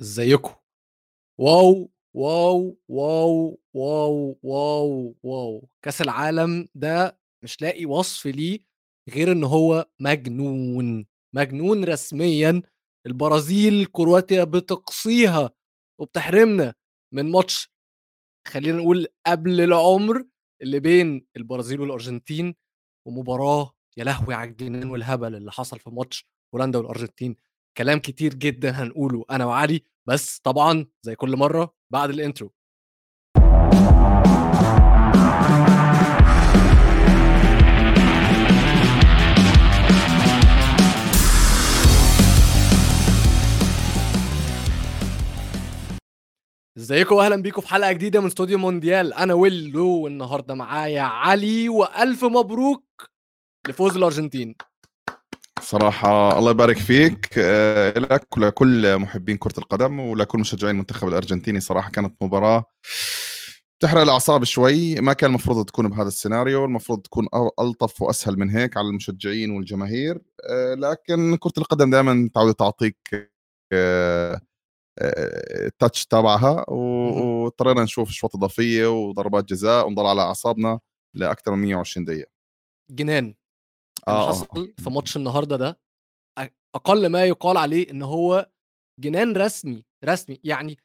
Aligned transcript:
إزيكم؟ 0.00 0.54
واو 1.40 1.90
واو 2.14 2.78
واو 2.88 3.60
واو 3.74 4.38
واو 4.42 5.14
واو. 5.22 5.68
كأس 5.82 6.02
العالم 6.02 6.68
ده 6.74 7.18
مش 7.44 7.62
لاقي 7.62 7.86
وصف 7.86 8.26
ليه 8.26 8.58
غير 9.10 9.32
إن 9.32 9.44
هو 9.44 9.88
مجنون 10.00 11.06
مجنون 11.34 11.84
رسميا. 11.84 12.62
البرازيل 13.06 13.86
كرواتيا 13.86 14.44
بتقصيها 14.44 15.50
وبتحرمنا 16.00 16.74
من 17.14 17.30
ماتش. 17.30 17.72
خلينا 18.48 18.78
نقول 18.78 19.06
قبل 19.26 19.60
العمر 19.60 20.24
اللي 20.62 20.80
بين 20.80 21.26
البرازيل 21.36 21.80
والأرجنتين 21.80 22.54
ومباراة. 23.06 23.72
يا 23.96 24.04
لهوي 24.04 24.34
على 24.34 24.50
الجنان 24.50 24.90
والهبل 24.90 25.34
اللي 25.34 25.52
حصل 25.52 25.78
في 25.78 25.90
ماتش 25.90 26.26
هولندا 26.54 26.78
والأرجنتين. 26.78 27.36
كلام 27.78 27.98
كتير 27.98 28.34
جدا 28.34 28.70
هنقوله 28.70 29.24
أنا 29.30 29.44
وعلي 29.44 29.82
بس 30.06 30.38
طبعا 30.38 30.86
زي 31.02 31.14
كل 31.14 31.36
مرة 31.36 31.74
بعد 31.92 32.10
الانترو 32.10 32.52
إزيكم 46.76 47.14
واهلا 47.14 47.42
بيكم 47.42 47.60
في 47.60 47.68
حلقة 47.68 47.92
جديدة 47.92 48.20
من 48.20 48.26
استوديو 48.26 48.58
مونديال. 48.58 49.14
أنا 49.14 49.34
ويلو 49.34 49.88
والنهاردة 49.88 50.54
معايا 50.54 51.02
علي 51.02 51.68
وألف 51.68 52.24
مبروك 52.24 53.10
لفوز 53.68 53.96
الأرجنتين. 53.96 54.54
صراحة 55.66 56.38
الله 56.38 56.50
يبارك 56.50 56.78
فيك. 56.78 57.28
آه، 57.38 57.98
لك 57.98 58.36
ولكل 58.36 58.98
محبين 58.98 59.36
كرة 59.36 59.58
القدم 59.58 60.00
ولكل 60.00 60.38
مشجعين 60.38 60.74
المنتخب 60.74 61.08
الأرجنتيني 61.08 61.60
صراحة 61.60 61.90
كانت 61.90 62.22
مباراة 62.22 62.64
تحرق 63.80 64.00
الأعصاب 64.02 64.44
شوي. 64.44 64.94
ما 64.94 65.12
كان 65.12 65.30
المفروض 65.30 65.64
تكون 65.66 65.88
بهذا 65.88 66.08
السيناريو 66.08 66.64
المفروض 66.64 67.00
تكون 67.02 67.28
ألطف 67.60 68.02
وأسهل 68.02 68.38
من 68.38 68.50
هيك 68.50 68.76
على 68.76 68.88
المشجعين 68.88 69.50
والجماهير. 69.50 70.22
آه، 70.50 70.74
لكن 70.74 71.36
كرة 71.36 71.52
القدم 71.58 71.90
دائما 71.90 72.30
تعود 72.34 72.54
تعطيك 72.54 72.96
آه، 73.72 74.40
التاتش 75.66 76.06
تبعها 76.06 76.70
واضطرينا 76.70 77.82
نشوف 77.82 78.08
اشواط 78.08 78.36
إضافية 78.36 78.86
وضربات 78.86 79.44
جزاء 79.44 79.86
ونضل 79.86 80.06
على 80.06 80.20
أعصابنا 80.22 80.80
لأكثر 81.14 81.52
من 81.54 81.58
120 81.62 82.04
دقيقة. 82.04 82.30
جنان. 82.90 83.34
اللي 84.08 84.20
آه. 84.20 84.28
حصل 84.28 84.74
في 84.78 84.90
ماتش 84.90 85.16
النهارده 85.16 85.56
ده 85.56 85.80
أقل 86.74 87.06
ما 87.06 87.24
يقال 87.24 87.56
عليه 87.56 87.90
إن 87.90 88.02
هو 88.02 88.50
جنان 89.00 89.36
رسمي 89.36 89.84
رسمي. 90.04 90.40
يعني 90.44 90.78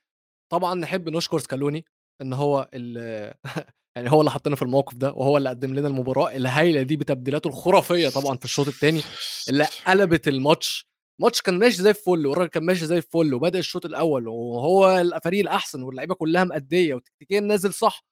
طبعا 0.52 0.76
نحب 0.76 1.10
نشكر 1.10 1.40
سكالوني 1.40 1.86
إن 2.22 2.34
هو 2.34 2.70
يعني 3.96 4.12
هو 4.12 4.20
اللي 4.22 4.32
حطنا 4.32 4.56
في 4.56 4.62
الموقف 4.62 4.96
ده 4.96 5.12
وهو 5.12 5.38
اللي 5.38 5.50
قدم 5.50 5.74
لنا 5.76 5.88
المباراة 5.88 6.36
الهايلة 6.36 6.82
دي 6.82 6.98
بتبديلاته 6.98 7.48
الخرافية 7.48 8.10
طبعا 8.10 8.38
في 8.38 8.46
الشوط 8.46 8.68
الثاني 8.68 9.02
اللي 9.50 9.68
قلبت 9.88 10.28
الماتش. 10.28 10.88
الماتش 11.20 11.42
كان 11.42 11.60
ماشي 11.60 11.82
زي 11.82 11.90
الفل 11.90 12.28
والراجل 12.28 12.50
كان 12.50 12.64
ماشي 12.66 12.86
زي 12.86 12.98
الفل 12.98 13.34
وبدأ 13.34 13.60
الشوط 13.60 13.86
الأول 13.86 14.28
وهو 14.28 14.98
الفريق 14.98 15.40
الأحسن 15.40 15.84
واللعيبة 15.84 16.16
كلها 16.16 16.44
مأدية 16.44 16.94
وتكتيكيا 16.96 17.40
نازل 17.40 17.74
صح. 17.74 18.04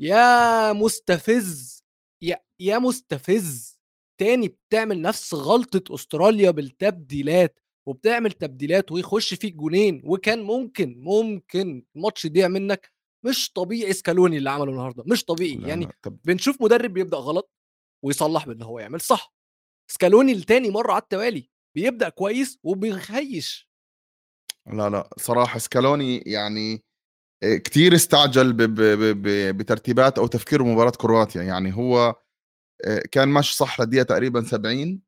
يا 0.00 0.72
مستفز 0.72 1.84
يا 2.22 2.40
يا 2.60 2.78
مستفز. 2.78 3.81
تاني 4.22 4.48
بتعمل 4.48 5.02
نفس 5.02 5.34
غلطة 5.34 5.94
أستراليا 5.94 6.50
بالتبديلات 6.50 7.60
وبتعمل 7.88 8.32
تبديلات 8.32 8.92
ويخش 8.92 9.34
فيك 9.34 9.54
جونين 9.54 10.02
وكان 10.04 10.42
ممكن 10.42 10.94
ممكن 10.98 11.84
الماتش 11.96 12.24
يضيع 12.24 12.48
منك 12.48 12.92
مش 13.24 13.52
طبيعي 13.52 13.92
سكالوني 13.92 14.36
اللي 14.36 14.50
عمله 14.50 14.70
النهارده 14.70 15.04
مش 15.06 15.24
طبيعي. 15.24 15.54
لا 15.54 15.68
يعني 15.68 15.88
طب... 16.02 16.18
بنشوف 16.24 16.62
مدرب 16.62 16.92
بيبدأ 16.92 17.16
غلط 17.16 17.52
ويصلح 18.04 18.46
بان 18.46 18.62
هو 18.62 18.78
يعمل 18.78 19.00
صح. 19.00 19.34
سكالوني 19.90 20.34
لتاني 20.34 20.70
مرة 20.70 20.92
على 20.92 21.02
التوالي 21.02 21.50
بيبدأ 21.74 22.08
كويس 22.08 22.58
وبيخيش. 22.62 23.68
لا 24.66 24.90
لا 24.90 25.10
صراحة 25.18 25.58
سكالوني 25.58 26.18
يعني 26.18 26.84
آه، 27.42 27.56
كثير 27.56 27.94
استعجل 27.94 28.52
ب 28.52 28.62
ب 28.62 28.80
ب 29.22 29.56
بترتيبات 29.56 30.18
أو 30.18 30.26
تفكير 30.26 30.62
مباراة 30.62 30.90
كرواتيا. 30.90 31.42
يعني 31.42 31.76
هو 31.76 32.14
كان 33.10 33.28
ماشي 33.28 33.56
صح 33.56 33.80
للدقيقة 33.80 34.02
تقريبا 34.04 34.42
70 34.42 35.00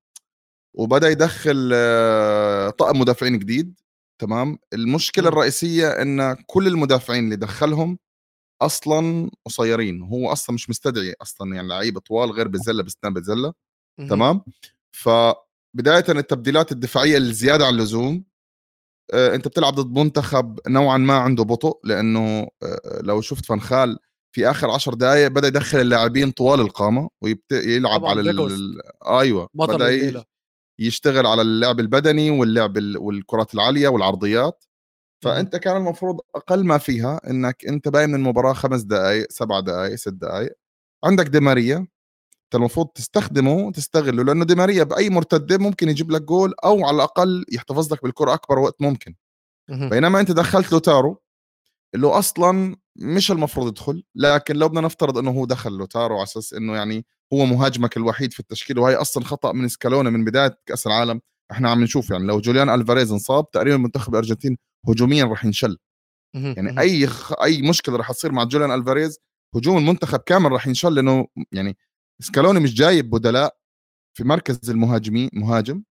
وبدأ 0.75 1.09
يدخل 1.09 1.71
آه، 1.75 2.71
طقم 2.71 3.01
مدافعين 3.01 3.39
جديد 3.39 3.81
تمام؟ 4.21 4.59
المشكلة. 4.73 5.29
الرئيسية 5.29 5.89
إن 6.03 6.37
كل 6.47 6.67
المدافعين 6.67 7.25
اللي 7.25 7.37
دخلهم 7.37 7.99
أصلا 8.62 9.31
قصيرين 9.47 10.03
هو 10.03 10.33
أصلا 10.33 10.55
مش 10.55 10.71
مستدعي 10.71 11.15
أصلا 11.23 11.55
يعني 11.55 11.69
لعيبه 11.69 12.01
طوال 12.01 12.31
غير 12.31 12.49
بزله 12.49 12.83
باستثناء 12.83 13.12
بزله 13.12 13.53
تمام؟ 14.09 14.43
فبداية 14.93 16.05
التبديلات 16.09 16.73
الدفاعية 16.73 17.17
الزيادة 17.17 17.67
عن 17.67 17.75
اللزوم 17.75 18.25
آه، 19.12 19.35
أنت 19.35 19.49
بتلعب 19.49 19.75
ضد 19.75 19.99
منتخب 19.99 20.61
نوعا 20.69 20.99
ما 20.99 21.15
عنده 21.19 21.45
بطء 21.45 21.81
لأنه 21.85 22.49
لو 23.01 23.21
شفت 23.21 23.45
فنخال 23.45 23.99
في 24.34 24.50
آخر 24.50 24.71
عشر 24.71 24.95
دقائق 24.95 25.28
بدأ 25.28 25.49
يدخل 25.49 25.81
اللاعبين 25.81 26.31
طوال 26.31 26.61
القامة 26.61 27.11
ويلعب 27.22 28.05
على 28.06 28.21
ال... 28.21 28.81
أيوه 29.06 29.49
بدأ. 29.55 30.25
يشتغل 30.78 31.27
على 31.27 31.43
اللعب 31.43 31.81
البدني 31.81 32.31
واللعب 32.31 32.77
ال... 32.77 32.99
والكرات 32.99 33.55
العالية 33.55 33.89
والعرضيات. 33.89 34.65
فأنت 35.25 35.56
كان 35.56 35.77
المفروض 35.77 36.21
أقل 36.34 36.65
ما 36.65 36.78
فيها 36.78 37.21
إنك 37.31 37.65
أنت 37.67 37.89
باين 37.89 38.09
من 38.09 38.15
المباراة 38.15 38.53
خمس 38.53 38.81
دقائق 38.83 39.27
سبع 39.31 39.61
دقائق 39.61 39.94
ست 39.94 40.09
دقائق 40.09 40.53
عندك 41.05 41.27
ديماريا 41.27 41.77
أنت 41.77 42.55
المفروض 42.55 42.87
تستخدمه 42.87 43.73
تستغله 43.73 44.25
لأنه 44.25 44.44
ديماريا 44.44 44.84
بأي 44.84 45.11
مرتده 45.11 45.59
ممكن 45.59 45.89
يجيب 45.89 46.11
لك 46.11 46.23
جول 46.23 46.55
أو 46.65 46.87
على 46.87 46.97
الأقل 46.97 47.44
يحتفظ 47.53 47.93
لك 47.93 48.03
بالكرة 48.03 48.34
أكبر 48.34 48.59
وقت 48.59 48.83
ممكن. 48.83 49.15
بينما 49.91 50.21
أنت 50.21 50.31
دخلت 50.31 50.73
لوتارو 50.73 51.23
اللي 51.94 52.06
هو 52.06 52.11
أصلا 52.11 52.77
مش 52.97 53.31
المفروض 53.31 53.69
يدخل 53.69 54.05
لكن 54.15 54.56
لو 54.56 54.69
بدنا 54.69 54.81
نفترض 54.81 55.19
إنه 55.19 55.31
هو 55.31 55.44
دخل 55.47 55.72
لوتارو 55.72 56.15
على 56.15 56.22
أساس 56.22 56.55
إنه 56.55 56.77
يعني 56.77 57.06
هو 57.32 57.47
مهاجمك 57.47 57.97
الوحيد 57.97 58.32
في 58.32 58.41
التشكيل 58.41 58.78
وهي 58.78 58.94
أصلا 58.94 59.25
خطأ 59.25 59.53
من 59.53 59.69
سكالونا 59.69 60.10
من 60.10 60.25
بداية 60.25 60.59
كأس 60.66 60.87
العالم 60.87 61.21
إحنا 61.50 61.71
عم 61.71 61.82
نشوف 61.82 62.10
يعني 62.10 62.25
لو 62.25 62.41
جوليان 62.41 62.69
ألفاريز 62.71 63.12
انصاب 63.12 63.50
تقريبا 63.50 63.77
منتخب 63.77 64.12
الارجنتين 64.12 64.56
هجوميا 64.88 65.25
راح 65.25 65.44
ينشل. 65.44 65.78
يعني 66.34 66.81
أي 66.81 67.06
خ... 67.06 67.32
أي 67.43 67.62
مشكلة 67.62 67.97
راح 67.97 68.12
تصير 68.12 68.32
مع 68.32 68.44
جوليان 68.44 68.71
ألفاريز 68.71 69.19
هجوم 69.56 69.78
المنتخب 69.78 70.19
كامل 70.19 70.53
راح 70.53 70.66
ينشل 70.66 70.94
لأنه 70.94 71.26
يعني 71.53 71.76
سكالوني 72.22 72.61
مش 72.61 72.75
جايب 72.75 73.11
بدلاء 73.11 73.56
في 74.16 74.25
مركز 74.25 74.71
المهاجمين 74.71 75.31
مهاجم 75.32 75.82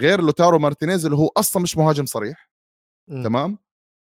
غير 0.00 0.20
لوتارو 0.20 0.58
مارتينيز 0.58 1.04
اللي 1.04 1.16
هو 1.16 1.28
أصلا 1.36 1.62
مش 1.62 1.76
مهاجم 1.76 2.06
صريح 2.06 2.50
تمام؟ 3.24 3.58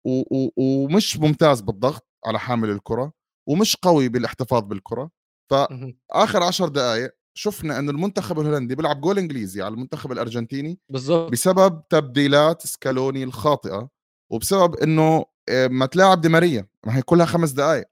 و... 0.07 0.21
و... 0.39 0.51
ومش 0.57 1.17
ممتاز 1.17 1.61
بالضغط 1.61 2.10
على 2.27 2.39
حامل 2.39 2.71
الكرة 2.71 3.13
ومش 3.49 3.77
قوي 3.77 4.09
بالاحتفاظ 4.09 4.63
بالكرة. 4.63 5.11
فاخر 5.51 6.43
عشر 6.43 6.69
دقائق 6.69 7.11
شفنا 7.37 7.79
إنه 7.79 7.91
المنتخب 7.91 8.41
الهولندي 8.41 8.75
بيلعب 8.75 9.01
جول 9.01 9.19
إنجليزي 9.19 9.63
على 9.63 9.75
المنتخب 9.75 10.13
الأرجنتيني 10.13 10.81
بالضبط. 10.89 11.33
بسبب 11.33 11.83
تبديلات 11.89 12.67
سكالوني 12.67 13.25
الخاطئة 13.25 13.89
وبسبب 14.33 14.75
إنه 14.75 15.25
آه، 15.49 15.67
ما 15.67 15.87
تلاعب 15.87 16.21
دي 16.21 16.29
ماريا. 16.29 16.67
ما 16.87 16.97
هي 16.97 17.03
كلها 17.03 17.27
خمس 17.27 17.51
دقائق 17.51 17.85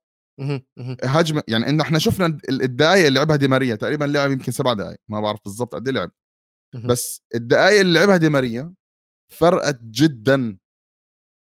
هجمه 1.05 1.43
يعني 1.49 1.69
انه 1.69 1.83
إحنا 1.83 1.99
شفنا 1.99 2.39
الدقائق 2.49 3.07
اللي 3.07 3.19
لعبها 3.19 3.37
دي 3.37 3.49
ماريا 3.49 3.75
تقريبا 3.75 4.05
لعب 4.05 4.31
يمكن 4.31 4.53
سبع 4.53 4.73
دقائق 4.73 4.99
ما 5.09 5.21
بعرف 5.21 5.41
بالضبط 5.45 5.75
قد 5.75 5.89
إيه 5.89 5.95
لعب. 5.95 6.11
بس 6.85 7.23
الدقائق 7.35 7.81
اللي 7.81 7.99
لعبها 7.99 8.17
دي 8.17 8.29
ماريا 8.29 8.75
فرقت 9.33 9.81
جدا. 9.83 10.59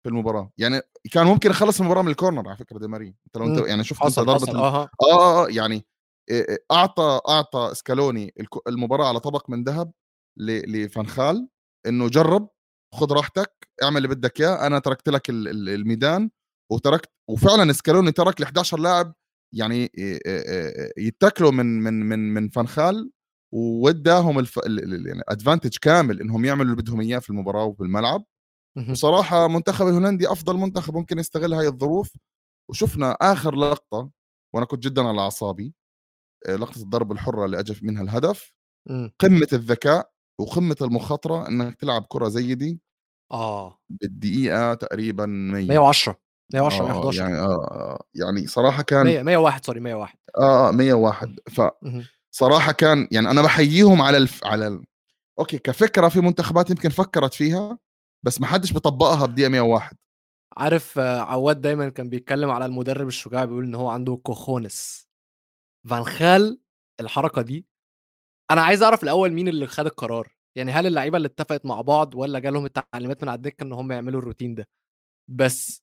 في 0.05 0.11
المباراة. 0.11 0.51
يعني 0.59 0.81
كان 1.13 1.27
ممكن 1.27 1.51
يخلص 1.51 1.81
المباراة 1.81 2.03
من 2.03 2.11
الكورنر 2.11 2.49
على 2.49 2.57
فكرة 2.57 2.79
دي 2.79 2.89
ماريا 2.89 3.15
انت 3.27 3.37
لو 3.37 3.47
انت 3.47 3.67
يعني 3.69 3.85
شفت 3.85 4.01
حصل 4.01 4.31
انت 4.31 4.45
ضربه 4.45 4.59
آه 4.59 4.91
آه 5.03 5.45
آه 5.45 5.49
يعني 5.49 5.87
أعطى 6.73 7.21
أعطى 7.29 7.71
سكالوني 7.75 8.35
المباراة 8.69 9.09
على 9.09 9.21
طبق 9.21 9.51
من 9.51 9.65
ذهب 9.65 9.93
لفنخال 10.41 11.49
إنه 11.87 12.09
جرب 12.09 12.49
خذ 12.95 13.13
راحتك 13.13 13.69
اعمل 13.83 13.97
اللي 13.97 14.09
بدك 14.09 14.41
إياه. 14.41 14.67
أنا 14.67 14.79
تركت 14.79 15.09
لك 15.09 15.31
الميدان 15.31 16.31
وتركت 16.73 17.11
وفعلا 17.31 17.73
سكالوني 17.73 18.13
ترك 18.13 18.41
ل 18.41 18.45
11 18.45 18.79
لاعب 18.79 19.15
يعني 19.55 19.93
يتكلوا 20.99 21.51
من 21.51 21.67
من 21.83 21.95
من 22.09 22.35
من 22.35 22.49
فنخال 22.49 23.11
واداهم 23.55 24.39
الف... 24.39 24.61
يعني 24.67 25.23
ادفانتج 25.29 25.77
كامل 25.83 26.21
إنهم 26.21 26.45
يعملوا 26.45 26.65
اللي 26.73 26.83
بدهم 26.83 27.01
إياه 27.01 27.19
في 27.19 27.31
المباراة 27.31 27.65
وفي 27.65 27.83
الملعب. 27.83 28.25
وصراحه 28.91 29.49
منتخب 29.49 29.87
الهولندي 29.89 30.33
أفضل 30.33 30.57
منتخب 30.57 30.95
ممكن 30.97 31.19
يستغل 31.19 31.55
هاي 31.55 31.67
الظروف. 31.69 32.13
وشفنا 32.71 33.13
آخر 33.13 33.55
لقطة 33.57 34.11
وأنا 34.55 34.67
كنت 34.67 34.85
جدا 34.85 35.03
على 35.03 35.21
أعصابي 35.21 35.75
آه، 36.49 36.57
لقطة 36.57 36.83
الضرب 36.83 37.13
الحرة 37.13 37.45
اللي 37.45 37.61
اجى 37.61 37.75
منها 37.83 38.03
الهدف. 38.03 38.53
قمة 39.21 39.49
الذكاء 39.53 40.11
وقمة 40.41 40.77
المخاطرة 40.83 41.49
إنك 41.49 41.77
تلعب 41.77 42.07
كرة 42.09 42.29
زي 42.29 42.55
دي. 42.55 42.81
آه. 43.33 43.79
بالدقيقة 43.91 44.75
تقريبًا 44.75 45.27
100 45.27 45.69
110 45.69 46.17
110 46.55 46.85
آه، 46.85 46.89
111 46.89 47.23
يعني 47.23 47.39
آه، 47.39 47.45
آه، 47.73 48.05
يعني 48.15 48.47
صراحة 48.47 48.83
كان 48.83 49.07
100 49.07 49.23
101 49.23 49.67
sorry 49.67 49.81
101 49.81 50.19
آه، 50.39 50.69
آه 50.69 50.73
101 50.73 51.37
ف 51.51 51.61
اهم. 51.61 52.07
صراحة 52.35 52.73
كان 52.73 53.09
يعني 53.13 53.31
أنا 53.31 53.43
باحييهم 53.43 54.03
على 54.03 54.17
الف 54.17 54.45
على 54.47 54.67
ال 54.67 54.85
okay 55.39 55.59
كفكرة 55.59 56.09
في 56.09 56.21
منتخبات 56.21 56.71
يمكن 56.71 56.89
فكّرت 56.91 57.35
فيها، 57.35 57.79
بس 58.25 58.41
ما 58.41 58.47
حدش 58.47 58.73
بيطبّقها 58.73 59.27
بدقيقة 59.27 59.49
101 59.49 59.97
عارف 60.57 60.99
آه، 60.99 61.21
عواد 61.21 61.61
دايمًا 61.61 61.89
كان 61.89 62.09
بيتكلم 62.09 62.51
على 62.51 62.67
المدرب 62.67 63.07
الشجاع 63.09 63.45
بيقول 63.45 63.65
إن 63.65 63.75
هو 63.75 63.89
عنده 63.89 64.17
كوخونس 64.17 65.09
فان 65.91 66.05
خال 66.05 66.61
الحركة 67.01 67.43
دي 67.43 67.67
أنا 68.51 68.63
عايز 68.63 68.83
أعرف 68.83 69.03
الأول 69.03 69.33
مين 69.33 69.49
اللي 69.49 69.67
خد 69.67 69.87
القرار، 69.87 70.33
يعني 70.59 70.73
هل 70.73 70.87
اللعيبة 70.87 71.17
اللي 71.17 71.27
اتفقت 71.29 71.67
مع 71.67 71.81
بعض 71.81 72.15
والّا 72.15 72.39
جالهم 72.39 72.65
التعليمات 72.67 73.23
من 73.23 73.29
على 73.29 73.37
الدكة 73.37 73.63
إن 73.65 73.73
هم 73.73 73.93
يعملوا 73.93 74.21
الروتين 74.21 74.55
ده؟ 74.55 74.69
بس 75.31 75.83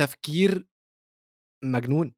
تفكير 0.00 0.66
مجنون 1.64 2.14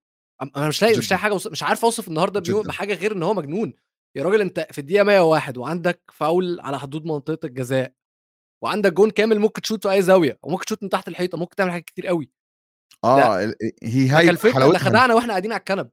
أنا 0.57 0.69
مش 0.69 0.83
لاقي 0.83 0.99
مش. 0.99 1.11
لاقي 1.11 1.21
حاجة 1.21 1.33
أوص 1.33 1.47
مش 1.47 1.63
عارف 1.63 1.85
أوصف 1.85 2.09
النهارده 2.09 2.41
بيو 2.41 2.61
جدًا. 2.61 2.69
بحاجة 2.69 2.95
غير 2.95 3.13
إن 3.13 3.23
هو 3.23 3.35
مجنون، 3.35 3.75
يا 4.17 4.23
راجل 4.23 4.41
أنت 4.41 4.69
في 4.73 4.79
الدقيقة 4.79 5.05
101 5.05 5.59
وعندك 5.59 6.03
فاول 6.13 6.61
على 6.61 6.79
حدود 6.79 7.05
منطقة 7.05 7.47
الجزاء، 7.47 7.93
وعندك 8.63 8.93
جون 8.93 9.11
كامل 9.11 9.39
ممكن 9.39 9.63
تشوط 9.63 9.87
في 9.87 9.93
أي 9.93 10.03
زاوية، 10.03 10.39
وممكن 10.43 10.65
تشوط 10.65 10.83
من 10.83 10.89
تحت 10.89 11.09
الحيطة، 11.09 11.39
ممكن 11.39 11.57
تعمل 11.57 11.71
حاجات 11.71 11.85
كتير 11.85 12.07
آه 13.05 13.45
ال 13.45 13.55
هي 13.83 14.09
هاي 14.09 14.27
ده 14.27 14.39
حلاوتها 14.53 14.79
خدعنا 14.79 15.15
وإحنا 15.15 15.29
قاعدين 15.31 15.53
على 15.53 15.59
الكنب. 15.59 15.91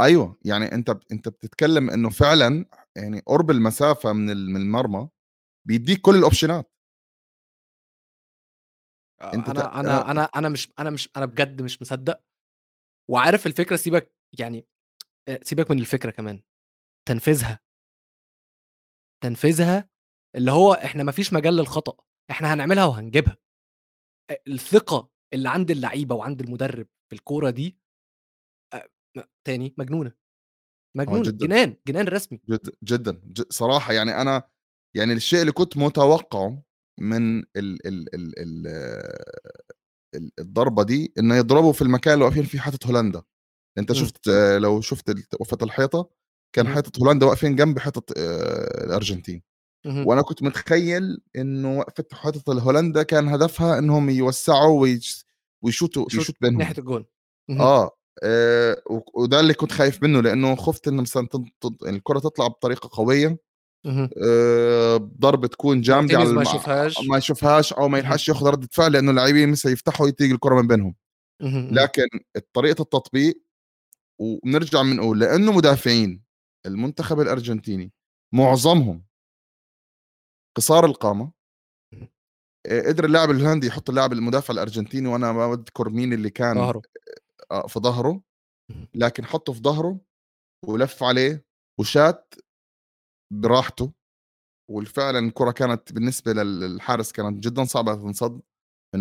أيوه، 0.00 0.36
يعني 0.44 0.72
أنت 0.72 0.90
ب 0.90 1.00
أنت 1.12 1.28
بتتكلم 1.28 1.90
إنه 1.90 2.10
فعلًا 2.10 2.64
يعني 2.96 3.22
قُرب 3.26 3.50
المسافة 3.50 4.12
من 4.12 4.30
ال 4.30 4.50
من 4.50 4.60
المرمى 4.60 5.08
بيدّيك 5.68 6.00
كل 6.00 6.16
الأوبشنات. 6.16 6.70
أنت 9.34 9.48
آه، 9.48 9.52
ت 9.52 9.58
أنا 9.58 9.76
آه، 9.76 9.80
أنا 9.80 10.10
أنا 10.10 10.24
أنا 10.24 10.48
مش 10.48 10.72
أنا 10.78 10.90
مش 10.90 11.08
أنا 11.16 11.26
بجد 11.26 11.62
مش 11.62 11.82
مصدّق، 11.82 12.20
وعارف 13.10 13.46
الفكرة 13.46 13.76
سيبك 13.76 14.12
يعني 14.38 14.66
آآ 15.28 15.40
سيبك 15.42 15.70
من 15.70 15.78
الفكرة 15.78 16.10
كمان، 16.10 16.42
تنفيذها. 17.08 17.60
تنفيذها 19.22 19.88
اللي 20.36 20.50
هو 20.52 20.72
إحنا 20.72 21.02
ما 21.02 21.12
فيش 21.12 21.32
مجال 21.32 21.56
للخطأ، 21.56 21.96
إحنا 22.30 22.54
هنعملها 22.54 22.84
وهنجيبها. 22.84 23.36
أ 24.30 24.36
الثقة 24.48 25.10
اللي 25.34 25.48
عند 25.50 25.70
اللعيبة 25.70 26.14
وعند 26.14 26.40
المدرب 26.42 26.86
في 27.10 27.16
الكورة 27.16 27.50
دي 27.50 27.78
تاني 29.44 29.74
مجنونة، 29.78 30.12
آه 31.08 31.18
مجنونة، 31.18 31.22
جدًا. 31.22 31.46
جنان، 31.46 31.76
جنان 31.88 32.08
رسمي. 32.08 32.42
جد 32.50 32.70
جدًا، 32.84 33.12
ج 33.26 33.42
صراحة 33.50 33.92
يعني 33.92 34.22
أنا 34.22 34.42
يعني 34.96 35.12
الشيء 35.12 35.40
اللي 35.40 35.52
كنت 35.52 35.76
متوقّعه 35.76 36.62
من 37.00 37.38
ال 37.40 37.46
ال 37.56 38.14
ال 38.14 38.38
ال 38.40 38.66
ال 40.16 40.32
الضربة 40.40 40.82
دي 40.84 41.14
إنه 41.18 41.36
يضربوا 41.36 41.72
في 41.72 41.82
المكان 41.82 42.14
اللي 42.14 42.24
واقفين 42.24 42.44
فيه 42.44 42.60
حيطة 42.60 42.88
هولندا، 42.88 43.22
أنت 43.78 43.92
إمم. 43.94 43.98
شُفت 44.00 44.28
آه، 44.28 44.58
لو 44.58 44.80
شُفت 44.80 45.10
ال 45.10 45.24
وقفة 45.40 45.58
الحيطة 45.62 46.10
كان. 46.56 46.68
حيطة 46.68 46.92
هولندا 47.02 47.26
واقفين 47.26 47.56
جنب 47.56 47.80
حيطة 47.80 48.14
آآ 48.18 48.96
وأنا 50.04 50.22
كنت 50.22 50.42
متخيّل 50.42 51.18
إنه 51.36 51.78
وقفة 51.78 52.04
حيطة 52.12 52.52
الهولندا 52.52 53.02
كان 53.02 53.28
هدفها 53.28 53.78
إنهم 53.78 54.10
يوسّعوا 54.10 54.80
ويش 54.82 55.24
ويشوطوا 55.62 56.06
يشوط 56.08 56.22
يشوط 56.22 56.36
بينهم. 56.40 56.58
ناحية 56.58 56.78
الجون. 56.78 57.04
آه، 57.60 57.90
وك 58.90 59.16
وده 59.18 59.40
اللي 59.40 59.54
كنت 59.54 59.72
خايف 59.72 60.02
منّه 60.02 60.20
لإنه 60.22 60.56
خُفت 60.56 60.88
إنه 60.88 61.02
مثلًا 61.02 61.28
الكرة 61.88 62.18
تطلع 62.18 62.46
بطريقة 62.48 62.90
قوية 62.92 63.38
اهم. 63.86 64.10
آآ 64.26 64.96
ضربة 64.98 65.48
تكون 65.48 65.80
جامدة 65.80 66.18
على 66.18 66.30
مارتينيز 66.30 66.32
ما 66.32 66.42
الم 66.42 66.42
يشوفهاش. 66.42 66.98
ما 67.10 67.18
يشوفهاش 67.18 67.72
أو 67.72 67.88
ما. 67.88 67.98
يلحقش 67.98 68.28
ياخُد 68.30 68.48
ردة 68.48 68.68
فعل 68.72 68.92
لإنه 68.92 69.10
اللاعبين 69.10 69.50
مثلًا 69.50 69.72
يفتحوا 69.72 70.10
تيجي 70.10 70.34
الكرة 70.34 70.56
من 70.62 70.68
بينهم،. 70.68 70.94
لكن 71.70 72.04
طريقة 72.54 72.82
التطبيق 72.82 73.42
وبنرجع 74.20 74.82
بنقول 74.82 75.20
لإنه 75.20 75.52
مدافعين 75.52 76.22
المنتخب 76.66 77.20
الأرجنتيني 77.20 77.92
معظمهم 78.34 79.04
قصار. 80.56 81.32
آآ 82.66 82.88
قدر 82.88 83.04
اللاعب 83.04 83.30
الهولندي 83.30 83.66
يحُط 83.66 83.88
اللاعب 83.88 84.12
المدافع 84.12 84.54
الأرجنتيني 84.54 85.08
وأنا 85.08 85.32
ما 85.32 85.48
باذكر 85.54 85.88
مين 85.90 86.12
اللي 86.12 86.30
كان 86.30 86.56
ضهره. 86.56 86.82
آه، 87.52 87.66
في 87.66 87.80
اهم. 88.70 88.88
لكن 88.94 89.24
حطّه 89.26 89.52
في 89.52 89.60
ضهره 89.60 90.00
ولَف 90.68 91.02
عليه 91.04 91.44
وشاط 91.80 92.34
براحته، 93.32 93.92
وفعلًا 94.70 95.18
الكرة 95.18 95.50
كانت 95.52 95.92
بالنسبة 95.92 96.32
لل 96.32 96.60
للحارس 96.60 97.12
كانت 97.12 97.44
جدًا 97.44 97.64
صعبة 97.64 97.94
تنصد 97.94 98.42
من 98.94 99.00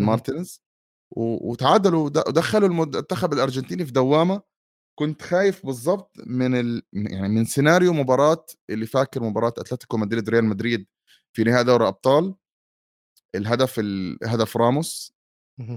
و 1.18 1.52
وتعادلوا 1.52 2.06
ود 2.06 2.18
ودخّلوا 2.18 2.70
المنتخب 2.70 3.34
الأرجنتيني 3.34 3.86
في 3.86 3.92
دوّامة، 3.94 4.42
كنت 5.00 5.24
خايف 5.24 5.66
بالضبط 5.66 6.12
من 6.28 6.56
ال 6.62 6.84
يعني 6.94 7.30
من 7.30 7.46
سيناريو 7.46 7.94
مباراة 7.94 8.46
اللي 8.72 8.86
فاكر 8.88 9.24
مباراة 9.24 9.54
أتلتيكو 9.60 9.98
مدريد 9.98 10.30
ريال 10.30 10.46
مدريد 10.46 10.88
في 11.36 11.44
نهائي 11.44 11.64
دوري 11.64 11.88
أبطال، 11.88 12.36
الهدف 13.36 13.80
ال 13.80 14.18
هدف 14.24 14.58
راموس. 14.58 15.14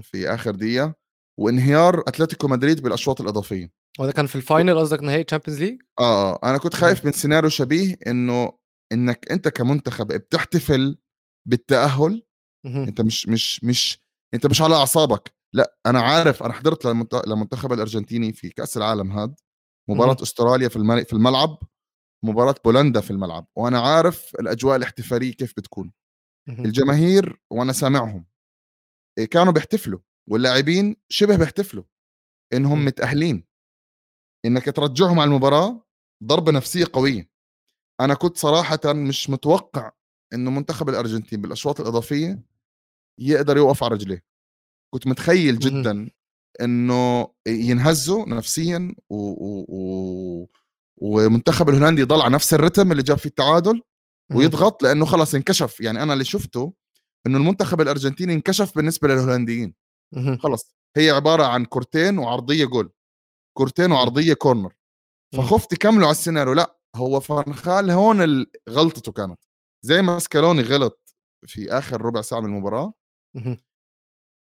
في 0.01 0.29
آخر 0.29 0.51
دقيقة، 0.55 0.95
وانهيار 1.39 1.99
أتلتيكو 2.07 2.47
مدريد 2.47 2.81
بالأشواط 2.81 3.21
الإضافية. 3.21 3.71
هو 4.01 4.05
ده 4.05 4.11
كان 4.11 4.25
في 4.27 4.35
ال 4.35 4.42
final 4.42 4.79
قصدك 4.79 5.03
نهائي 5.03 5.23
League؟ 5.23 5.83
آه، 5.99 6.33
آه، 6.33 6.39
أنا 6.43 6.57
كنت 6.57 6.73
اهم. 6.73 6.81
خايف 6.81 7.05
من 7.05 7.11
سيناريو 7.11 7.49
شبيه 7.49 7.95
إنه 8.07 8.53
إنّك 8.91 9.31
أنت 9.31 9.47
كمنتخب 9.47 10.07
بتحتفل 10.07 10.97
بالتأهُّل، 11.47 12.23
اهم. 12.65 12.83
أنت 12.83 13.01
مش 13.01 13.27
مش 13.27 13.63
مش 13.63 13.99
أنت 14.33 14.47
مش 14.47 14.61
على 14.61 14.75
أعصابك، 14.75 15.33
لأ 15.53 15.77
أنا 15.85 16.01
عارف 16.01 16.43
أنا 16.43 16.53
حضرت 16.53 16.85
للمنت 16.85 17.21
للمنتخب 17.27 17.73
الأرجنتيني 17.73 18.33
في 18.33 18.49
كأس 18.49 18.77
العالم 18.77 19.11
هاد، 19.11 19.35
مباراة 19.89 20.11
اهم. 20.13 20.21
أستراليا 20.21 20.67
في 20.67 21.05
في 21.05 21.13
الملعب، 21.13 21.57
مباراة 22.23 22.55
بولندا 22.65 23.01
في 23.01 23.11
الملعب، 23.11 23.47
وأنا 23.55 23.79
عارف 23.79 24.31
الأجواء 24.39 24.75
الاحتفالية 24.75 25.33
كيف 25.33 25.53
بتكون،. 25.57 25.91
الجماهير 26.65 27.39
وأنا 27.51 27.73
سامعهم 27.73 28.25
آآ 29.19 29.25
كانوا 29.25 29.53
بيحتفلوا، 29.53 29.99
واللاعبين 30.29 30.95
شِبه 31.09 31.37
بيحتفلوا 31.37 31.83
إنهم. 32.53 32.85
متأهلين، 32.85 33.45
إنّك 34.45 34.65
ترجّعهم 34.65 35.19
على 35.21 35.27
المباراة 35.29 35.85
ضربة 36.25 36.51
نفسية 36.53 36.85
قوية. 36.93 37.29
أنا 38.01 38.13
كنت 38.13 38.37
صراحةً 38.37 38.79
مش 38.93 39.29
متوقع 39.29 39.91
إنه 40.33 40.51
منتخب 40.51 40.89
الأرجنتين 40.89 41.41
بالأشواط 41.41 41.81
الإضافية 41.81 42.43
يقدر 43.19 43.57
يوقف 43.57 43.83
على 43.83 43.93
رجليه، 43.95 44.23
كنت 44.93 45.07
متخيّل. 45.07 45.59
جدًا 45.59 46.09
إنه 46.61 47.27
ينهزّوا 47.47 48.29
نفسيًا 48.29 48.95
و 49.11 49.15
و 49.17 49.65
و 49.69 50.47
ومنتخب 51.03 51.69
الهولندي 51.69 52.01
يضل 52.01 52.21
على 52.21 52.33
نفس 52.33 52.53
الرتم 52.53 52.91
اللي 52.91 53.03
جاب 53.03 53.17
فيه 53.17 53.29
التعادل،. 53.29 53.81
ويضغط 54.35 54.83
لإنه 54.83 55.05
خلص 55.05 55.35
انكشف، 55.35 55.81
يعني 55.81 56.03
أنا 56.03 56.13
اللي 56.13 56.23
شُفته 56.25 56.73
إنه 57.27 57.37
المنتخب 57.37 57.81
الأرجنتيني 57.81 58.33
انكشف 58.33 58.75
بالنسبة 58.75 59.07
للهولنديين،. 59.07 59.73
خلص 60.39 60.75
هي 60.97 61.09
عبارة 61.09 61.43
عن 61.43 61.65
كورتين 61.65 62.17
وعرضية 62.17 62.65
جول، 62.65 62.91
كورتين 63.57 63.91
corner 64.43 64.47
إمم. 64.47 65.43
فخُفت 65.43 65.73
يكملوا 65.73 66.03
على 66.05 66.11
السيناريو. 66.11 66.53
لأ، 66.53 66.77
هو 66.95 67.19
فان 67.19 67.89
هون 67.89 68.45
غلطته 68.69 69.11
كانت، 69.11 69.39
زي 69.85 70.01
ما 70.01 70.19
سكالوني 70.19 70.61
غلط 70.61 71.15
في 71.47 71.71
آخر 71.71 72.01
ربع 72.01 72.21
ساعة 72.21 72.39
من 72.39 72.45
المباراة، 72.45 72.93
اهم. 73.35 73.57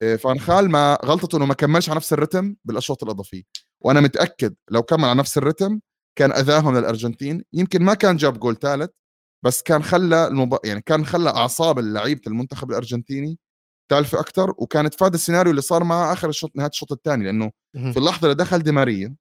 آآ 0.02 0.16
فان 0.16 0.68
ما 0.68 0.98
غلطته 1.04 1.36
إنه 1.36 1.46
ما 1.46 1.54
كمّلش 1.54 1.88
على 1.88 1.96
نفس 1.96 2.12
الريتم 2.12 2.56
بالأشواط 2.64 3.02
الإضافية، 3.02 3.42
وأنا 3.84 4.00
متأكد 4.00 4.54
لو 4.70 4.82
كمّل 4.82 5.04
على 5.04 5.18
نفس 5.18 5.38
الريتم 5.38 5.80
كان 6.18 6.32
أذاهم 6.32 6.78
للأرجنتين، 6.78 7.44
يمكن 7.52 7.82
ما 7.82 7.94
كان 7.94 8.16
جاب 8.16 8.38
جول 8.40 8.56
تالت، 8.56 8.94
بس 9.44 9.62
كان 9.62 9.82
خلّى 9.82 10.26
المب 10.28 10.58
يعني 10.64 10.80
كان 10.82 11.06
خلّى 11.06 11.30
أعصاب 11.30 11.78
لعيبة 11.78 12.20
المنتخب 12.26 12.70
الأرجنتيني 12.70 13.38
تالفة 13.90 14.20
أكتر، 14.20 14.50
وكان 14.58 14.90
تفادى 14.90 15.14
السيناريو 15.14 15.50
اللي 15.50 15.62
صار 15.62 15.84
معه 15.84 16.12
آخر 16.12 16.28
الشوط 16.28 16.52
نهاية 16.56 16.70
الشوط 16.70 16.92
التاني، 16.92 17.24
لإنه 17.24 17.50
اهم. 17.76 17.92
في 17.92 17.98
اللحظة 17.98 18.24
اللي 18.26 18.34
دخل 18.44 18.58
دي 18.58 18.72
ماريا 18.72 19.16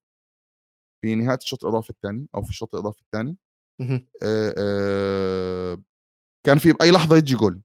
في 1.01 1.15
نهاية 1.15 1.38
الشوط 1.38 1.63
الإضافي 1.65 1.89
التاني 1.89 2.27
أو 2.36 2.43
في 2.43 2.50
الشوط 2.50 2.75
الإضافي 2.75 3.01
التاني 3.01 3.38
اهم. 3.81 4.07
آآ 4.24 4.53
آآ 4.57 5.83
كان 6.45 6.57
في 6.60 6.74
بأي 6.74 6.91
لحظة 6.91 7.15
ييجي 7.15 7.36
جول، 7.36 7.62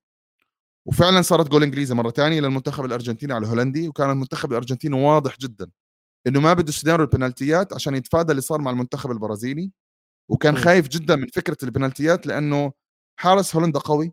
وفعلًا 0.89 1.23
صارت 1.23 1.49
جول 1.51 1.63
إنجليزي 1.63 1.95
مرّة 1.95 2.11
تانية 2.11 2.41
للمنتخب 2.41 2.85
الأرجنتيني 2.85 3.33
على 3.35 3.45
الهولندي، 3.47 3.89
وكان 3.89 4.11
المنتخب 4.11 4.51
الأرجنتيني 4.53 4.97
واضح 5.05 5.37
جدًا 5.41 5.71
إنه 6.27 6.41
ما 6.41 6.53
بده 6.53 6.73
سيناريو 6.73 7.05
البنالتيات 7.07 7.73
عشان 7.73 7.95
يتفادى 7.95 8.31
اللي 8.31 8.43
صار 8.43 8.61
مع 8.61 8.71
المنتخب 8.71 9.11
البرازيلي، 9.11 9.73
وكان 10.31 10.55
إمم. 10.55 10.65
خايف 10.65 10.89
جدًا 10.89 11.17
من 11.17 11.27
فكرة 11.27 11.57
البنالتيات 11.63 12.27
لإنه 12.27 12.73
حارس 13.21 13.57
هولندا 13.57 13.79
قوي. 13.79 14.13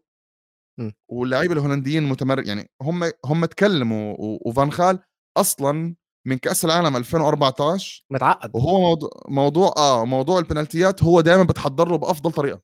واللاعبين 1.12 1.52
الهولنديين 1.52 2.04
متمر 2.04 2.48
يعني 2.48 2.70
هم 2.82 3.12
هم 3.26 3.44
اتكلموا 3.44 4.16
و 4.20 4.40
وفان 4.46 4.72
خال 4.72 5.00
أصلًا 5.38 5.96
من 6.28 6.38
كأس 6.38 6.66
العالم 6.66 6.98
2014 6.98 8.04
متعقّد. 8.12 8.52
وهو 8.56 8.80
موضوع 8.82 9.10
موضوع 9.28 9.74
آه، 9.78 10.06
موضوع 10.06 10.40
البنالتيات 10.40 11.04
هو 11.04 11.22
دايمًا 11.22 11.44
بيتحضّر 11.44 11.90
له 11.90 11.98
بأفضل 11.98 12.32
طريقة. 12.32 12.62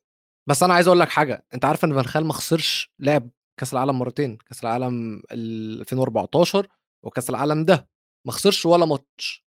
بس 0.48 0.62
أنا 0.62 0.74
عايز 0.74 0.86
أقول 0.86 1.00
لك 1.00 1.08
حاجة، 1.08 1.46
أنت 1.54 1.64
عارف 1.64 1.84
إن 1.84 1.94
فان 1.94 2.04
خال 2.04 2.24
ما 2.24 2.32
خسرش 2.32 2.92
لعب 2.98 3.30
كأس 3.60 3.72
العالم 3.72 3.98
مرتين 3.98 4.36
كأس 4.48 4.64
العالم 4.64 5.22
2014 5.32 6.66
وكأس 7.04 7.30
العالم 7.30 7.64
ده 7.64 7.89
ما 8.26 8.32
خسرش 8.32 8.66
ولا 8.66 8.86
ماتش 8.86 9.46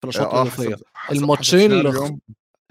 في 0.00 0.04
الأشواط 0.04 0.26
آه 0.26 0.42
الاضافيه 0.42 0.76
الماتشين 1.12 1.72
اللي 1.72 1.92
خ... 1.92 2.10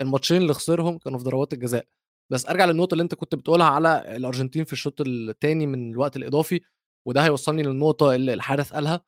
الماتشين 0.02 0.38
اللي 0.38 0.54
خسرهم 0.54 0.98
كانوا 0.98 1.20
في 1.20 1.26
ضربات 1.26 1.54
الجزاء. 1.54 1.88
بس 2.32 2.46
أرجع 2.46 2.66
للنقطة 2.66 2.94
اللي 2.94 3.04
أنت 3.04 3.16
كنت 3.16 3.36
بتقولها 3.36 3.68
على 3.68 4.16
الأرجنتين 4.16 4.64
في 4.64 4.74
الشوط 4.74 5.02
الثاني 5.02 5.68
من 5.68 5.92
الوقت 5.92 6.18
الإضافي 6.18 6.62
وده 7.08 7.26
هيوصلني 7.26 7.64
للنقطة 7.64 8.16
اللي 8.16 8.34
الحارس 8.34 8.74
قالها. 8.74 9.02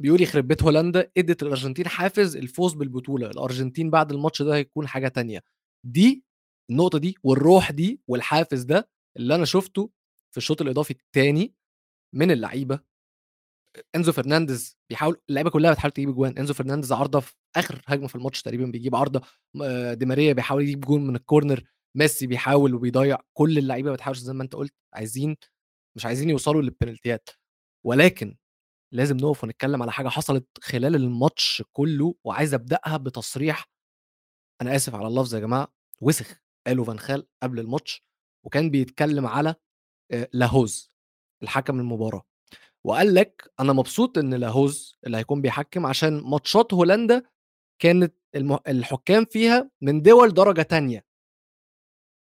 بيقول 0.00 0.22
يخرب 0.22 0.48
بيت 0.48 0.62
هولندا 0.62 1.10
إدت 1.16 1.42
الأرجنتين 1.42 1.88
حافز 1.88 2.36
الفوز 2.36 2.74
بالبطولة. 2.74 3.30
الأرجنتين 3.30 3.90
بعد 3.90 4.12
الماتش 4.12 4.42
ده 4.42 4.54
هيكون 4.54 4.86
حاجة 4.88 5.08
تانية. 5.08 5.42
دي 5.86 6.24
النقطة 6.70 6.98
دي 6.98 7.16
والروح 7.22 7.70
دي 7.72 8.00
والحافز 8.08 8.62
ده 8.62 8.88
اللي 9.16 9.34
أنا 9.34 9.44
شفته 9.44 9.90
في 10.30 10.36
الشوط 10.38 10.62
الإضافي 10.62 10.90
الثاني 10.90 11.54
من 12.14 12.30
اللعيبة 12.30 12.80
إنزو 13.96 14.12
فرنانديز 14.12 14.76
بيحاول 14.90 15.20
اللعيبة 15.28 15.50
كلها 15.50 15.72
بتحاول 15.72 15.92
تجيب 15.92 16.08
اجوان 16.08 16.38
إنزو 16.38 16.54
فرنانديز 16.54 16.92
عارضة 16.92 17.20
في 17.20 17.34
آخر 17.56 17.82
هجمة 17.86 18.08
في 18.08 18.14
الماتش 18.14 18.42
تقريبا 18.42 18.66
بيجيب 18.66 18.96
عارضة. 18.96 19.20
دي 19.94 20.06
ماريا 20.06 20.32
بيحاول 20.32 20.62
يجيب 20.62 20.80
جون 20.80 21.06
من 21.06 21.16
ال 21.16 21.22
corner. 21.22 21.64
ميسي 21.96 22.26
بيحاول 22.26 22.74
وبيضيع. 22.74 23.18
كل 23.32 23.58
اللعيبة 23.58 23.92
بتحاول 23.92 24.16
زي 24.16 24.32
ما 24.32 24.42
أنت 24.42 24.54
قلت 24.54 24.74
عايزين 24.94 25.36
مش 25.96 26.06
عايزين 26.06 26.30
يوصلوا 26.30 26.62
للبنالتيات. 26.62 27.28
ولكن 27.86 28.36
لازم 28.92 29.16
نقف 29.16 29.44
ونتكلم 29.44 29.82
على 29.82 29.92
حاجة 29.92 30.08
حصلت 30.08 30.46
خلال 30.60 30.94
الماتش 30.94 31.62
كله 31.72 32.14
وعايز 32.24 32.54
أبدأها 32.54 32.96
بتصريح. 32.96 33.70
أنا 34.62 34.76
آسف 34.76 34.94
على 34.94 35.06
اللفظ 35.08 35.34
يا 35.34 35.40
جماعة. 35.40 35.74
وسخ. 36.00 36.40
قاله 36.66 36.84
فان 36.84 36.98
خال 36.98 37.26
قبل 37.42 37.60
الماتش 37.60 38.04
وكان 38.46 38.70
بيتكلم 38.70 39.26
على 39.26 39.54
لاهوز 40.32 40.92
الحكم 41.42 41.80
المباراة. 41.80 42.22
وقال 42.86 43.14
لك 43.14 43.52
أنا 43.60 43.72
مبسوط 43.72 44.18
إن 44.18 44.34
لاهوز 44.34 44.98
اللي 45.06 45.16
هيكون 45.16 45.40
بيحكم 45.40 45.86
عشان 45.86 46.20
ماتشات 46.20 46.74
هولندا 46.74 47.22
كانت 47.82 48.14
الحكام 48.68 49.24
فيها 49.24 49.70
من 49.80 50.02
دول 50.02 50.34
درجة 50.34 50.62
تانية. 50.62 51.04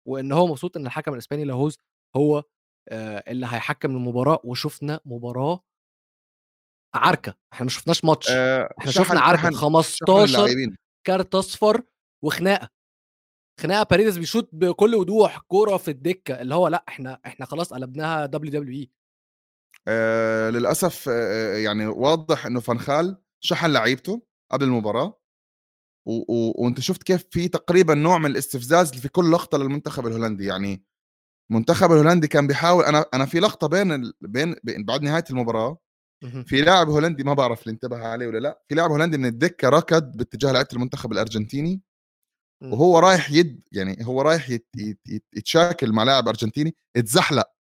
وإن 0.07 0.31
هو 0.31 0.47
مبسوط 0.47 0.77
إن 0.77 0.85
الحكم 0.85 1.13
الإسباني 1.13 1.43
لاهوز 1.43 1.77
هو 2.15 2.43
اللي 2.91 3.45
هيحكم 3.45 3.91
المباراة 3.95 4.41
وشفنا 4.43 4.99
مباراة 5.05 5.63
عركة. 6.95 7.35
إحنا 7.53 7.63
ما 7.63 7.69
شفناش 7.69 8.05
ماتش. 8.05 8.31
آه 8.31 8.73
إحنا 8.79 8.91
شفنا 8.91 9.19
عركة 9.19 9.51
15 9.51 10.47
كارت 11.07 11.35
أصفر 11.35 11.81
وخناقة. 12.23 12.69
خناقة 13.61 13.83
باريدس 13.83 14.17
بيشوط 14.17 14.49
بكل 14.51 14.95
وضوح 14.95 15.37
كوره 15.37 15.77
في 15.77 15.91
الدكة. 15.91 16.41
اللي 16.41 16.55
هو 16.55 16.67
لأ 16.67 16.83
إحنا 16.87 17.19
إحنا 17.25 17.45
خلاص 17.45 17.73
قلبناها 17.73 18.25
دبليو 18.25 18.51
دبليو 18.51 18.79
اي 18.79 18.89
آه 19.87 20.49
للأسف 20.49 21.09
آه 21.09 21.57
يعني 21.57 21.87
واضح 21.87 22.45
إنه 22.45 22.59
فان 22.59 22.82
خال 22.82 23.17
شحن 23.43 23.71
لعيبته 23.71 24.21
قبل 24.51 24.65
المباراة. 24.65 25.21
و... 26.07 26.11
و... 26.33 26.53
وأنت 26.63 26.79
شفت 26.79 27.03
كيف 27.03 27.25
في 27.31 27.47
تقريبا 27.47 27.93
نوع 27.93 28.17
من 28.17 28.25
الاستفزاز 28.31 28.91
في 28.93 29.09
كل 29.09 29.31
لقطة 29.31 29.57
للمنتخب 29.57 30.07
الهولندي. 30.07 30.45
يعني 30.45 30.83
المنتخب 31.51 31.91
الهولندي 31.91 32.27
كان 32.27 32.47
بيحاول 32.47 32.83
أنا 32.83 33.05
أنا 33.13 33.25
في 33.25 33.39
لقطة 33.39 33.67
بين 33.67 33.91
ال... 33.91 34.13
بين... 34.21 34.55
بعد 34.63 35.01
نهاية 35.01 35.23
المباراة 35.29 35.77
في 36.45 36.61
لاعب 36.61 36.89
هولندي 36.89 37.23
ما 37.23 37.33
بعرف 37.33 37.61
اللي 37.63 37.71
انتبه 37.71 37.97
عليه 37.97 38.27
ولا 38.27 38.37
لأ 38.39 38.63
في 38.69 38.75
لاعب 38.75 38.91
هولندي 38.91 39.17
من 39.17 39.25
الدكة 39.25 39.69
ركض 39.69 40.17
باتجاه 40.17 40.51
لعيبة 40.51 40.69
المنتخب 40.73 41.11
الأرجنتيني 41.11 41.81
وهو 42.63 42.99
رايح 42.99 43.31
يد 43.31 43.61
يعني 43.71 44.05
هو 44.05 44.21
رايح 44.21 44.49
يت... 44.49 44.67
يت... 44.77 45.23
يتشاكل 45.33 45.91
مع 45.91 46.03
لاعب 46.03 46.27
أرجنتيني 46.27 46.75
اتزحلق. 46.95 47.56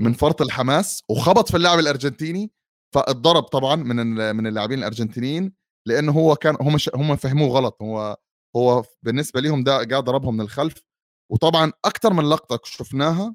من 0.00 0.12
فرط 0.12 0.42
الحماس 0.42 1.02
وخبط 1.08 1.48
في 1.50 1.56
اللاعب 1.56 1.78
الأرجنتيني 1.78 2.52
فاتضرب 2.94 3.42
طبعا 3.42 3.76
من 3.76 3.96
من 4.36 4.46
اللاعبين 4.46 4.78
الأرجنتينيين 4.78 5.52
لأنه 5.86 6.12
هو 6.12 6.36
كان 6.36 6.56
هم. 6.60 6.76
هم 6.94 7.16
فهموه 7.16 7.48
غلط. 7.48 7.76
هو 7.82 8.16
هو 8.56 8.84
بالنسبة 9.02 9.40
لهم 9.40 9.64
ده 9.64 9.84
جاء 9.84 10.00
ضربهم 10.00 10.34
من 10.34 10.40
الخلف. 10.40 10.82
وطبعا 11.32 11.72
أكثر 11.84 12.12
من 12.12 12.24
لقطة 12.24 12.60
شفناها 12.64 13.34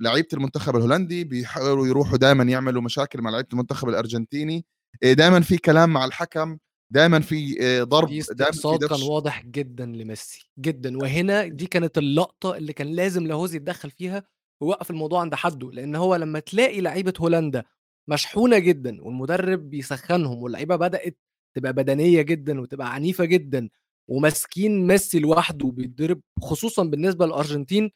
لعيبة 0.00 0.28
المنتخب 0.32 0.76
الهولندي 0.76 1.24
بيحاولوا 1.24 1.86
يروحوا 1.86 2.16
دائما 2.16 2.44
يعملوا 2.44 2.82
مشاكل 2.82 3.22
مع 3.22 3.30
لعيبة 3.30 3.48
المنتخب 3.52 3.88
الأرجنتيني. 3.88 4.66
دائما 5.02 5.40
في 5.40 5.58
كلام 5.58 5.90
مع 5.90 6.04
الحكم 6.04 6.58
دائما 6.92 7.20
في 7.20 7.56
ضرب 7.82 8.08
دائما 8.30 8.52
في 8.52 8.88
كان 8.88 9.02
واضح 9.02 9.46
جدا 9.46 9.86
لميسي 9.86 10.50
جدا. 10.58 10.98
وهنا 10.98 11.46
دي 11.46 11.66
كانت 11.66 11.98
اللقطة 11.98 12.56
اللي 12.56 12.72
كان 12.72 12.86
لازم 12.86 13.26
لاهوز 13.26 13.54
يتدخل 13.54 13.90
فيها 13.90 14.35
ويوقف 14.62 14.90
الموضوع 14.90 15.20
عند 15.20 15.34
حده 15.34 15.70
لأن 15.70 15.96
هو 15.96 16.14
لما 16.16 16.38
تلاقي 16.40 16.80
لعيبة 16.80 17.12
هولندا 17.20 17.64
مشحونة 18.08 18.58
جدا 18.58 19.02
والمدرب 19.02 19.70
بيسخنهم 19.70 20.42
واللعيبة 20.42 20.76
بدأت 20.76 21.18
تبقى 21.56 21.72
بدنية 21.72 22.22
جدا 22.22 22.60
وتبقى 22.60 22.94
عنيفة 22.94 23.24
جدا 23.24 23.68
وماسكين 24.10 24.86
ميسي 24.86 25.18
لوحده 25.18 25.68
بيتضرب 25.68 26.20
خصوصا 26.42 26.84
بالنسبة 26.84 27.26
للأرجنتين 27.26 27.90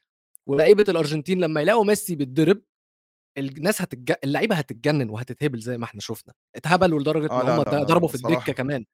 ولعيبة 0.47 0.85
الأرجنتين 0.89 1.41
لما 1.41 1.61
يلاقوا 1.61 1.85
ميسي 1.85 2.15
بيتضرب 2.17 2.63
الناس 3.39 3.83
هتتج... 3.83 4.13
اللعيبة 4.25 4.55
هتتجنن 4.57 5.11
وهتتهبل 5.11 5.59
زي 5.61 5.79
ما 5.79 5.85
إحنا 5.85 6.01
شفنا 6.01 6.35
اتهبلوا 6.57 7.01
لدرجة 7.01 7.31
آه 7.31 7.43
ان 7.43 7.49
هم 7.49 7.63
ضربوا 7.85 8.09
في 8.09 8.15
الدكة 8.15 8.53
كمان. 8.53 8.85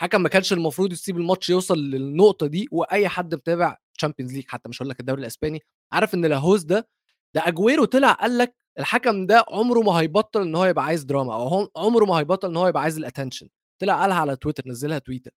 حكم 0.00 0.22
ما 0.22 0.28
كانش 0.28 0.52
المفروض 0.52 0.92
يسيب 0.92 1.16
الماتش 1.16 1.50
يوصل 1.50 1.78
للنقطة 1.78 2.46
دي 2.46 2.68
وأي 2.72 3.08
حد 3.08 3.34
متابع 3.34 3.76
تشامبيونز 3.98 4.32
ليج 4.34 4.44
حتى 4.48 4.68
مش 4.68 4.78
هقول 4.82 4.88
لك 4.90 5.00
الدوري 5.00 5.20
الإسباني 5.20 5.60
عارف 5.92 6.14
إن 6.14 6.26
لاهوز 6.26 6.62
ده 6.64 6.88
ده 7.34 7.48
أجويرو 7.48 7.84
طلع 7.84 8.12
قال 8.12 8.38
لك 8.38 8.56
الحكم 8.78 9.26
ده 9.26 9.44
عمره 9.48 9.80
ما 9.80 9.92
هيبطل 9.92 10.42
إن 10.42 10.54
هو 10.54 10.64
يبقى 10.64 10.84
عايز 10.84 11.04
دراما 11.04 11.34
أو 11.34 11.68
عمره 11.76 12.04
ما 12.04 12.14
هيبطل 12.14 12.48
إن 12.48 12.56
هو 12.56 12.68
يبقى 12.68 12.82
عايز 12.82 12.96
ال 12.98 13.03
attention 13.03 13.48
طلع 13.82 14.00
قالها 14.00 14.16
على 14.16 14.36
تويتر 14.36 14.62
نزلها 14.66 14.98
تويتر. 14.98 15.30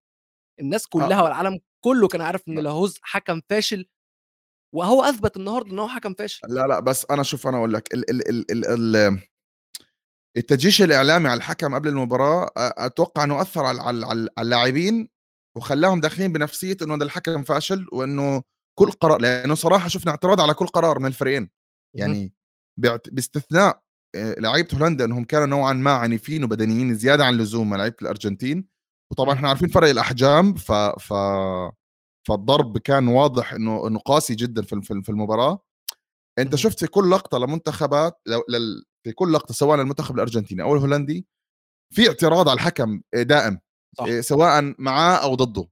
الناس 0.59 0.87
كلها 0.87 1.19
آه. 1.19 1.23
والعالم 1.23 1.59
كله 1.83 2.07
كان 2.07 2.21
عارف 2.21 2.41
إن 2.47 2.59
لاهوز 2.59 2.99
حكم 3.01 3.41
فاشل 3.49 3.85
وهو 4.75 5.03
أثبت 5.03 5.37
النهارده 5.37 5.71
إن 5.71 5.79
هو 5.79 5.87
حكم 5.87 6.13
فاشل. 6.13 6.47
لا 6.47 6.67
لا 6.67 6.79
بس 6.79 7.05
أنا 7.11 7.23
شوف 7.23 7.47
أنا 7.47 7.57
أقول 7.57 7.73
لك 7.73 7.93
ال 7.93 8.09
ال 8.09 8.29
ال 8.29 8.51
ال 8.51 8.95
ال 8.95 9.19
التجيش 10.37 10.81
الإعلامي 10.81 11.29
على 11.29 11.37
الحكم 11.37 11.75
قبل 11.75 11.87
المباراة 11.87 12.49
أتوقع 12.57 13.23
إنه 13.23 13.41
أثر 13.41 13.65
على 13.65 13.81
على 13.81 14.29
اللاعبين 14.39 15.09
وخلاهم 15.57 15.99
داخلين 15.99 16.33
بنفسية 16.33 16.77
إنه 16.81 16.97
ده 16.97 17.05
الحكم 17.05 17.43
فاشل 17.43 17.87
وإنه 17.91 18.43
كل 18.79 18.91
قرار 18.91 19.21
لأنه 19.21 19.55
صراحة 19.55 19.87
شفنا 19.87 20.11
اعتراض 20.11 20.41
على 20.41 20.53
كل 20.53 20.67
قرار 20.67 20.99
من 20.99 21.05
الفريقين. 21.05 21.49
يعني 21.95 22.33
باستثناء 23.11 23.81
لعيبة 24.15 24.67
هولندا 24.73 25.05
إنهم 25.05 25.23
كانوا 25.23 25.45
نوعا 25.45 25.73
ما 25.73 25.91
عنيفين 25.91 26.43
وبدنيين 26.43 26.95
زيادة 26.95 27.25
عن 27.25 27.33
اللزوم 27.33 27.69
مع 27.69 27.77
لعيبة 27.77 27.95
الأرجنتين. 28.01 28.67
وطبعا 29.11 29.33
إحنا 29.33 29.49
عارفين 29.49 29.67
فرق 29.67 29.89
الأحجام 29.89 30.53
ف 30.53 30.71
ف 30.71 31.13
فالضرب 32.27 32.77
كان 32.77 33.07
واضح 33.07 33.53
إنه 33.53 33.87
إنه 33.87 33.99
قاسي 33.99 34.35
جدا 34.35 34.61
في 34.61 34.81
في 34.81 35.09
المباراة. 35.09 35.59
أنت 36.39 36.55
شفت 36.55 36.79
في 36.79 36.87
كل 36.87 37.11
لقطة 37.11 37.37
لمنتخبات 37.37 38.21
لل... 38.49 38.83
في 39.03 39.11
كل 39.11 39.33
لقطة 39.33 39.53
سواء 39.53 39.81
المنتخب 39.81 40.15
الأرجنتيني 40.15 40.61
أو 40.61 40.75
الهولندي 40.75 41.27
في 41.93 42.07
اعتراض 42.07 42.49
على 42.49 42.55
الحكم 42.55 43.01
دائم 43.13 43.59
صح. 43.97 44.19
سواء 44.19 44.75
معاه 44.79 45.15
أو 45.15 45.35
ضده. 45.35 45.67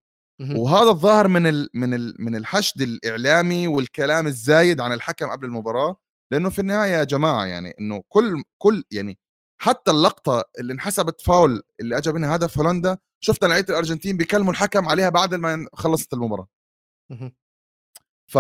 وهذا 0.56 0.89
الظاهر 0.89 1.27
من 1.27 1.48
ال 1.48 1.70
من 1.74 1.94
ال 1.94 2.15
من 2.20 2.36
الحشد 2.36 2.82
الإعلامي 2.82 3.68
والكلام 3.68 4.27
الزايد 4.27 4.82
عن 4.82 4.94
الحكم 4.94 5.30
قبل 5.30 5.46
المباراة. 5.46 5.98
لأنه 6.34 6.50
في 6.50 6.60
النهاية 6.60 6.92
يا 6.92 7.04
جماعة 7.04 7.46
يعني 7.46 7.75
إنه 7.80 8.04
كل 8.10 8.44
كل 8.58 8.84
يعني 8.92 9.20
حتى 9.62 9.92
اللقطة 9.92 10.44
اللي 10.60 10.74
انحسبت 10.74 11.22
فاول 11.22 11.63
اللي 11.80 11.98
اجى 11.98 12.12
منها 12.12 12.36
هدف 12.36 12.58
هولندا 12.58 12.98
شفنا 13.24 13.48
لعيبة 13.48 13.70
الأرجنتين 13.70 14.18
بيكلموا 14.18 14.52
الحكم 14.52 14.88
عليها 14.88 15.10
بعد 15.10 15.36
ما 15.36 15.68
خلصت 15.74 16.13
المباراة. 16.13 16.48
ف 18.32 18.38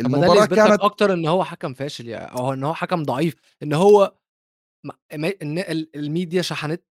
المباراة 0.00 0.46
كانت 0.46 0.80
أكتر 0.80 1.12
إن 1.12 1.26
هو 1.26 1.44
حكم 1.44 1.74
فاشل 1.74 2.08
يعني 2.08 2.32
أو 2.32 2.52
إن 2.52 2.64
هو 2.64 2.74
حكم 2.74 3.02
ضعيف 3.02 3.34
إن 3.62 3.72
هو 3.72 4.18
إن 5.12 5.58
الميديا 5.94 6.42
شحنت 6.42 6.84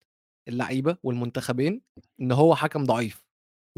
اللعيبة 0.48 0.98
والمنتخبين 1.02 1.82
إن 2.20 2.32
هو 2.32 2.54
حكم 2.54 2.84
ضعيف 2.84 3.26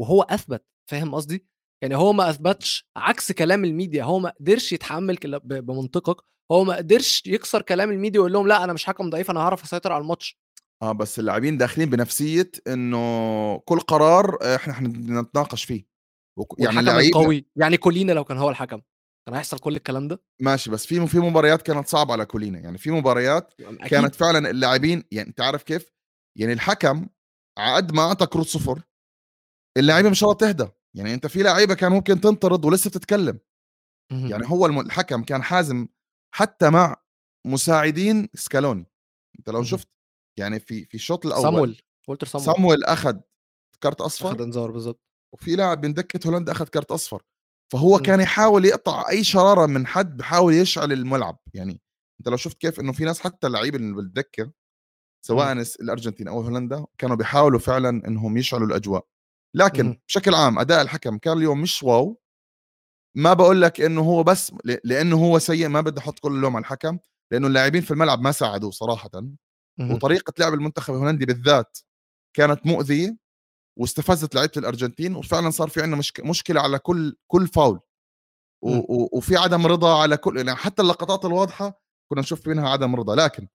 وهو 0.01 0.21
أثبت 0.21 0.65
فاهم 0.89 1.15
قصدي؟ 1.15 1.47
يعني 1.81 1.95
هو 1.95 2.13
ما 2.13 2.29
أثبتش 2.29 2.89
عكس 2.97 3.31
كلام 3.31 3.65
الميديا 3.65 4.03
هو 4.03 4.19
ما 4.19 4.33
قدرش 4.39 4.73
يتحمل 4.73 5.17
بمنطقك 5.43 6.23
هو 6.51 6.63
ما 6.63 6.75
قدرش 6.75 7.23
يكسر 7.25 7.61
كلام 7.61 7.91
الميديا 7.91 8.19
ويقول 8.19 8.33
لهم 8.33 8.47
لأ 8.47 8.63
أنا 8.63 8.73
مش 8.73 8.85
حكم 8.85 9.09
ضعيف 9.09 9.31
أنا 9.31 9.39
هعرف 9.39 9.63
أسيطر 9.63 9.91
على 9.91 10.01
الماتش. 10.01 10.39
آه 10.81 10.91
بس 10.91 11.19
اللاعبين 11.19 11.57
داخلين 11.57 11.89
بنفسية 11.89 12.51
إنه 12.67 13.57
كل 13.57 13.79
قرار 13.79 14.55
إحنا 14.55 14.73
حنتناقش 14.73 15.63
فيه. 15.63 15.85
وك... 16.39 16.59
يعني 16.59 16.79
اللعيب 16.79 17.13
قوي 17.13 17.45
يعني 17.55 17.77
كولينا 17.77 18.11
لو 18.11 18.23
كان 18.23 18.37
هو 18.37 18.49
الحكم. 18.49 18.81
كان 19.25 19.35
هيحصل 19.35 19.59
كل 19.59 19.75
الكلام 19.75 20.07
ده؟ 20.07 20.23
ماشي 20.41 20.71
بس 20.71 20.85
في 20.85 21.07
في 21.07 21.19
مباريات 21.19 21.61
كانت 21.61 21.87
صعبة 21.87 22.13
على 22.13 22.25
كولينا. 22.25 22.59
يعني 22.59 22.77
في 22.77 22.91
مباريات 22.91 23.53
أكيد. 23.59 23.87
كانت 23.87 24.15
فعلا 24.15 24.49
اللاعبين 24.49 25.03
يعني 25.11 25.29
أنت 25.29 25.41
عارف 25.41 25.63
كيف؟ 25.63 25.91
يعني 26.37 26.53
الحكم 26.53 27.07
عقد 27.57 27.91
ما 27.91 28.01
اعطى 28.01 28.25
كروت 28.25 28.47
صفر. 28.47 28.81
اللعيبه 29.77 30.09
مش 30.09 30.19
تهدى. 30.19 30.67
يعني 30.99 31.13
أنت 31.13 31.27
في 31.27 31.43
لعيبة 31.43 31.73
كان 31.73 31.91
ممكن 31.91 32.21
تنطرد 32.21 32.65
ولسه 32.65 32.89
بتتكلم. 32.89 33.39
يعني 34.11 34.43
هو 34.45 34.65
الحكم 34.65 35.23
كان 35.23 35.43
حازم 35.43 35.87
حتى 36.35 36.69
مع 36.69 36.95
مساعدين 37.47 38.29
سكالوني. 38.33 38.85
أنت 39.39 39.49
لو 39.49 39.63
شفت 39.63 39.87
يعني 40.39 40.59
في 40.59 40.85
في 40.85 40.95
الشوط 40.95 41.25
الأول 41.25 41.43
صامويل 41.43 41.81
والتر 42.07 42.27
صامويل. 42.27 42.45
صامويل 42.45 42.83
اخذ 42.83 43.17
كارت 43.81 44.01
أصفر 44.01 44.29
اخذ 44.29 44.41
انذار 44.41 44.71
بالظبط 44.71 45.01
وفي 45.33 45.55
لاعب 45.55 45.85
من 45.85 45.93
دكة 45.93 46.27
هولندا 46.27 46.51
اخذ 46.51 46.65
كارت 46.65 46.91
أصفر. 46.91 47.23
فهو 47.73 47.97
م. 47.97 48.01
كان 48.01 48.19
يحاول 48.19 48.65
يقطع 48.65 49.09
أي 49.09 49.23
شرارة 49.23 49.65
من 49.65 49.87
حد 49.87 50.17
بحاول 50.17 50.53
يشعل 50.53 50.91
الملعب. 50.91 51.39
يعني 51.53 51.81
أنت 52.19 52.29
لو 52.29 52.37
شفت 52.37 52.57
كيف 52.57 52.79
إنه 52.79 52.91
في 52.91 53.05
ناس 53.05 53.19
حتى 53.19 53.47
اللي 53.47 53.57
بالدكة 53.93 54.51
سواء 55.25 55.55
م. 55.55 55.63
الأرجنتين 55.81 56.27
أو 56.27 56.41
هولندا 56.41 56.85
كانوا 56.97 57.15
بيحاولوا 57.15 57.59
فعلا 57.59 57.89
إنهم 57.89 58.37
يشعلوا 58.37 58.67
الأجواء. 58.67 59.07
لكن 59.55 59.87
م. 59.87 59.97
بشكل 60.07 60.35
عام 60.35 60.59
أداء 60.59 60.81
الحكم 60.81 61.17
كان 61.17 61.37
اليوم 61.37 61.61
مش 61.61 61.83
wow. 61.83 62.21
ما 63.17 63.33
بقول 63.33 63.61
لك 63.61 63.81
إنه 63.81 64.01
هو 64.01 64.23
بس 64.23 64.53
لأنه 64.83 65.25
هو 65.25 65.39
سيء 65.39 65.67
ما 65.67 65.81
بدي 65.81 65.99
أحط 65.99 66.19
كل 66.19 66.31
اللوم 66.31 66.55
على 66.55 66.61
الحكم 66.61 66.99
لأنه 67.31 67.47
اللاعبين 67.47 67.81
في 67.81 67.91
الملعب 67.91 68.21
ما 68.21 68.31
ساعدوه 68.31 68.71
صراحة. 68.71 69.09
وطريقة 69.79 70.33
لعب 70.39 70.53
المنتخب 70.53 70.93
الهولندي 70.93 71.25
بالذات 71.25 71.77
كانت 72.35 72.65
مؤذية 72.65 73.17
واستفزت 73.79 74.35
لعيبة 74.35 74.51
الأرجنتين 74.57 75.15
وفعلا 75.15 75.49
صار 75.49 75.69
في 75.69 75.81
عندنا 75.81 75.97
مشك... 75.97 76.19
مشكلة 76.19 76.61
على 76.61 76.79
كل 76.79 77.15
كل 77.27 77.47
فاول. 77.47 77.79
و... 78.63 78.77
و... 78.77 79.09
وفي 79.13 79.37
عدم 79.37 79.67
رضا 79.67 80.01
على 80.01 80.17
كل 80.17 80.37
يعني 80.37 80.55
حتى 80.55 80.81
اللقطات 80.81 81.25
الواضحة 81.25 81.81
كنا 82.11 82.21
نشوف 82.21 82.47
منها 82.47 82.69
عدم 82.69 82.95
رضا. 82.95 83.15
لكن 83.15 83.47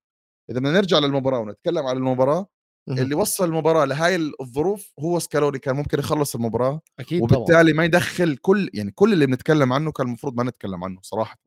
إذا 0.51 0.59
بدنا 0.59 0.73
نرجع 0.73 0.99
للمباراة 0.99 1.39
ونتكلم 1.39 1.87
عن 1.87 1.97
المباراة 1.97 2.47
اللي 2.89 3.15
وصل 3.15 3.45
المباراة 3.45 3.85
لهاي 3.85 4.33
الظروف 4.41 4.93
هو 5.01 5.19
سكالوني 5.19 5.59
كان 5.59 5.77
ممكن 5.77 5.99
يخلص 5.99 6.35
المباراة. 6.35 6.81
أكيد 7.01 7.23
وبالتالي 7.23 7.73
طبعا. 7.73 7.77
ما 7.77 7.85
يدخل 7.85 8.37
كل 8.37 8.71
يعني 8.75 8.91
كل 8.91 9.13
اللي 9.13 9.27
بنتكلم 9.27 9.73
عنه 9.73 9.93
كان 9.93 10.07
المفروض 10.07 10.37
ما 10.37 10.43
نتكلم 10.45 10.85
عنه 10.85 11.01
صراحة. 11.03 11.39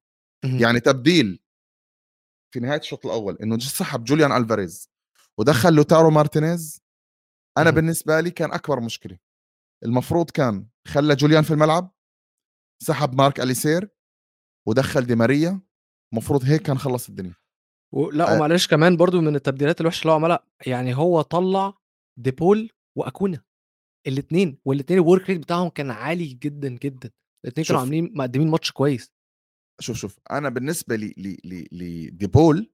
يعني 0.44 0.80
تبديل 0.80 1.40
في 2.54 2.60
نهاية 2.60 2.80
الشوط 2.80 3.06
الأول 3.06 3.38
إنه 3.44 3.60
سحب 3.60 4.04
جوليان 4.04 4.32
ألفاريز 4.32 4.90
ودخل 5.38 5.74
لوتارو 5.74 6.10
مارتينيز 6.10 6.82
أنا 7.58 7.70
بالنسبة 7.70 8.20
لي 8.20 8.32
كان 8.32 8.52
أكبر 8.54 8.80
مشكلة. 8.80 9.18
المفروض 9.84 10.30
كان 10.32 10.68
خلى 10.88 11.16
جوليان 11.16 11.44
في 11.44 11.52
الملعب 11.52 11.92
سحب 12.84 13.16
ماك 13.16 13.40
أليستر 13.40 13.90
ودخل 14.68 15.02
دي 15.06 15.16
ماريا 15.16 15.62
المفروض 16.14 16.44
هيك 16.44 16.62
كان 16.62 16.78
خلص 16.78 17.10
الدنيا. 17.10 17.34
لا 17.94 18.34
أه. 18.34 18.36
ومعلش 18.36 18.68
كمان 18.68 18.98
برضو 18.98 19.22
من 19.22 19.36
التبديلات 19.36 19.82
الوحشة 19.82 20.02
اللي 20.02 20.12
هو 20.12 20.16
عملها 20.16 20.40
يعني 20.66 20.96
هو 20.96 21.22
طلع 21.22 21.74
ديبول 22.20 22.72
وأكونا 22.98 23.44
الاثنين 24.08 24.58
والاثنين 24.66 25.00
ال 25.00 25.06
work 25.06 25.30
rate 25.30 25.40
بتاعهم 25.42 25.70
كان 25.70 25.92
عالي 25.92 26.26
جدا 26.26 26.70
جدا. 26.70 27.12
الاثنين 27.46 27.66
كانوا 27.66 27.82
عاملين 27.82 28.12
مقدمين 28.14 28.48
ماتش 28.48 28.72
كويس. 28.72 29.12
شوف 29.80 29.98
شوف 29.98 30.20
أنا 30.32 30.50
بالنسبة 30.50 30.96
لي 30.96 31.14
لي 31.18 31.38
لي 31.44 31.68
لديبول 31.72 32.72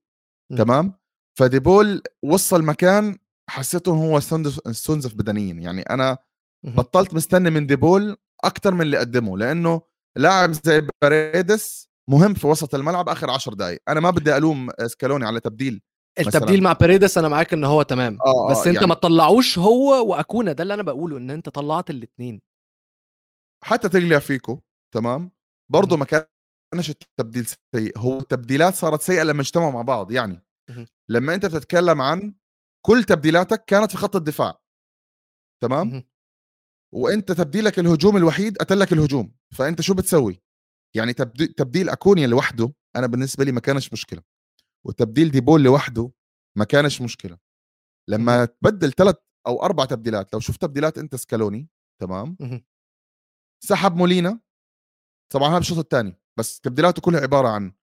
تمام؟ 0.57 0.93
فديبول 1.39 2.01
وصل 2.23 2.63
مكان 2.63 3.17
حسيته 3.49 3.91
هو 3.91 4.17
استنزف 4.67 5.13
بدنيا 5.13 5.53
يعني 5.53 5.81
أنا 5.81 6.17
بطلت 6.63 7.13
مستني 7.13 7.49
من 7.49 7.67
ديبول 7.67 8.17
أكثر 8.43 8.73
من 8.73 8.81
اللي 8.81 8.97
قدمه 8.97 9.37
لأنه 9.37 9.81
لاعب 10.15 10.51
زي 10.51 10.87
باريدس 11.01 11.89
مهم 12.09 12.33
في 12.33 12.47
وسط 12.47 12.75
الملعب 12.75 13.09
آخر 13.09 13.29
10 13.29 13.53
دقائق 13.53 13.81
أنا 13.89 13.99
ما 13.99 14.09
بدي 14.09 14.37
ألوم 14.37 14.69
سكالوني 14.85 15.25
على 15.25 15.39
تبديل 15.39 15.81
التبديل 16.19 16.57
مثلاً. 16.57 16.61
مع 16.61 16.73
باريدس 16.73 17.17
أنا 17.17 17.27
معاك 17.27 17.53
ان 17.53 17.63
هو 17.63 17.81
تمام. 17.81 18.17
آه, 18.25 18.47
آه، 18.47 18.51
بس 18.51 18.67
أنت 18.67 18.75
يعني... 18.75 18.87
ما 18.87 18.95
تطلعوش 18.95 19.59
هو 19.59 20.09
وأكونا 20.11 20.51
ده 20.51 20.63
اللي 20.63 20.73
أنا 20.73 20.83
بقوله 20.83 21.17
إن 21.17 21.29
أنت 21.29 21.49
طلعت 21.49 21.89
الاثنين 21.89 22.41
حتى 23.63 23.89
تغلي 23.89 24.21
فيكو 24.21 24.59
تمام؟ 24.93 25.31
برضه 25.71 25.97
ما 25.97 26.05
كانش 26.05 26.89
التبديل 26.89 27.45
سيء. 27.75 27.97
هو 27.97 28.19
التبديلات 28.19 28.73
صارت 28.73 29.01
سيئة 29.01 29.23
لما 29.23 29.41
اجتمعوا 29.41 29.71
مع 29.71 29.81
بعض 29.81 30.11
يعني. 30.11 30.45
لما 31.09 31.33
أنت 31.35 31.45
بتتكلم 31.45 32.01
عن 32.01 32.33
كل 32.85 33.03
تبديلاتك 33.03 33.65
كانت 33.65 33.91
في 33.91 33.97
خط 33.97 34.15
الدفاع. 34.15 34.61
تمام؟ 35.63 36.03
وأنت 36.95 37.31
تبديلك 37.31 37.79
الهجوم 37.79 38.17
الوحيد 38.17 38.57
قتلك 38.57 38.93
الهجوم. 38.93 39.35
فأنت 39.55 39.81
شو 39.81 39.93
بتسوي؟ 39.93 40.41
يعني 40.95 41.13
تبديل 41.13 41.89
أكونيا 41.89 42.27
لوحده 42.27 42.73
أنا 42.95 43.07
بالنسبة 43.07 43.43
لي 43.43 43.51
ما 43.51 43.59
كانش 43.59 43.93
مشكلة 43.93 44.21
وتبديل 44.85 45.31
ديبول 45.31 45.63
لوحده 45.63 46.11
ما 46.57 46.65
كانش 46.65 47.01
مشكلة. 47.01 47.37
لما 48.09 48.45
تبدل 48.45 48.91
ثلاث 48.91 49.15
أو 49.47 49.63
أربع 49.63 49.85
تبديلات 49.85 50.33
لو 50.33 50.39
شفت 50.39 50.61
تبديلات 50.61 50.97
أنت 50.97 51.15
سكالوني 51.15 51.69
تمام؟ 52.01 52.37
سحب 53.63 53.95
مولينا 53.95 54.39
طبعا 55.33 55.49
هذا 55.49 55.57
الشوط 55.57 55.77
الثاني 55.77 56.19
بس 56.39 56.59
تبديلاته 56.59 57.01
كلها 57.01 57.21
عبارة 57.21 57.47
عن 57.47 57.73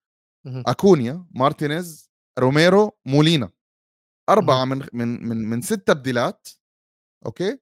أكونيا 0.46 1.26
مارتينيز 1.30 2.10
روميرو 2.38 2.98
مولينا. 3.06 3.52
أربعة 4.28 4.64
من 4.64 4.86
من 4.92 5.28
من 5.28 5.36
من 5.36 5.62
ست 5.62 5.74
تبديلات 5.86 6.48
أوكي؟ 7.26 7.58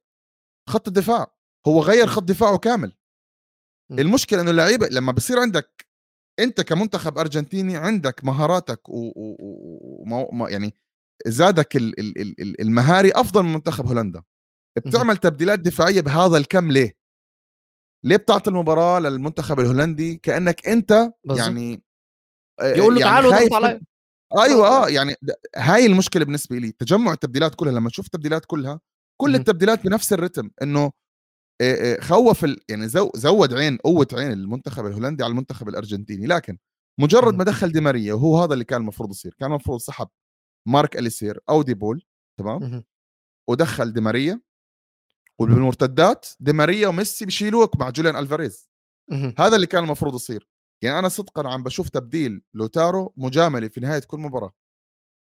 خط 0.68 0.88
الدفاع 0.88 1.34
هو 1.68 1.82
غير 1.82 2.06
خط 2.06 2.22
دفاعه 2.22 2.58
كامل. 2.58 2.92
المشكلة 3.90 4.40
إنه 4.40 4.50
اللعيبة 4.50 4.88
لما 4.88 5.12
بصير 5.12 5.38
عندك 5.38 5.86
أنت 6.40 6.60
كمنتخب 6.60 7.18
أرجنتيني 7.18 7.76
عندك 7.76 8.24
مهاراتك 8.24 8.88
و, 8.88 9.12
و... 9.16 9.36
و... 10.42 10.46
يعني 10.46 10.74
زادك 11.26 11.76
ال... 11.76 12.00
ال... 12.00 12.40
ال... 12.40 12.60
المهاري 12.60 13.10
أفضل 13.10 13.42
من 13.42 13.52
منتخب 13.52 13.86
هولندا. 13.86 14.22
بتعمل 14.76 15.16
تبديلات 15.16 15.58
دفاعية 15.58 16.00
بهذا 16.00 16.36
الكم 16.36 16.70
ليه؟ 16.70 16.96
ليه 18.04 18.16
بتعطي 18.16 18.50
المباراة 18.50 19.00
للمنتخب 19.00 19.60
الهولندي 19.60 20.16
كأنك 20.16 20.68
أنت 20.68 21.12
بالزبط. 21.24 21.46
يعني 21.46 21.82
يقول 22.62 22.94
له 22.94 23.00
يعني 23.00 23.12
تعالوا 23.12 23.34
علي 23.56 23.80
أيوه 24.38 24.68
آه. 24.68 24.88
يعني 24.88 25.14
هاي 25.56 25.86
المشكلة 25.86 26.24
بالنسبة 26.24 26.56
لي 26.56 26.72
تجمع 26.72 27.12
التبديلات 27.12 27.54
كلها 27.54 27.72
لما 27.72 27.90
تشوف 27.90 28.06
التبديلات 28.06 28.44
كلها 28.44 28.80
كل 29.20 29.34
التبديلات 29.34 29.84
بنفس 29.84 30.12
الرتم 30.12 30.50
إنه 30.62 30.92
خوف 32.00 32.44
ال... 32.44 32.60
يعني 32.68 32.88
زو... 32.88 33.10
زود 33.14 33.54
عين 33.54 33.76
قوة 33.76 34.06
عين 34.12 34.32
المنتخب 34.32 34.86
الهولندي 34.86 35.24
على 35.24 35.30
المنتخب 35.30 35.68
الأرجنتيني 35.68 36.26
لكن 36.26 36.58
مجرد 37.00 37.34
ما 37.34 37.44
دخل 37.44 37.72
دي 37.72 37.80
ماريا 37.80 38.14
وهو 38.14 38.42
هذا 38.42 38.52
اللي 38.54 38.64
كان 38.64 38.80
المفروض 38.80 39.10
يصير 39.10 39.34
كان 39.38 39.50
المفروض 39.50 39.80
سحب 39.80 40.08
ماك 40.68 40.96
أليستر 40.96 41.40
أو 41.48 41.62
دي 41.62 41.74
بول 41.74 42.02
تمام؟ 42.38 42.84
ودخل 43.48 43.92
دي 43.92 44.00
ماريا 44.00 44.40
وبالمرتدات 45.40 46.26
دي 46.40 46.52
ماريا 46.52 46.88
وميسي 46.88 47.24
بيشيلوك 47.24 47.76
مع 47.76 47.90
جوليان 47.90 48.16
ألفاريز. 48.16 48.70
هذا 49.38 49.56
اللي 49.56 49.66
كان 49.66 49.84
المفروض 49.84 50.14
يصير. 50.14 50.48
يعني 50.82 50.98
أنا 50.98 51.08
صدقا 51.08 51.48
عم 51.48 51.62
بشوف 51.62 51.88
تبديل 51.88 52.42
لوتارو 52.54 53.12
مجاملة 53.16 53.68
في 53.68 53.80
نهاية 53.80 54.00
كل 54.00 54.18
مباراة. 54.18 54.52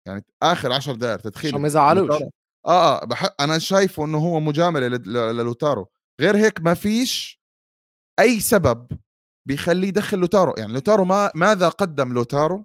يعني 0.07 0.25
آخر 0.43 0.73
10 0.73 0.95
دقائق 0.95 1.21
تدخيل 1.21 1.51
عشان 1.51 1.61
ما 1.61 1.67
يزعلوش. 1.67 2.23
آه 2.23 2.31
آه 2.67 3.05
بح... 3.05 3.35
أنا 3.41 3.59
شايفه 3.59 4.05
إنه 4.05 4.19
هو 4.19 4.41
مجاملة 4.41 4.89
للوتارو. 5.33 5.91
غير 6.23 6.37
هيك 6.37 6.61
ما 6.61 6.75
فيش 6.75 7.43
أي 8.21 8.41
سبب 8.41 8.89
بيخليه 9.49 9.89
يدخل 9.89 10.19
لوتارو. 10.19 10.55
يعني 10.59 10.73
لوتارو 10.73 11.05
ما 11.05 11.31
ماذا 11.35 11.69
قدم 11.69 12.13
لوتارو؟ 12.13 12.65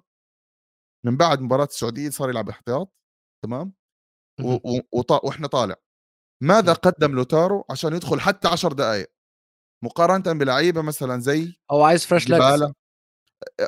من 1.06 1.16
بعد 1.16 1.40
مباراة 1.40 1.64
السعودية 1.64 2.10
صار 2.10 2.30
يلعب 2.30 2.48
احتياط 2.48 2.92
تمام؟ 3.44 3.72
و... 4.40 4.52
و... 4.52 4.80
وط... 4.92 5.24
وإحنا 5.24 5.46
طالع. 5.46 5.76
ماذا 6.42 6.72
قدم 6.72 7.14
لوتارو 7.14 7.64
عشان 7.70 7.94
يدخل 7.94 8.20
حتى 8.20 8.48
10 8.48 8.72
دقائق 8.72 9.12
مقارنة 9.84 10.38
بلعيبة 10.38 10.82
مثلا 10.82 11.20
زي 11.20 11.60
أو 11.70 11.82
عايز 11.82 12.06
fresh 12.06 12.28
legs 12.28 12.72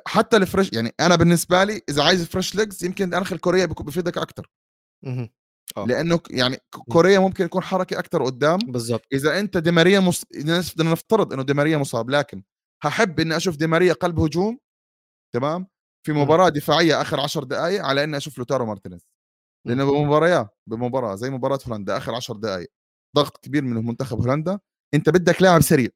حتى 0.07 0.37
ال 0.37 0.43
fresh 0.43 0.73
يعني 0.73 0.95
أنا 1.01 1.17
بالنسبة 1.17 1.65
لي 1.65 1.83
إذا 1.89 2.03
عايز 2.05 2.25
fresh 2.25 2.55
legs 2.55 2.85
يمكن 2.85 3.15
انخل 3.15 3.39
كوريا 3.39 3.67
بيفيدك 3.67 4.19
أكثر 4.19 4.51
أوه. 5.77 5.87
لأنه 5.87 6.21
يعني 6.31 6.59
كوريا 6.93 7.19
ممكن 7.19 7.45
يكون 7.45 7.63
حركة 7.63 7.99
أكثر 7.99 8.25
قدام. 8.25 8.59
بالضبط. 8.59 9.07
إذا 9.13 9.41
أنت 9.41 9.57
دي 9.57 9.71
ماريا 9.71 10.01
مص... 10.01 10.25
بدنا 10.77 10.93
نفترض 10.93 11.33
إنه 11.33 11.43
دي 11.43 11.55
ماريا 11.55 11.79
مصاب 11.79 12.11
لكن 12.11 12.43
هحب 12.85 13.21
إني 13.21 13.37
أشوف 13.37 13.57
دي 13.57 13.67
ماريا 13.67 13.93
قلب 13.93 14.21
هجوم 14.21 14.59
تمام؟ 15.35 15.67
في 16.07 16.13
مباراة 16.13 16.49
دفاعية 16.49 17.01
آخر 17.01 17.21
10 17.21 17.45
دقائق 17.45 17.85
على 17.85 18.05
إني 18.05 18.17
أشوف 18.17 18.39
لوتارو 18.39 18.67
مارتينيز. 18.67 19.07
لأنه 19.67 19.85
بمباريات 19.85 20.59
بمباراة 20.67 21.15
زي 21.15 21.31
مباراة 21.31 21.59
هولندا 21.69 21.97
آخر 21.97 22.15
10 22.15 22.37
دقائق 22.37 22.71
ضغط 23.17 23.37
كبير 23.37 23.63
من 23.63 23.87
منتخب 23.87 24.19
هولندا. 24.21 24.59
أنت 24.95 25.09
بدك 25.09 25.43
لاعب 25.43 25.61
سريع. 25.61 25.89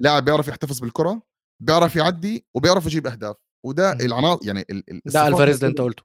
لاعب 0.00 0.24
بيعرف 0.24 0.48
يحتفظ 0.48 0.80
بالكرة 0.80 1.22
بيعرف 1.62 1.96
يعدي 1.96 2.46
وبيعرف 2.56 2.86
يجيب 2.86 3.06
أهداف. 3.06 3.36
وده 3.66 3.92
العناصر 3.92 4.46
يعني 4.46 4.64
ده 5.06 5.28
الفاريز 5.28 5.56
اللي 5.56 5.70
أنت 5.70 5.80
قلته. 5.80 6.02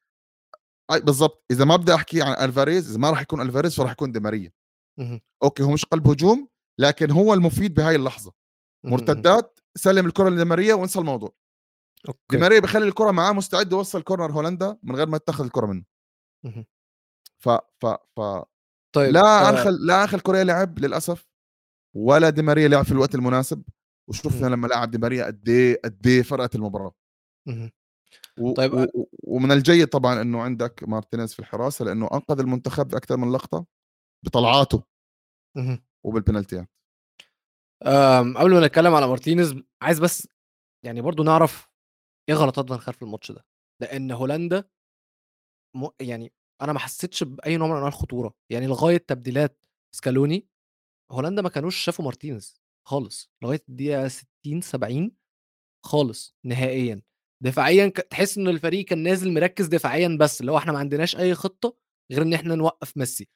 أي 0.92 1.00
بالضبط. 1.00 1.46
إذا 1.52 1.66
ما 1.66 1.76
بدي 1.76 1.94
أحكي 1.94 2.22
عن 2.22 2.34
ألفاريز 2.34 2.90
إذا 2.90 3.00
ما 3.00 3.10
راح 3.10 3.22
يكون 3.22 3.42
ألفاريز 3.42 3.76
فراح 3.76 3.92
يكون 3.92 4.12
ديماريا 4.12 4.52
أوكي 5.44 5.64
هو 5.64 5.72
مش 5.72 5.86
قلب 5.86 6.08
هجوم 6.08 6.48
لكن 6.80 7.12
هو 7.12 7.34
المفيد 7.34 7.74
بهاي 7.74 7.96
اللحظة. 7.96 8.34
مرتدات 8.86 9.60
سلم 9.78 10.06
الكرة 10.06 10.30
لديماريا 10.30 10.74
وانسى 10.74 11.00
الموضوع. 11.00 11.32
أوكي. 12.08 12.20
ديماريا 12.30 12.60
بخلي 12.60 12.88
الكرة 12.88 13.12
معاه 13.12 13.32
مستعد 13.32 13.72
يوصل 13.72 14.02
كورنر 14.02 14.32
هولندا 14.32 14.78
من 14.84 14.96
غير 14.96 15.08
ما 15.08 15.18
تاخذ 15.18 15.44
الكرة 15.44 15.66
منه. 15.66 15.86
ف 17.40 17.50
ف 17.50 17.86
ف 17.86 18.22
طيب 18.96 19.14
لا 19.14 19.22
آه. 19.22 19.50
انخل 19.50 19.86
لا 19.86 20.04
انخل 20.04 20.20
كوريا 20.20 20.44
لعب 20.44 20.80
للأسف 20.80 21.28
ولا 21.96 22.30
دي 22.30 22.42
ماريا 22.42 22.68
لعب 22.68 22.86
في 22.86 22.92
الوقت 22.92 23.16
المناسب. 23.16 23.64
وشفنا 24.10 24.48
لما 24.48 24.68
لعب 24.68 24.92
دي 24.92 24.98
ماريا 24.98 25.26
قد 25.26 25.50
إيه 25.50 25.82
قد 25.86 26.08
إيه 26.08 26.22
فرقت 26.22 26.56
المباراة. 26.56 26.94
و... 28.40 28.54
طيب 28.54 28.74
و... 28.74 29.08
ومن 29.24 29.52
الجيد 29.52 29.88
طبعا 29.88 30.22
إنه 30.22 30.42
عندك 30.42 30.84
مارتينيز 30.88 31.34
في 31.34 31.40
الحراسة 31.40 31.86
لأنه 31.86 32.10
أنقذ 32.14 32.40
المنتخب 32.40 32.88
بأكثر 32.88 33.18
من 33.18 33.32
لقطة 33.32 33.66
بطلعاته. 34.26 34.84
وبالبنالتيات. 36.04 36.70
قبل 38.38 38.54
ما 38.54 38.68
نتكلم 38.68 38.94
على 38.94 39.08
مارتينيز 39.08 39.56
عايز 39.82 40.00
بس 40.00 40.28
يعني 40.86 41.02
برضو 41.02 41.24
نعرف 41.24 41.70
إيه 42.30 42.36
غلطات 42.36 42.70
فان 42.70 42.78
خال 42.78 42.94
في 42.94 43.02
الماتش 43.02 43.32
ده؟ 43.32 43.46
لأن 43.82 44.12
هولندا 44.12 44.70
م... 45.76 45.88
يعني 46.02 46.34
أنا 46.62 46.74
ما 46.74 46.80
حسيتش 46.80 47.24
بأي 47.24 47.58
نوع 47.58 47.68
من 47.68 47.74
أنواع 47.74 47.88
الخطورة. 47.88 48.34
يعني 48.50 48.68
لغاية 48.68 48.98
تبديلات 48.98 49.66
سكالوني 49.96 50.48
هولندا 51.12 51.42
ما 51.42 51.50
كانوش 51.50 51.76
شافوا 51.76 52.06
مارتينيز 52.06 52.62
خالص. 52.88 53.32
لغاية 53.44 53.62
الدقيقة 53.70 54.08
60 54.08 54.62
70 54.62 55.12
خالص 55.86 56.36
نهائيا. 56.46 57.02
دفاعيا 57.44 57.88
تحس 57.88 58.38
ان 58.38 58.48
الفريق 58.48 58.86
كان 58.86 59.04
نازل 59.04 59.34
مركز 59.34 59.66
دفاعيا 59.68 60.18
بس 60.20 60.42
اللي 60.42 60.52
هو 60.52 60.58
إحنا 60.58 60.72
ما 60.72 60.80
عندناش 60.80 61.16
أي 61.16 61.34
خطة 61.36 61.78
غير 62.12 62.22
إن 62.22 62.34
إحنا 62.34 62.56
نوقف 62.56 62.98
ميسي. 62.98 63.28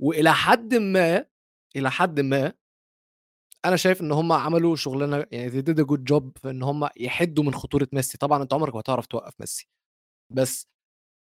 وإلى 0.00 0.34
حد 0.34 0.74
ما 0.74 1.26
إلى 1.76 1.90
حد 1.90 2.20
ما 2.20 2.52
أنا 3.64 3.76
شايف 3.76 4.00
إن 4.00 4.12
هم 4.12 4.32
عملوا 4.32 4.76
شغلانة 4.76 5.26
يعني 5.32 5.50
they 5.50 5.64
did 5.64 5.78
a 5.78 5.86
good 5.86 6.00
job 6.12 6.38
في 6.38 6.50
إن 6.50 6.62
هم 6.62 6.88
يحدوا 6.96 7.44
من 7.44 7.54
خطورة 7.54 7.88
ميسي. 7.92 8.18
طبعا 8.18 8.42
أنت 8.42 8.54
عمرك 8.54 8.74
ما 8.74 8.80
هتعرف 8.80 9.06
توقف 9.06 9.34
ميسي. 9.40 9.68
بس 10.32 10.68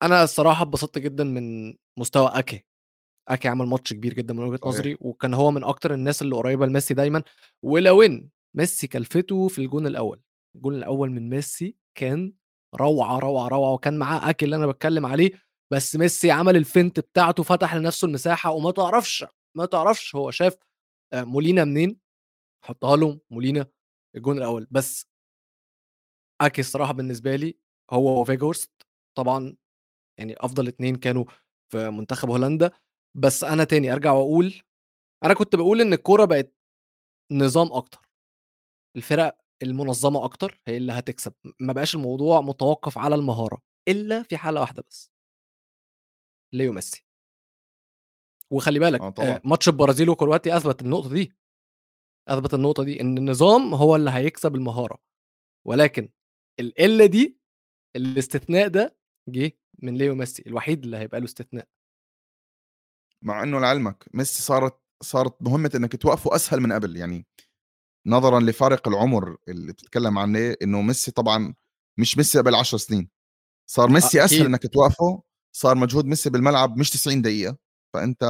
أنا 0.03 0.25
الصراحة 0.25 0.63
اتبسطت 0.63 0.99
جدا 0.99 1.25
من 1.25 1.75
مستوى 1.99 2.31
أكي. 2.35 2.65
أكي 3.29 3.49
عمل 3.49 3.67
ماتش 3.67 3.93
كبير 3.93 4.15
جدا 4.15 4.35
من 4.35 4.45
وجهة 4.45 4.61
نظري 4.67 4.97
وكان 5.01 5.35
هو 5.35 5.51
من 5.51 5.65
أكتر 5.65 5.95
الناس 5.95 6.23
اللي 6.23 6.37
قريبة 6.37 6.67
لميسي 6.67 6.95
دايما. 6.95 7.23
ولو 7.63 8.03
إن 8.03 8.29
ميسي 8.57 8.87
كلفته 8.87 9.49
في 9.49 9.59
الجون 9.59 9.87
الأول 9.87 10.23
الجون 10.57 10.75
الأول 10.75 11.11
من 11.11 11.29
ميسي 11.29 11.77
كان 11.95 12.33
روعة 12.75 13.19
روعة 13.19 13.49
روعة 13.49 13.73
وكان 13.73 13.99
معاه 13.99 14.31
اكي 14.31 14.45
اللي 14.45 14.57
أنا 14.57 14.67
بتكلم 14.67 15.07
عليه 15.07 15.31
بس 15.73 15.97
ميسي 15.97 16.31
عمل 16.31 16.57
الفنت 16.57 17.01
بتاعته 17.01 17.43
فتح 17.43 17.75
لنفسه 17.75 18.07
المساحة 18.07 18.51
وما 18.51 18.71
تعرفش 18.71 19.25
ما 19.57 19.67
تعرفش 19.67 20.15
هو 20.15 20.31
شاف 20.31 20.57
آه، 21.13 21.23
مولينا 21.25 21.65
منين 21.65 22.01
حطها 22.65 22.97
له 22.97 23.21
مولينا 23.31 23.67
الجون 24.17 24.39
الأول. 24.39 24.67
بس 24.71 25.07
أكي 26.41 26.61
الصراحة 26.61 26.93
بالنسبة 26.93 27.37
لي 27.37 27.59
هو 27.91 28.21
وفيجورست 28.21 28.71
طبعا 29.17 29.57
يعني 30.19 30.35
أفضل 30.39 30.69
اتنين 30.69 30.97
كانوا 30.97 31.25
في 31.73 31.91
منتخب 31.91 32.31
هولندا. 32.31 32.71
بس 33.17 33.45
أنا 33.45 33.65
تاني 33.65 33.93
أرجع 33.93 34.13
وأقول 34.13 34.63
أنا 35.25 35.35
كنت 35.35 35.57
بقول 35.57 35.81
إن 35.81 35.93
الكورة 35.93 36.25
بقت 36.25 36.55
نظام 37.33 37.73
أكتر. 37.73 38.01
الفرق 38.97 39.44
المنظمة 39.63 40.25
أكتر 40.25 40.61
هي 40.69 40.77
اللي 40.77 40.93
هتكسب. 40.93 41.33
ما 41.61 41.73
بقاش 41.73 41.95
الموضوع 41.95 42.41
متوقف 42.41 42.99
على 42.99 43.15
المهارة 43.15 43.63
إلا 43.89 44.23
في 44.23 44.37
حالة 44.37 44.61
واحدة 44.61 44.85
بس. 44.91 45.11
ليو 46.53 46.73
ميسي. 46.73 47.05
وخلي 48.51 48.79
بالك 48.79 49.01
آه 49.01 49.11
طبعا. 49.11 49.41
ماتش 49.45 49.69
البرازيل 49.69 50.11
وكرواتيا 50.11 50.57
أثبت 50.57 50.83
النقطة 50.83 51.09
دي. 51.15 51.33
أثبت 52.29 52.55
النقطة 52.55 52.85
دي 52.85 53.01
إن 53.01 53.19
النظام 53.19 53.75
هو 53.75 53.97
اللي 53.97 54.11
هيكسب 54.11 54.55
المهارة. 54.55 54.99
ولكن 55.67 56.09
القله 56.61 57.07
دي 57.07 57.39
الاستثناء 57.97 58.69
ده 58.69 58.97
جه 59.29 59.53
من 59.79 59.97
ليو 59.97 60.15
ميسي 60.15 60.43
الوحيد 60.47 60.85
اللي 60.85 60.97
هيبقى 60.97 61.21
له 61.21 61.27
استثناء. 61.27 61.69
مع 63.23 63.43
إنه 63.43 63.61
لعلمك 63.61 64.05
ميسي 64.15 64.43
صارت 64.43 64.81
صارت 65.03 65.43
مهمة 65.43 65.71
إنك 65.75 65.97
توقفه 65.97 66.35
أسهل 66.35 66.61
من 66.61 66.73
قبل. 66.73 66.97
يعني 66.97 67.27
نظرا 68.07 68.41
لفارق 68.41 68.89
العمر 68.89 69.37
اللي 69.49 69.73
بتتكلم 69.73 70.19
عنه 70.19 70.57
إنه 70.63 70.83
ميسي 70.83 71.11
طبعا 71.11 71.55
مش 71.99 72.17
ميسي 72.19 72.39
قبل 72.39 72.55
10 72.55 72.79
سنين. 72.79 73.09
صار 73.71 73.89
ميسي 73.89 74.25
أسهل 74.25 74.47
إنك 74.47 74.67
توقفه 74.73 75.23
صار 75.57 75.75
مجهود 75.75 76.05
ميسي 76.05 76.31
بالملعب 76.31 76.77
مش 76.79 76.91
90 76.91 77.23
دقيقة. 77.23 77.57
فأنت 77.95 78.25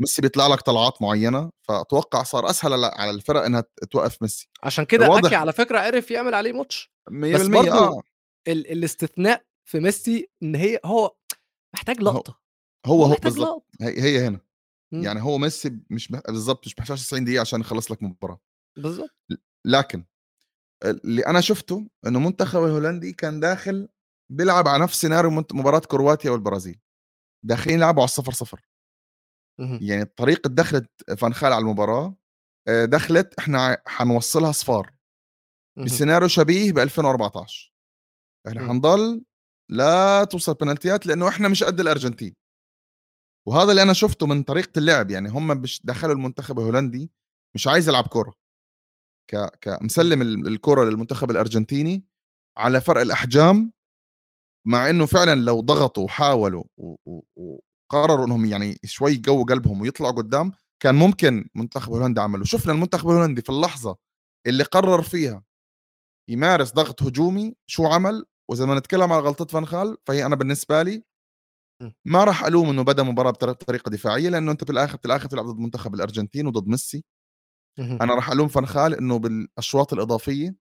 ميسي 0.00 0.22
بيطلع 0.22 0.46
لك 0.46 0.60
طلعات 0.60 1.02
معينة 1.02 1.50
فأتوقع 1.68 2.22
صار 2.22 2.50
أسهل 2.50 2.84
على 2.84 3.10
الفرق 3.10 3.42
إنها 3.44 3.64
توقف 3.90 4.22
ميسي. 4.22 4.48
عشان 4.62 4.84
كده 4.84 5.18
اكي 5.18 5.34
على 5.34 5.52
فكرة 5.52 5.78
عرف 5.78 6.10
يعمل 6.10 6.34
عليه 6.34 6.52
ماتش. 6.52 6.92
100% 7.10 7.34
بس 7.34 7.46
برضه 7.46 7.72
آه. 7.72 8.02
ال- 8.48 8.70
الاستثناء 8.72 9.44
في 9.64 9.80
ميسي 9.80 10.28
إن 10.42 10.54
هي 10.54 10.80
هو 10.84 11.16
محتاج 11.74 12.00
لقطة. 12.00 12.40
هو 12.86 13.04
هو 13.04 13.14
بالظبط 13.22 13.66
هي, 13.80 14.02
هي 14.02 14.26
هنا. 14.26 14.40
م. 14.92 15.02
يعني 15.02 15.22
هو 15.22 15.38
ميسي 15.38 15.78
مش 15.90 16.08
بالظبط 16.08 16.66
مش 16.66 16.74
محتاج 16.78 16.98
90 16.98 17.24
دقيقة 17.24 17.40
عشان 17.40 17.60
يخلص 17.60 17.90
لك 17.90 18.02
مباراة. 18.02 18.40
بالظبط 18.76 19.16
لكن 19.64 20.04
اللي 20.84 21.26
أنا 21.26 21.40
شفته 21.40 21.88
إنه 22.06 22.18
منتخب 22.20 22.64
الهولندي 22.64 23.12
كان 23.12 23.40
داخل 23.40 23.88
بيلعب 24.32 24.68
على 24.68 24.82
نفس 24.82 25.00
سيناريو 25.00 25.30
مباراة 25.30 25.78
كرواتيا 25.78 26.30
والبرازيل. 26.30 26.80
داخلين 27.44 27.76
يلعبوا 27.76 28.02
على 28.02 28.08
الصفر 28.08 28.32
صفر. 28.32 28.68
يعني 29.80 30.04
طريقه 30.04 30.48
دخلت 30.48 30.90
فانخال 31.18 31.52
على 31.52 31.62
المباراة 31.62 32.16
دخلت 32.68 33.34
إحنا 33.38 33.82
حنوصلها 33.86 34.52
صفار. 34.52 34.94
بسيناريو 35.84 36.28
شبيه 36.28 36.72
ب 36.72 36.78
2014 36.78 37.74
إحنا 38.48 38.68
حنضل 38.68 39.24
لا 39.70 40.24
توصل 40.24 40.54
بنالتيات 40.54 41.06
لأنه 41.06 41.28
إحنا 41.28 41.48
مش 41.48 41.64
قد 41.64 41.80
الأرجنتين. 41.80 42.34
وهذا 43.48 43.70
اللي 43.70 43.82
أنا 43.82 43.92
شفته 43.92 44.26
من 44.26 44.42
طريقة 44.42 44.78
اللعب 44.78 45.10
يعني 45.10 45.28
هم 45.28 45.46
مش 45.46 45.80
دخلوا 45.84 46.14
المنتخب 46.14 46.58
الهولندي 46.58 47.10
مش 47.54 47.66
عايز 47.66 47.88
يلعب 47.88 48.06
كورة. 48.06 48.34
ك... 49.30 49.58
كمسلم 49.60 50.22
الكرة 50.46 50.84
للمنتخب 50.84 51.30
الأرجنتيني 51.30 52.04
على 52.58 52.80
فرق 52.80 53.00
الأحجام 53.00 53.72
مع 54.66 54.90
إنه 54.90 55.06
فعلا 55.06 55.34
لو 55.40 55.60
ضغطوا 55.60 56.04
وحاولوا 56.04 56.64
وقرروا 57.36 58.26
إنهم 58.26 58.44
يعني 58.44 58.78
شوي 58.84 59.12
يقووا 59.12 59.44
قلبهم 59.44 59.80
ويطلعوا 59.80 60.12
قدام 60.12 60.52
كان 60.82 60.94
ممكن 60.94 61.48
منتخب 61.54 61.92
هولندا 61.92 62.22
عمله. 62.22 62.44
شفنا 62.44 62.72
المنتخب 62.72 63.10
الهولندي 63.10 63.42
في 63.42 63.50
اللحظة 63.50 63.96
اللي 64.46 64.64
قرر 64.64 65.02
فيها 65.02 65.44
يمارس 66.30 66.72
ضغط 66.72 67.02
هجومي 67.02 67.56
شو 67.66 67.86
عمل؟ 67.86 68.26
وإذا 68.50 68.66
ما 68.66 68.74
نتكلم 68.78 69.12
على 69.12 69.22
غلطة 69.22 69.44
فانخال 69.44 69.96
فهي 70.06 70.26
أنا 70.26 70.36
بالنسبة 70.36 70.82
لي 70.82 71.04
ما 72.04 72.24
راح 72.24 72.44
ألوم 72.44 72.70
إنه 72.70 72.82
بدأ 72.82 73.02
مباراة 73.02 73.30
بطريقة 73.30 73.90
دفاعية 73.90 74.28
لأنه 74.28 74.52
أنت 74.52 74.64
في 74.64 74.70
الآخر 74.70 74.98
في 74.98 75.04
الآخر 75.04 75.28
تلعب 75.28 75.44
ضد 75.46 75.58
منتخب 75.58 75.94
الأرجنتين 75.94 76.46
وضد 76.46 76.68
ميسي. 76.68 77.04
أنا 77.78 78.14
راح 78.14 78.30
ألوم 78.30 78.48
فنخال 78.48 78.94
إنه 78.94 79.18
بالأشواط 79.18 79.92
الإضافية 79.92 80.54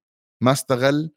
ما 0.44 0.52
استغل 0.52 1.12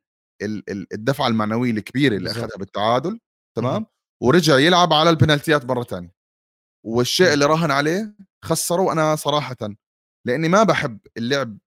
الدفعه 0.93 1.29
المعنويه 1.29 1.71
الكبيره 1.71 2.17
اللي 2.17 2.31
أخذها 2.31 2.59
بالتعادل 2.59 3.21
تمام؟ 3.57 3.87
ورجع 4.23 4.59
يلعب 4.59 4.93
على 4.93 5.11
البنالتيات 5.11 5.65
مرة 5.65 5.83
ثانية 5.83 6.15
والشيء 6.87 7.33
اللي 7.33 7.45
راهن 7.47 7.71
عليه 7.71 8.17
خسره 8.45 8.83
وأنا 8.83 9.17
صراحة 9.17 9.57
لأني 10.27 10.49
ما 10.49 10.63
بحب 10.63 10.99
اللعب 11.17 11.59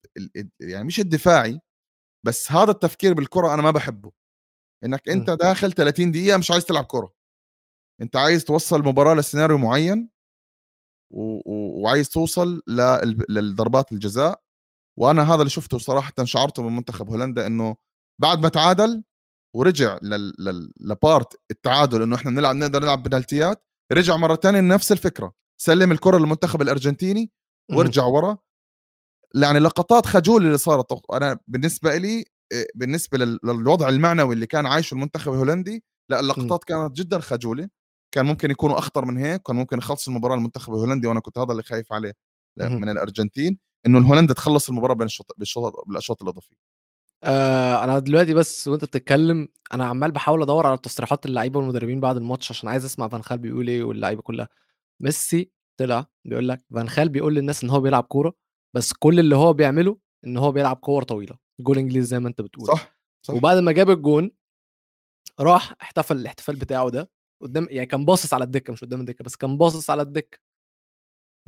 يعني 0.61 0.85
مش 0.85 1.01
الدفاعي 1.01 1.61
بس 2.27 2.53
هذا 2.53 2.71
التفكير 2.71 3.15
بالكرة 3.15 3.55
أنا 3.55 3.63
ما 3.63 3.71
بحبه. 3.71 4.13
إنك 4.85 5.09
أنت 5.09 5.31
داخل 5.31 5.73
30 5.73 6.13
دقيقة 6.13 6.39
مش 6.39 6.51
عايز 6.51 6.65
تلعب 6.65 6.85
كرة. 6.85 7.13
أنت 8.03 8.17
عايز 8.17 8.45
توصل 8.45 8.81
المباراه 8.81 9.15
لسيناريو 9.15 9.59
معين. 9.59 10.11
وعايز 11.11 12.09
توصل 12.09 12.63
لل... 12.69 13.25
للضربات 13.29 13.93
الجزاء. 13.93 14.43
وأنا 14.99 15.23
هذا 15.23 15.41
اللي 15.41 15.51
شفته 15.51 15.79
صراحة 15.79 16.13
شعرته 16.25 16.63
من 16.63 16.77
منتخب 16.77 17.11
هولندا 17.11 17.47
إنه 17.47 17.77
بعد 18.21 18.43
ما 18.43 18.49
تعادل 18.49 19.05
ورجع. 19.57 19.99
لبارت 20.81 21.41
التعادل 21.51 22.03
إنه 22.03 22.17
إحنا 22.17 22.31
نلعب 22.31 22.57
نقدر 22.57 22.83
نلعب 22.83 23.03
بنالتيات 23.03 23.65
رجع 23.93 24.17
مرة 24.17 24.35
ثانية 24.35 24.61
لنفس 24.61 24.93
الفكرة. 24.93 25.35
سلم 25.61 25.93
الكرة 25.93 26.19
للمنتخب 26.19 26.63
الأرجنتيني 26.63 27.33
وارجع 27.71 28.05
ورا. 28.05 28.39
يعني 29.35 29.59
لقطات 29.59 30.07
خجول 30.07 30.47
اللي 30.47 30.59
صارت. 30.59 31.13
أنا 31.13 31.39
بالنسبة 31.49 31.97
لي 31.97 32.25
بالنسبة 32.75 33.19
للوضع 33.19 33.89
المعنوي 33.89 34.35
اللي 34.35 34.47
كان 34.47 34.67
عايشه 34.67 34.95
المنتخب 34.95 35.33
الهولندي 35.33 35.85
لا 36.11 36.21
اللقطات 36.21 36.65
كانت 36.65 36.97
جدا 36.97 37.19
خجولة. 37.19 37.69
كان 38.13 38.27
ممكن 38.27 38.51
يكونوا 38.51 38.79
أخطر 38.79 39.05
من 39.05 39.17
هيك 39.17 39.43
كان 39.43 39.57
ممكن 39.57 39.79
يخلص 39.79 40.09
المباراة 40.09 40.35
المنتخب 40.35 40.75
الهولندي 40.75 41.07
وأنا 41.07 41.21
كنت 41.21 41.39
هذا 41.39 41.53
اللي 41.53 41.63
خايف 41.63 41.93
عليه 41.93 42.13
من 42.57 42.89
الأرجنتين 42.89 43.59
إنه 43.87 43.99
الهولندا 43.99 44.35
تخلص 44.35 44.69
المباراة 44.69 44.95
بين 44.95 45.07
الشوط 45.41 45.85
بالأشواط 45.87 46.23
الإضافية. 46.23 46.57
آه 47.25 47.85
أنا 47.85 47.99
دلوقتي 47.99 48.35
بس 48.35 48.69
وأنت 48.69 48.85
بتتكلم 48.85 49.49
أنا 49.75 49.85
عمال 49.87 50.11
بحاول 50.11 50.43
أدور 50.43 50.67
على 50.67 50.79
تصريحات 50.79 51.27
اللعيبة 51.27 51.59
والمدربين 51.59 52.01
بعد 52.01 52.17
الماتش 52.17 52.51
عشان 52.51 52.69
عايز 52.69 52.85
أسمع 52.85 53.09
فان 53.09 53.23
خال 53.23 53.39
بيقول 53.39 53.69
إيه 53.69 53.83
واللعيبة 53.85 54.23
كلها. 54.23 54.49
ميسي 55.01 55.51
طلع 55.77 56.07
بيقول 56.25 56.49
لك 56.49 56.65
فان 56.75 56.89
خال 56.89 57.09
بيقول 57.09 57.35
للناس 57.35 57.65
إن 57.65 57.71
هو 57.71 57.81
بيلعب 57.81 58.05
كورة 58.05 58.35
بس 58.75 58.93
كل 58.93 59.21
اللي 59.21 59.37
هو 59.37 59.53
بيعمله 59.53 59.99
إن 60.25 60.37
هو 60.37 60.53
بيلعب 60.53 60.77
كور 60.77 61.03
طويلة 61.03 61.39
جول 61.61 61.79
إنجليزي 61.79 62.07
زي 62.07 62.19
ما 62.19 62.29
أنت 62.29 62.41
بتقول. 62.41 62.67
صح, 62.67 62.99
صح. 63.23 63.35
وبعد 63.35 63.59
ما 63.59 63.73
جاب 63.73 63.91
الجون 63.91 64.31
راح 65.41 65.75
احتفل 65.83 66.17
الاحتفال 66.17 66.57
بتاعه 66.57 66.91
ده 66.91 67.11
قدام 67.41 67.67
يعني 67.71 67.87
كان 67.87 68.05
باصص 68.05 68.35
على 68.35 68.45
الدكة 68.45 68.73
مش 68.73 68.85
قدام 68.85 69.01
الدكة 69.01 69.25
بس 69.25 69.37
كان 69.37 69.59
باصص 69.59 69.91
على 69.91 70.03
الدكة. 70.03 70.39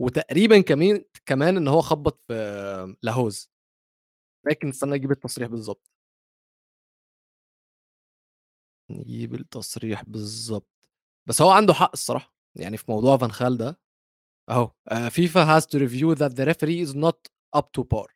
وتقريبا 0.00 0.60
كمان 0.60 1.04
كمان 1.26 1.56
إن 1.56 1.68
هو 1.68 1.80
خبط 1.80 2.20
في 2.28 2.96
لاهوز. 3.02 3.50
لكن 4.46 4.68
استنى 4.68 4.94
أجيب 4.94 5.10
التصريح 5.10 5.48
بالظبط 5.48 5.90
نجيب 8.90 9.34
التصريح 9.34 10.04
بالظبط 10.04 10.88
بس 11.28 11.42
هو 11.42 11.50
عنده 11.50 11.74
حق 11.74 11.90
الصراحة 11.92 12.34
يعني 12.56 12.76
في 12.76 12.84
موضوع 12.88 13.16
فان 13.16 13.32
خال 13.32 13.56
ده. 13.56 13.80
أهو 14.50 14.72
FIFA 15.10 15.42
has 15.42 15.66
to 15.66 15.78
review 15.78 16.12
that 16.12 16.32
the 16.32 16.44
referee 16.44 16.82
is 16.82 16.96
not 16.96 17.26
up 17.54 17.72
to 17.72 17.82
par 17.82 18.14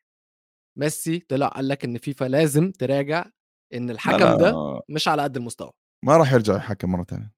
ميسي 0.78 1.18
طلع 1.18 1.48
قال 1.48 1.68
لك 1.68 1.84
إن 1.84 1.98
فيفا 1.98 2.24
لازم 2.24 2.70
تراجع 2.70 3.30
إن 3.74 3.90
الحكم. 3.90 4.38
ده 4.38 4.80
مش 4.88 5.08
على 5.08 5.22
قد 5.22 5.36
المستوى. 5.36 5.72
ما 6.04 6.16
راح 6.16 6.32
يرجع 6.32 6.56
يحكم 6.56 6.92
مرة 6.92 7.04
ثانية 7.04 7.34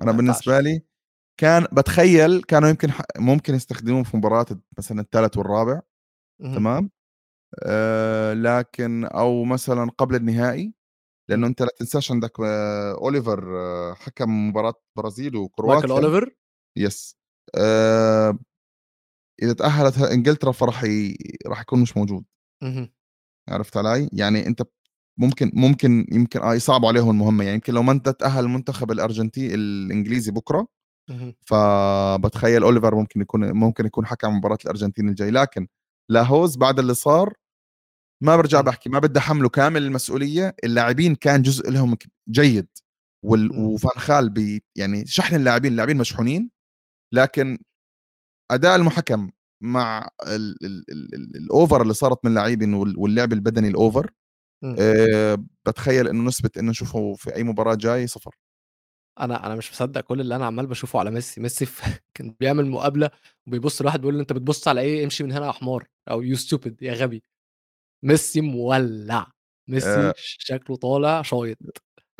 أنا 0.00 0.12
بالنسبة 0.12 0.60
لي 0.60 0.82
كان 1.40 1.66
بتخيل 1.72 2.42
كانوا 2.42 2.68
يمكن 2.68 2.88
ممكن 3.18 3.54
يستخدموه 3.54 4.02
في 4.02 4.16
مباراة 4.16 4.46
مثلا 4.78 5.00
الثالث 5.00 5.36
والرابع 5.36 5.80
تمام؟ 6.40 6.90
آه 7.62 8.32
لكن 8.34 9.04
أو 9.04 9.44
مثلا 9.44 9.90
قبل 9.98 10.14
النهائي 10.14 10.74
لأنه 11.28 11.46
أنت 11.46 11.62
لا 11.62 11.68
تنساش 11.78 12.10
عندك 12.12 12.40
آه 12.40 12.94
أوليفر 12.94 13.58
آه 13.58 13.94
حكم 13.94 14.48
مباراة 14.48 14.74
برازيل 14.96 15.36
وكرواتيا. 15.36 15.88
مايكل 15.88 16.04
أوليفر؟ 16.04 16.36
yes. 16.76 17.16
آه 17.54 18.38
إذا 19.42 19.52
تأهلت 19.52 19.98
إنجلترا 19.98 20.52
فراح 20.52 20.84
ي... 20.84 21.16
راح 21.46 21.60
يكون 21.60 21.82
مش 21.82 21.96
موجود. 21.96 22.24
عرفت 23.48 23.76
علي؟ 23.76 24.10
يعني 24.12 24.46
أنت 24.46 24.62
ممكن 25.20 25.50
ممكن 25.54 26.06
يمكن 26.12 26.40
آه 26.40 26.54
يصعبوا 26.54 26.88
عليهم 26.88 27.10
المهمة. 27.10 27.44
يعني 27.44 27.54
يمكن 27.54 27.74
لو 27.74 27.82
ما 27.82 27.92
انت 27.92 28.08
تأهل 28.08 28.44
المنتخب 28.44 28.90
الارجنتيني 28.90 29.54
الإنجليزي 29.54 30.32
بكرة 30.32 30.66
فبتخيل 31.46 32.62
أوليفر 32.62 32.94
ممكن 32.94 33.20
يكون 33.20 33.52
ممكن 33.52 33.86
يكون 33.86 34.06
حكم 34.06 34.36
مباراة 34.36 34.58
الأرجنتين 34.64 35.08
الجاي. 35.08 35.30
لكن 35.30 35.68
لاهوز 36.10 36.56
بعد 36.56 36.78
اللي 36.78 36.94
صار 36.94 37.34
ما 38.22 38.36
برجع 38.36 38.60
بحكي 38.60 38.90
ما 38.90 38.98
بدي 38.98 39.18
أحمله 39.18 39.48
كامل 39.48 39.82
المسؤولية. 39.82 40.56
اللاعبين 40.64 41.14
كان 41.14 41.42
جزء 41.42 41.70
لهم 41.70 41.96
جيد. 42.30 42.68
وال... 43.24 43.52
وفان 43.52 44.00
خال 44.00 44.30
بي 44.30 44.64
يعني 44.76 45.06
شحن 45.06 45.36
اللاعبين 45.36 45.72
اللاعبين 45.72 45.96
مشحونين. 45.98 46.50
لكن 47.14 47.58
أداء 48.50 48.76
الحكم 48.76 49.30
مع 49.62 50.08
ال... 50.26 50.66
ال... 50.66 50.84
ال... 50.92 51.36
الـ 51.36 51.45
over 51.45 51.82
اللي 51.82 51.94
صارت 51.94 52.24
من 52.24 52.30
اللاعبين 52.30 52.74
واللعب 52.74 53.32
البدني 53.32 53.68
الـ 53.68 53.76
over 53.76 54.10
أه 54.64 55.38
بتخيل 55.66 56.08
إنه 56.08 56.24
نسبة 56.28 56.50
إنه 56.58 56.70
نشوفه 56.70 57.14
في 57.14 57.34
أي 57.36 57.42
مباراة 57.44 57.74
جاي 57.74 58.06
صفر. 58.06 58.34
أنا 59.20 59.46
أنا 59.46 59.54
مش 59.54 59.70
مصدق 59.72 60.00
كل 60.00 60.20
اللي 60.20 60.36
أنا 60.36 60.46
عمال 60.46 60.66
بشوفه 60.66 60.98
على 60.98 61.10
ميسي. 61.10 61.40
ميسي 61.40 61.66
كان 62.14 62.34
بيعمل 62.40 62.66
مقابلة 62.70 63.10
وبيبص 63.46 63.82
لواحد 63.82 64.00
بيقول 64.00 64.14
له 64.14 64.20
أنت 64.20 64.32
بتبص 64.32 64.68
على 64.68 64.80
إيه؟ 64.80 65.04
امشي 65.04 65.24
من 65.24 65.32
هنا 65.32 65.46
يا 65.46 65.52
حمار. 65.52 65.86
أو 66.10 66.22
you 66.22 66.36
stupid 66.36 66.82
يا 66.82 66.92
غبي. 66.94 67.22
ميسي 68.04 68.40
مولع. 68.40 69.26
ميسي 69.70 69.88
أه. 69.88 70.14
شكله 70.16 70.76
طالع 70.76 71.22
شايط. 71.22 71.58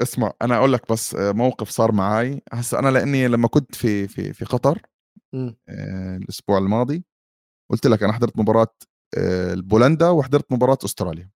اسمع 0.03 0.33
أنا 0.43 0.57
أقول 0.57 0.73
لك 0.73 0.93
بس 0.93 1.15
آه، 1.15 1.33
موقف 1.33 1.69
صار 1.71 1.93
معي 1.93 2.43
هسه 2.53 2.79
أنا 2.79 2.89
لإني 2.89 3.29
لما 3.29 3.49
كنت 3.49 3.75
في 3.75 4.09
في 4.09 4.33
في 4.33 4.45
قطر 4.45 4.83
آه 5.69 6.17
الأسبوع 6.17 6.59
الماضي 6.59 7.05
قلت 7.73 7.87
لك 7.87 8.03
أنا 8.03 8.13
حضرت 8.13 8.39
مباراة 8.39 8.69
آه 9.19 9.55
بولندا 9.55 10.11
وحضرت 10.11 10.53
مباراة 10.53 10.79
أستراليا. 10.85 11.31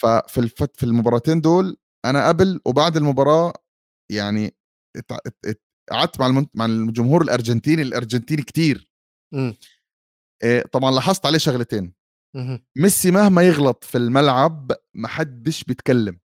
ففي 0.00 0.38
الفت 0.38 0.76
في 0.76 0.82
المباراتين 0.82 1.40
دول 1.40 1.76
أنا 2.04 2.28
قبل 2.28 2.60
وبعد 2.64 2.96
المباراة 2.96 3.52
يعني 4.12 4.54
قعدت 5.90 6.20
مع 6.20 6.44
مع 6.54 6.64
الجمهور 6.64 7.22
الأرجنتيني 7.22 7.82
الأرجنتيني 7.82 8.42
كتير. 8.42 8.90
آه 10.42 10.62
طبعا 10.72 10.90
لاحظت 10.90 11.26
عليه 11.26 11.38
شغلتين. 11.38 11.94
ميسي 12.78 13.10
مهما 13.10 13.42
يغلط 13.42 13.84
في 13.84 13.98
الملعب 13.98 14.72
ما 14.94 15.08
حدش 15.08 15.64
بيتكلم. 15.64 16.20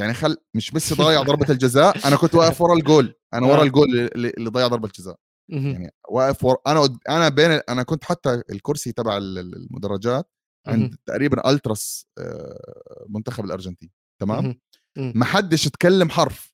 يعني 0.00 0.14
خل 0.14 0.36
مش 0.54 0.74
ميسي 0.74 0.94
ضايع 0.94 1.22
ضربة 1.32 1.50
الجزاء 1.50 2.08
أنا 2.08 2.16
كنت 2.16 2.34
واقف 2.34 2.60
ورا 2.60 2.74
الجول. 2.74 3.14
أنا 3.34 3.46
ورا 3.46 3.60
آه. 3.60 3.64
الجول 3.64 3.88
اللي, 3.98 4.30
اللي 4.30 4.50
ضيع 4.50 4.66
ضربة 4.66 4.86
الجزاء. 4.86 5.16
يعني 5.48 5.94
واقف 6.08 6.44
ورا 6.44 6.56
أنا 6.66 6.98
أنا 7.08 7.28
بين 7.28 7.50
أنا 7.50 7.82
كنت 7.82 8.04
حتى 8.04 8.42
الكرسي 8.50 8.92
تبع 8.92 9.16
المدرجات 9.16 10.30
عند 10.66 10.96
تقريبا 11.06 11.50
ألتراس 11.50 12.06
آه، 12.18 13.06
منتخب 13.08 13.44
الأرجنتين 13.44 13.90
تمام؟ 14.22 14.60
ما 14.96 15.24
حدش 15.24 15.66
اتكلم 15.66 16.10
حرف. 16.10 16.52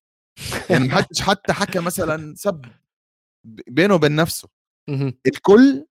يعني 0.70 0.88
ما 0.88 0.94
حدش 1.02 1.20
حتى 1.22 1.52
حكى 1.52 1.80
مثلا 1.80 2.34
سب 2.34 2.64
بينه 3.46 3.94
وبين 3.94 4.16
نفسه. 4.16 4.48
الكل 5.26 5.86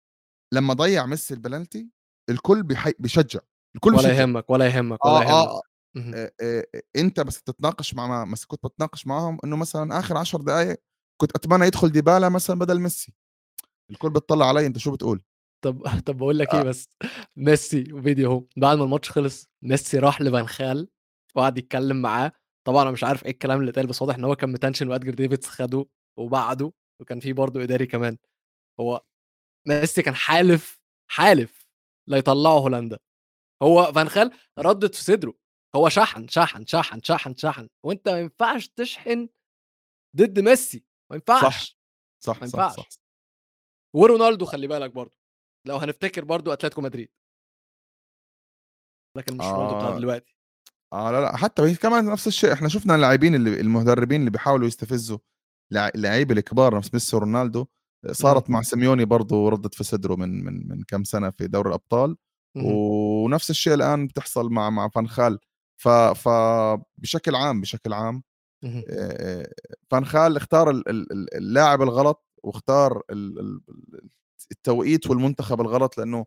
لما 0.53 0.73
ضيع 0.73 1.05
ميسي 1.05 1.33
البلنتي 1.33 1.89
الكل 2.29 2.63
بيحي... 2.63 2.93
بيشجع. 2.99 3.39
الكل 3.75 3.93
ولا 3.95 4.19
يهمك 4.19 4.49
ولا 4.49 4.67
يهمك 4.67 5.05
ولا 5.05 5.15
آه 5.15 5.21
يهمك. 5.21 5.29
آه. 5.31 5.61
آه 6.13 6.31
آه 6.41 6.65
أنت 6.95 7.19
بس 7.19 7.43
تتناقش 7.43 7.93
مع 7.93 8.23
بس 8.23 8.45
كنت 8.45 8.65
بتناقش 8.65 9.07
معاهم 9.07 9.37
إنه 9.43 9.55
مثلا 9.55 9.99
آخر 9.99 10.17
عشر 10.17 10.41
دقائق 10.41 10.77
كنت 11.21 11.31
أتمنى 11.35 11.65
يدخل 11.67 11.91
ديبالا 11.91 12.29
مثلا 12.29 12.59
بدل 12.59 12.79
ميسي. 12.79 13.13
الكل 13.91 14.09
بتطلع 14.09 14.47
علي 14.47 14.65
أنت 14.65 14.77
شو 14.77 14.91
بتقول؟ 14.91 15.21
طب 15.63 15.83
طب 16.07 16.17
بقول 16.17 16.39
لك 16.39 16.53
إيه 16.53 16.59
آه. 16.61 16.63
بس 16.63 16.89
ميسي 17.35 17.83
فيديو 18.01 18.31
أهو 18.31 18.43
بعد 18.57 18.77
ما 18.77 18.83
الماتش 18.83 19.09
خلص 19.11 19.49
ميسي 19.61 19.99
راح 19.99 20.21
لفان 20.21 20.47
خال 20.47 20.89
وقعد 21.35 21.57
يتكلم 21.57 22.01
معاه. 22.01 22.31
طبعا 22.67 22.83
أنا 22.83 22.91
مش 22.91 23.03
عارف 23.03 23.25
إيه 23.25 23.31
الكلام 23.31 23.59
اللي 23.59 23.69
اتقال 23.71 23.87
بس 23.87 24.01
واضح 24.01 24.15
إن 24.15 24.23
هو 24.23 24.35
كان 24.35 24.51
متنشن 24.51 24.87
وإدجار 24.89 25.13
ديفيدز 25.13 25.45
خده 25.45 25.85
وبعده 26.19 26.73
وكان 27.01 27.19
في 27.19 27.33
برضه 27.33 27.63
إداري 27.63 27.85
كمان. 27.85 28.17
هو 28.79 29.03
ميسي 29.67 30.01
كان 30.01 30.15
حالف 30.15 30.79
حالف 31.11 31.67
لا 32.09 32.17
يطلعوا 32.17 32.59
هولندا. 32.59 32.99
هو 33.63 33.93
فان 33.93 34.09
خال 34.09 34.31
ردت 34.59 34.95
في 34.95 35.03
صدره. 35.03 35.33
هو 35.75 35.89
شحن 35.89 36.27
شحن 36.27 36.65
شحن 36.65 37.01
شحن 37.03 37.35
شحن. 37.35 37.67
وأنت 37.85 38.09
ما 38.09 38.19
ينفعش 38.19 38.67
تشحن 38.67 39.29
ضد 40.15 40.39
ميسي 40.39 40.85
ما 41.11 41.15
ينفعش. 41.15 41.41
صح 41.41 41.77
صح, 42.23 42.37
ما 42.41 42.45
ينفعش. 42.45 42.75
صح, 42.75 42.89
صح. 42.89 42.99
ورونالدو 43.95 44.45
خلي 44.45 44.67
بالك 44.67 44.91
برضه. 44.91 45.16
لو 45.67 45.77
هنفتكر 45.77 46.25
برضه 46.25 46.53
أتلتيكو 46.53 46.81
مدريد. 46.81 47.09
لكن 49.17 49.37
مش 49.37 49.45
آه. 49.45 49.77
بتاع 49.77 49.97
دلوقتي. 49.97 50.37
آه 50.93 51.11
لا 51.11 51.21
لا 51.21 51.37
حتى 51.37 51.75
كمان 51.75 52.05
نفس 52.05 52.27
الشيء 52.27 52.53
إحنا 52.53 52.67
شفنا 52.67 52.95
اللاعبين 52.95 53.35
اللي 53.35 53.61
المدربين 53.61 54.19
اللي 54.19 54.31
بيحاولوا 54.31 54.67
يستفزوا 54.67 55.17
اللعيبه 55.71 56.33
الكبار 56.33 56.77
نفس 56.77 56.93
ميسي 56.93 57.15
ورونالدو 57.15 57.65
صارت 58.11 58.49
مع 58.49 58.61
سيميوني 58.61 59.05
برضه 59.05 59.49
ردت 59.49 59.75
في 59.75 59.83
صدره 59.83 60.15
من 60.15 60.43
من 60.43 60.67
من 60.67 60.83
كم 60.83 61.03
سنة 61.03 61.29
في 61.29 61.47
دوري 61.47 61.69
الأبطال 61.69 62.17
ونفس 62.55 63.49
الشيء 63.49 63.73
الآن 63.73 64.07
بتحصل 64.07 64.49
مع 64.49 64.69
مع 64.69 64.89
فانخال 64.89 65.39
ف 65.77 65.87
فبشكل 65.89 67.35
عام 67.35 67.61
بشكل 67.61 67.93
عام 67.93 68.23
فانخال 69.89 70.37
اختار 70.37 70.83
اللاعب 71.35 71.81
الغلط 71.81 72.25
واختار 72.43 73.01
التوقيت 74.51 75.09
والمنتخب 75.09 75.61
الغلط 75.61 75.97
لأنه 75.97 76.25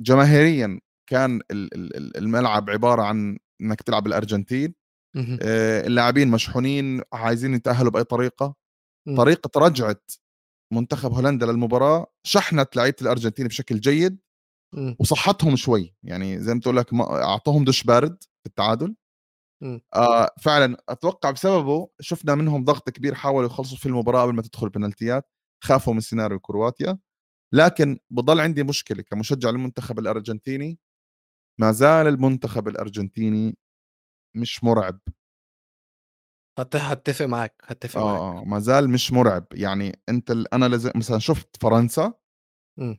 جماهيريا 0.00 0.80
كان 1.10 1.40
الملعب 2.16 2.70
عبارة 2.70 3.02
عن 3.02 3.38
إنك 3.60 3.82
تلعب 3.82 4.06
الأرجنتين 4.06 4.74
اللاعبين 5.86 6.30
مشحونين 6.30 7.02
عايزين 7.12 7.54
يتأهلوا 7.54 7.90
بأي 7.90 8.04
طريقة. 8.04 8.54
طريقة 9.16 9.60
رجعه 9.60 10.00
منتخب 10.72 11.12
هولندا 11.12 11.46
للمباراة 11.46 12.06
شحنت 12.26 12.76
لعيبة 12.76 12.96
الأرجنتين 13.02 13.46
بشكل 13.48 13.80
جيد 13.80 14.18
وصحتهم 15.00 15.56
شوي 15.56 15.94
يعني 16.02 16.40
زي 16.40 16.54
ما 16.54 16.60
تقول 16.60 16.76
لك 16.76 16.94
أعطوهم 17.00 17.64
دش 17.64 17.82
بارد 17.84 18.22
في 18.22 18.46
التعادل. 18.46 18.94
آه 19.94 20.30
فعلا 20.40 20.76
أتوقع 20.88 21.30
بسببه 21.30 21.88
شفنا 22.00 22.34
منهم 22.34 22.64
ضغط 22.64 22.90
كبير 22.90 23.14
حاولوا 23.14 23.46
يخلصوا 23.48 23.78
في 23.78 23.86
المباراة 23.86 24.22
قبل 24.22 24.34
ما 24.34 24.42
تدخل 24.42 24.66
البنالتيات. 24.66 25.30
خافوا 25.64 25.94
من 25.94 26.00
سيناريو 26.00 26.40
كرواتيا 26.40 26.98
لكن 27.54 27.98
بضل 28.10 28.40
عندي 28.40 28.62
مشكلة 28.62 29.02
كمشجع 29.02 29.50
للمنتخب 29.50 29.98
الأرجنتيني. 29.98 30.78
ما 31.60 31.72
زال 31.72 32.06
المنتخب 32.06 32.68
الأرجنتيني 32.68 33.56
مش 34.36 34.64
مرعب. 34.64 35.00
هتفق 36.58 37.24
معاك 37.26 37.62
هتفق 37.64 38.00
آه 38.00 38.04
معاك. 38.04 38.42
آه 38.42 38.44
ما 38.44 38.58
زال 38.58 38.90
مش 38.90 39.12
مرعب. 39.12 39.46
يعني 39.52 40.00
أنت 40.08 40.30
أنا 40.30 40.68
لز... 40.68 40.90
مثلا 40.96 41.18
شفت 41.18 41.56
فرنسا. 41.62 42.14
م. 42.78 42.94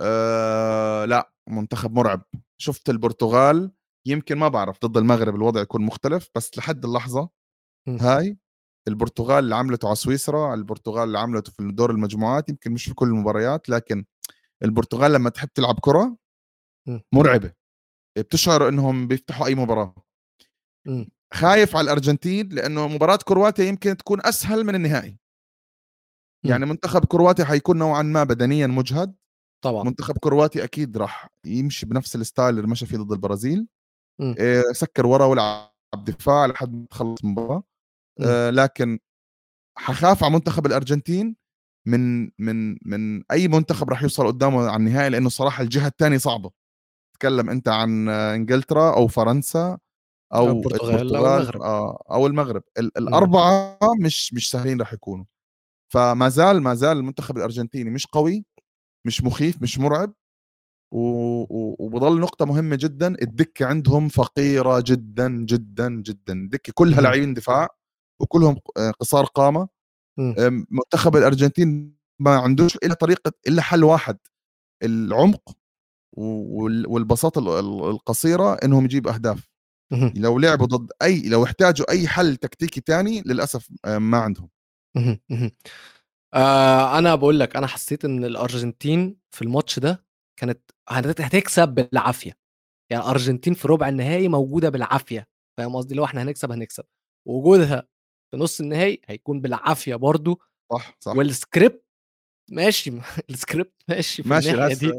آه 0.00 1.04
لا 1.04 1.32
منتخب 1.48 1.92
مرعب. 1.92 2.22
شفت 2.60 2.90
البرتغال 2.90 3.72
يمكن 4.06 4.38
ما 4.38 4.48
بعرف 4.48 4.78
ضد 4.86 4.96
المغرب 4.96 5.34
الوضع 5.34 5.60
يكون 5.60 5.82
مختلف 5.82 6.30
بس 6.36 6.58
لحد 6.58 6.84
اللحظة 6.84 7.30
م. 7.88 7.96
هاي 7.96 8.38
البرتغال 8.88 9.44
اللي 9.44 9.56
عملته 9.56 9.86
على 9.86 9.96
سويسرا 9.96 10.54
البرتغال 10.54 11.02
اللي 11.04 11.18
عملته 11.18 11.52
في 11.52 11.72
دور 11.72 11.90
المجموعات 11.90 12.48
يمكن 12.48 12.72
مش 12.72 12.84
في 12.84 12.94
كل 12.94 13.08
المباريات 13.08 13.68
لكن 13.68 14.04
البرتغال 14.62 15.12
لما 15.12 15.30
تحب 15.30 15.48
تلعب 15.48 15.78
كرة 15.80 16.16
مرعبة. 17.12 17.52
بتشعر 18.18 18.68
إنهم 18.68 19.06
بيفتحوا 19.06 19.46
أي 19.46 19.54
مباراة. 19.54 19.94
خايف 21.34 21.76
على 21.76 21.84
الأرجنتين 21.84 22.48
لأنه 22.48 22.88
مباراة 22.88 23.18
كرواتيا 23.24 23.64
يمكن 23.64 23.96
تكون 23.96 24.26
أسهل 24.26 24.64
من 24.64 24.74
النهائي. 24.74 25.18
يعني 26.44 26.66
منتخب 26.66 27.04
كرواتيا 27.04 27.44
حيكون 27.44 27.78
نوعا 27.78 28.02
ما 28.02 28.24
بدنيا 28.24 28.66
مجهد. 28.66 29.14
طبعا. 29.64 29.84
منتخب 29.84 30.18
كرواتيا 30.18 30.64
أكيد 30.64 30.96
راح 30.96 31.28
يمشي 31.44 31.86
بنفس 31.86 32.16
الستايل 32.16 32.56
اللي 32.56 32.68
مشى 32.68 32.86
فيه 32.86 32.98
ضد 32.98 33.12
البرازيل. 33.12 33.66
آه، 34.20 34.64
سكر 34.72 35.06
ورا 35.06 35.24
ولعب 35.24 35.70
دفاع 36.04 36.46
لحد 36.46 36.74
ما 36.74 36.86
تخلص 36.90 37.20
المباراة. 37.24 37.62
آه، 38.20 38.50
لكن 38.50 38.98
حخاف 39.78 40.24
على 40.24 40.32
منتخب 40.34 40.66
الأرجنتين 40.66 41.36
من 41.86 42.30
من 42.38 42.76
من 42.86 43.22
أي 43.32 43.48
منتخب 43.48 43.90
راح 43.90 44.02
يوصل 44.02 44.26
قدامه 44.26 44.68
على 44.68 44.76
النهائي 44.76 45.10
لأنه 45.10 45.28
صراحة 45.28 45.62
الجهة 45.64 45.86
الثانية 45.86 46.18
صعبة. 46.18 46.50
تكلم 47.14 47.50
أنت 47.50 47.68
عن 47.68 48.08
إنجلترا 48.08 48.94
أو 48.94 49.06
فرنسا 49.08 49.78
أو 50.34 50.48
البرتغال 50.48 51.16
أو 51.16 51.26
المغرب. 51.26 51.62
آه 51.62 52.04
أو 52.10 52.26
المغرب. 52.26 52.62
الأربعة 52.78 53.78
مش 54.00 54.34
مش 54.34 54.50
سهلين 54.50 54.80
راح 54.80 54.92
يكونوا. 54.92 55.24
فما 55.92 56.28
زال 56.28 56.62
ما 56.62 56.74
زال 56.74 56.96
المنتخب 56.96 57.36
الأرجنتيني 57.36 57.90
مش 57.90 58.06
قوي 58.06 58.44
مش 59.06 59.24
مخيف 59.24 59.62
مش 59.62 59.78
مرعب 59.78 60.14
وبضل 60.94 62.20
نقطة 62.20 62.44
مهمة 62.46 62.76
جدا 62.76 63.22
الدكة 63.22 63.66
عندهم 63.66 64.08
فقيرة 64.08 64.80
جدا 64.86 65.28
جدا 65.44 65.88
جدا. 66.02 66.32
الدكة 66.32 66.72
كلها 66.76 67.00
لاعبين 67.00 67.34
دفاع 67.34 67.68
وكلهم 68.20 68.56
آه، 68.76 68.90
قصار 68.90 69.24
قامة. 69.24 69.68
منتخب 70.70 71.16
الأرجنتين 71.16 71.96
ما 72.20 72.36
عندوش 72.36 72.76
إلا 72.76 72.94
طريقة 72.94 73.32
إلا 73.48 73.62
حل 73.62 73.84
واحد 73.84 74.18
العمق 74.82 75.56
والبساطه 76.88 77.60
القصيرة 77.90 78.54
إنهم 78.54 78.84
يجيب 78.84 79.08
أهداف. 79.08 79.48
لو 80.16 80.38
لعبوا 80.38 80.66
ضد 80.66 80.90
أي 81.02 81.28
لو 81.28 81.44
احتاجوا 81.44 81.90
أي 81.90 82.08
حل 82.08 82.36
تكتيكي 82.36 82.80
تاني 82.80 83.22
للأسف 83.26 83.68
آه، 83.84 83.98
ما 83.98 84.18
عندهم. 84.18 84.48
آه 86.34 86.98
أنا 86.98 87.14
بقول 87.14 87.40
لك 87.40 87.56
أنا 87.56 87.66
حسيت 87.66 88.04
إن 88.04 88.24
الأرجنتين 88.24 89.16
في 89.30 89.42
الماتش 89.42 89.78
ده 89.78 90.04
كانت 90.40 90.60
هتكسب 90.88 91.68
بالعافية. 91.68 92.32
يعني 92.90 93.04
الأرجنتين 93.04 93.54
في 93.54 93.68
ربع 93.68 93.88
النهائي 93.88 94.28
موجودة 94.28 94.68
بالعافية. 94.68 95.28
فاهم 95.58 95.76
قصدي؟ 95.76 95.94
لو 95.94 96.04
إحنا 96.04 96.22
هنكسب 96.22 96.52
هنكسب. 96.52 96.84
وجودها 97.28 97.88
في 98.30 98.36
نص 98.36 98.60
النهائي 98.60 99.00
هيكون 99.06 99.40
بالعافية 99.40 99.94
برضو 99.94 100.40
صح 100.72 100.96
صح. 101.00 101.16
والسكريبت 101.16 101.84
ماشي 102.50 102.90
السكريبت 103.30 103.74
ماشي 103.88 104.22
في 104.22 104.28
ماشي 104.28 104.50
الناحيه 104.54 104.74
دي. 104.74 104.92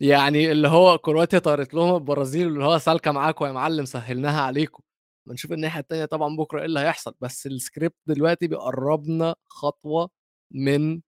يعني 0.00 0.52
اللي 0.52 0.68
هو 0.68 0.98
كرواتيا 0.98 1.38
طارت 1.38 1.74
لهم 1.74 1.94
البرازيل 1.94 2.46
اللي 2.48 2.64
هو 2.64 2.78
سالكة 2.78 3.10
معاكم 3.12 3.44
يا 3.46 3.52
معلم 3.52 3.84
سهلناها 3.84 4.40
عليكم. 4.42 4.82
بنشوف 5.28 5.52
الناحية 5.52 5.80
الثانية 5.80 6.04
طبعا 6.04 6.36
بكرة 6.36 6.58
إيه 6.60 6.64
اللي 6.66 6.80
هيحصل 6.80 7.14
بس 7.20 7.46
السكريبت 7.46 7.96
دلوقتي 8.06 8.46
بيقربنا 8.46 9.34
خطوة 9.48 10.10
من 10.54 11.00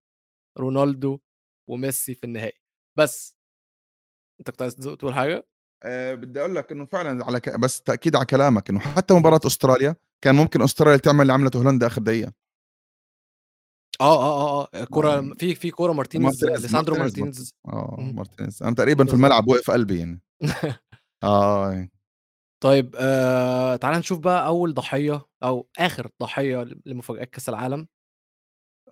رونالدو 0.58 1.18
وميسي 1.70 2.14
في 2.14 2.24
النهائي. 2.24 2.58
بس 2.98 3.36
أنت 4.40 4.50
كنت 4.50 4.62
عايز 4.62 4.74
تقول 4.76 5.14
حاجة؟ 5.14 5.46
أه 5.84 6.14
بدي 6.14 6.40
أقول 6.40 6.54
لك 6.54 6.72
إنه 6.72 6.84
فعلا 6.86 7.24
على 7.24 7.40
ك... 7.40 7.60
بس 7.60 7.82
تأكيد 7.82 8.16
على 8.16 8.26
كلامك 8.26 8.70
إنه 8.70 8.80
حتى 8.80 9.14
مباراة 9.14 9.40
أستراليا 9.46 9.96
كان 10.24 10.34
ممكن 10.34 10.62
أستراليا 10.62 10.96
تعمل 10.96 11.20
اللي 11.20 11.32
عملته 11.32 11.58
هولندا 11.58 11.86
آخر 11.86 12.02
دقيقة. 12.02 12.32
آه 14.00 14.22
آه 14.22 14.68
آه 14.74 14.84
كورة 14.84 15.34
في 15.34 15.54
في 15.54 15.70
كورة 15.70 15.92
مارتينيز 15.92 16.44
ليساندرو 16.44 16.96
مارتينيز 16.96 17.54
آه 17.68 17.96
مارتينيز. 18.14 18.62
أنا 18.62 18.74
تقريبا 18.74 19.04
في 19.04 19.14
الملعب 19.14 19.48
وقف 19.48 19.70
قلبي 19.70 19.98
يعني. 19.98 20.20
آه 21.22 21.70
إيه. 21.70 21.90
طيب 22.62 22.96
آه 22.98 23.76
تعال 23.76 23.98
نشوف 23.98 24.18
بقى 24.18 24.46
أول 24.46 24.74
ضحية 24.74 25.26
أو 25.42 25.68
آخر 25.78 26.10
ضحية 26.22 26.66
لمفاجآت 26.86 27.30
كأس 27.30 27.48
العالم. 27.48 27.88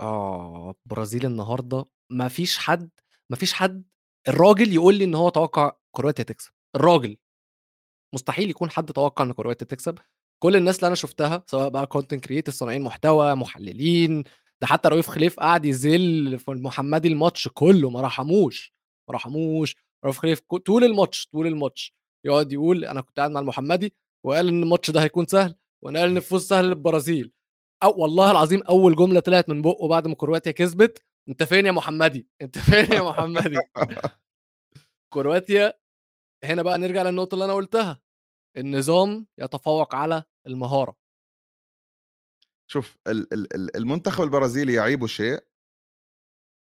آه 0.00 0.74
برازيل 0.86 1.26
النهارده. 1.26 1.84
ما 2.10 2.28
فيش 2.28 2.58
حد 2.58 2.90
ما 3.30 3.36
فيش 3.36 3.52
حد 3.52 3.84
الراجل 4.28 4.72
يقول 4.72 4.94
لي 4.94 5.04
إن 5.04 5.14
هو 5.14 5.28
توقع 5.28 5.72
كرواتيا 5.96 6.24
تكسب. 6.24 6.50
الراجل. 6.76 7.16
مستحيل 8.14 8.50
يكون 8.50 8.70
حد 8.70 8.92
توقع 8.92 9.24
إن 9.24 9.32
كرواتيا 9.32 9.66
تكسب. 9.66 9.98
كل 10.38 10.56
الناس 10.56 10.76
اللي 10.76 10.86
أنا 10.86 10.94
شفتها 10.94 11.44
سواء 11.46 11.68
بقى 11.68 11.86
content 11.86 12.24
creator 12.24 12.54
صانعين 12.54 12.82
محتوى 12.82 13.34
محللين 13.34 14.24
ده 14.60 14.66
حتى 14.66 14.88
رؤوف 14.88 15.06
خليف 15.08 15.40
قعد 15.40 15.64
يذل 15.64 16.38
في 16.38 16.50
المحمدي 16.50 17.08
الماتش 17.08 17.48
كله 17.54 17.90
ما 17.90 18.00
رحموش 18.00 18.74
ما 19.08 19.14
رحموش. 19.14 19.76
رؤوف 20.04 20.18
خليف 20.18 20.40
طول 20.66 20.84
الماتش 20.84 21.26
طول 21.32 21.46
الماتش 21.46 21.94
يقعد 22.24 22.52
يقول 22.52 22.84
أنا 22.84 23.00
كنت 23.00 23.16
قاعد 23.18 23.30
مع 23.30 23.40
المحمدي 23.40 23.94
وقال 24.26 24.48
إن 24.48 24.62
الماتش 24.62 24.90
ده 24.90 25.02
هيكون 25.02 25.26
سهل 25.26 25.54
وأنا 25.84 26.00
قال 26.00 26.10
ان 26.10 26.16
الفوز 26.16 26.46
سهل 26.48 26.64
للبرازيل. 26.64 27.32
أو 27.82 27.94
والله 28.02 28.30
العظيم 28.30 28.62
أول 28.62 28.96
جملة 28.96 29.20
طلعت 29.20 29.48
من 29.48 29.62
بقه 29.62 29.88
بعد 29.88 30.06
ما 30.08 30.14
كرواتيا 30.14 30.52
كسبت 30.52 31.02
أنت 31.28 31.42
فين 31.42 31.66
يا 31.66 31.72
محمدي؟ 31.72 32.26
أنت 32.42 32.58
فين 32.58 32.92
يا 32.92 33.02
محمدي؟ 33.02 33.58
كرواتيا 35.12 35.72
هنا 36.44 36.62
بقى 36.62 36.78
نرجع 36.78 37.02
للنقطة 37.02 37.34
اللي 37.34 37.44
أنا 37.44 37.54
قلتها. 37.54 38.00
النظام 38.58 39.26
يتفوق 39.38 39.94
على 39.94 40.24
المهارة. 40.46 40.96
شوف 42.70 42.96
المنتخب 43.76 44.24
البرازيلي 44.24 44.74
يعيبه 44.74 45.06
شيء. 45.06 45.44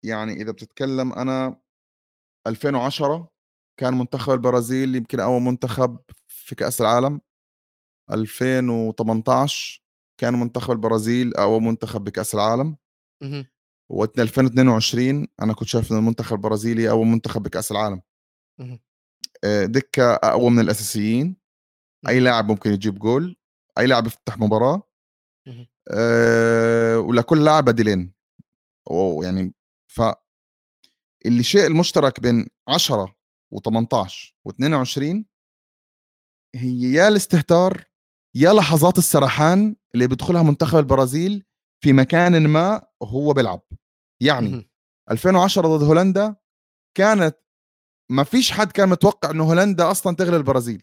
يعني 0.04 0.32
إذا 0.32 0.52
بتتكلم 0.52 1.12
أنا 1.12 1.60
2010 2.46 3.28
كان 3.80 3.94
منتخب 3.94 4.32
البرازيل 4.32 4.96
يمكن 4.96 5.20
أول 5.20 5.42
منتخب 5.42 5.98
في 6.26 6.54
كأس 6.54 6.80
العالم. 6.80 7.20
2018 8.12 9.82
كان 10.20 10.34
منتخب 10.34 10.70
البرازيل 10.72 11.34
أول 11.34 11.62
منتخب 11.62 12.04
بكأس 12.04 12.34
العالم. 12.34 12.76
و 13.90 14.04
2022 14.04 15.28
أنا 15.42 15.52
كنت 15.54 15.68
شايف 15.68 15.92
إن 15.92 15.96
المنتخب 15.98 16.36
البرازيلي 16.36 16.90
أول 16.90 17.06
منتخب 17.06 17.42
بكأس 17.42 17.72
العالم. 17.72 18.02
آه، 19.44 19.64
دكة 19.66 20.14
أقوى 20.14 20.50
من 20.50 20.60
الأساسيين. 20.60 21.36
أي 22.08 22.20
لاعب 22.20 22.48
ممكن 22.48 22.72
يجيب 22.72 22.98
جول 22.98 23.36
أي 23.78 23.86
لاعب 23.86 24.06
يفتح 24.06 24.38
مباراة 24.38 24.82
أه 25.90 26.98
ولكل 26.98 27.44
لاعب 27.44 27.64
بديلين. 27.64 28.14
يعني 29.22 29.54
ف 29.92 30.02
اللي 31.26 31.42
شيء 31.42 31.66
المشترك 31.66 32.20
بين 32.20 32.46
10 32.68 33.16
و18 33.54 34.32
و22 34.48 35.24
هي 36.54 36.92
يا 36.92 37.08
الاستهتار 37.08 37.84
يا 38.36 38.52
لحظات 38.52 38.98
السرحان 38.98 39.76
اللي 39.94 40.06
بيدخلها 40.06 40.42
منتخب 40.42 40.78
البرازيل 40.78 41.44
في 41.84 41.92
مكان 41.92 42.46
ما 42.48 42.86
وهو 43.00 43.32
بيلعب. 43.32 43.62
يعني 44.22 44.70
2010 45.10 45.76
ضد 45.76 45.82
هولندا 45.82 46.36
كانت 46.96 47.36
ما 48.10 48.24
فيش 48.24 48.52
حد 48.52 48.72
كان 48.72 48.88
متوقع 48.88 49.30
إنه 49.30 49.44
هولندا 49.44 49.90
أصلا 49.90 50.16
تغلب 50.16 50.34
البرازيل. 50.34 50.82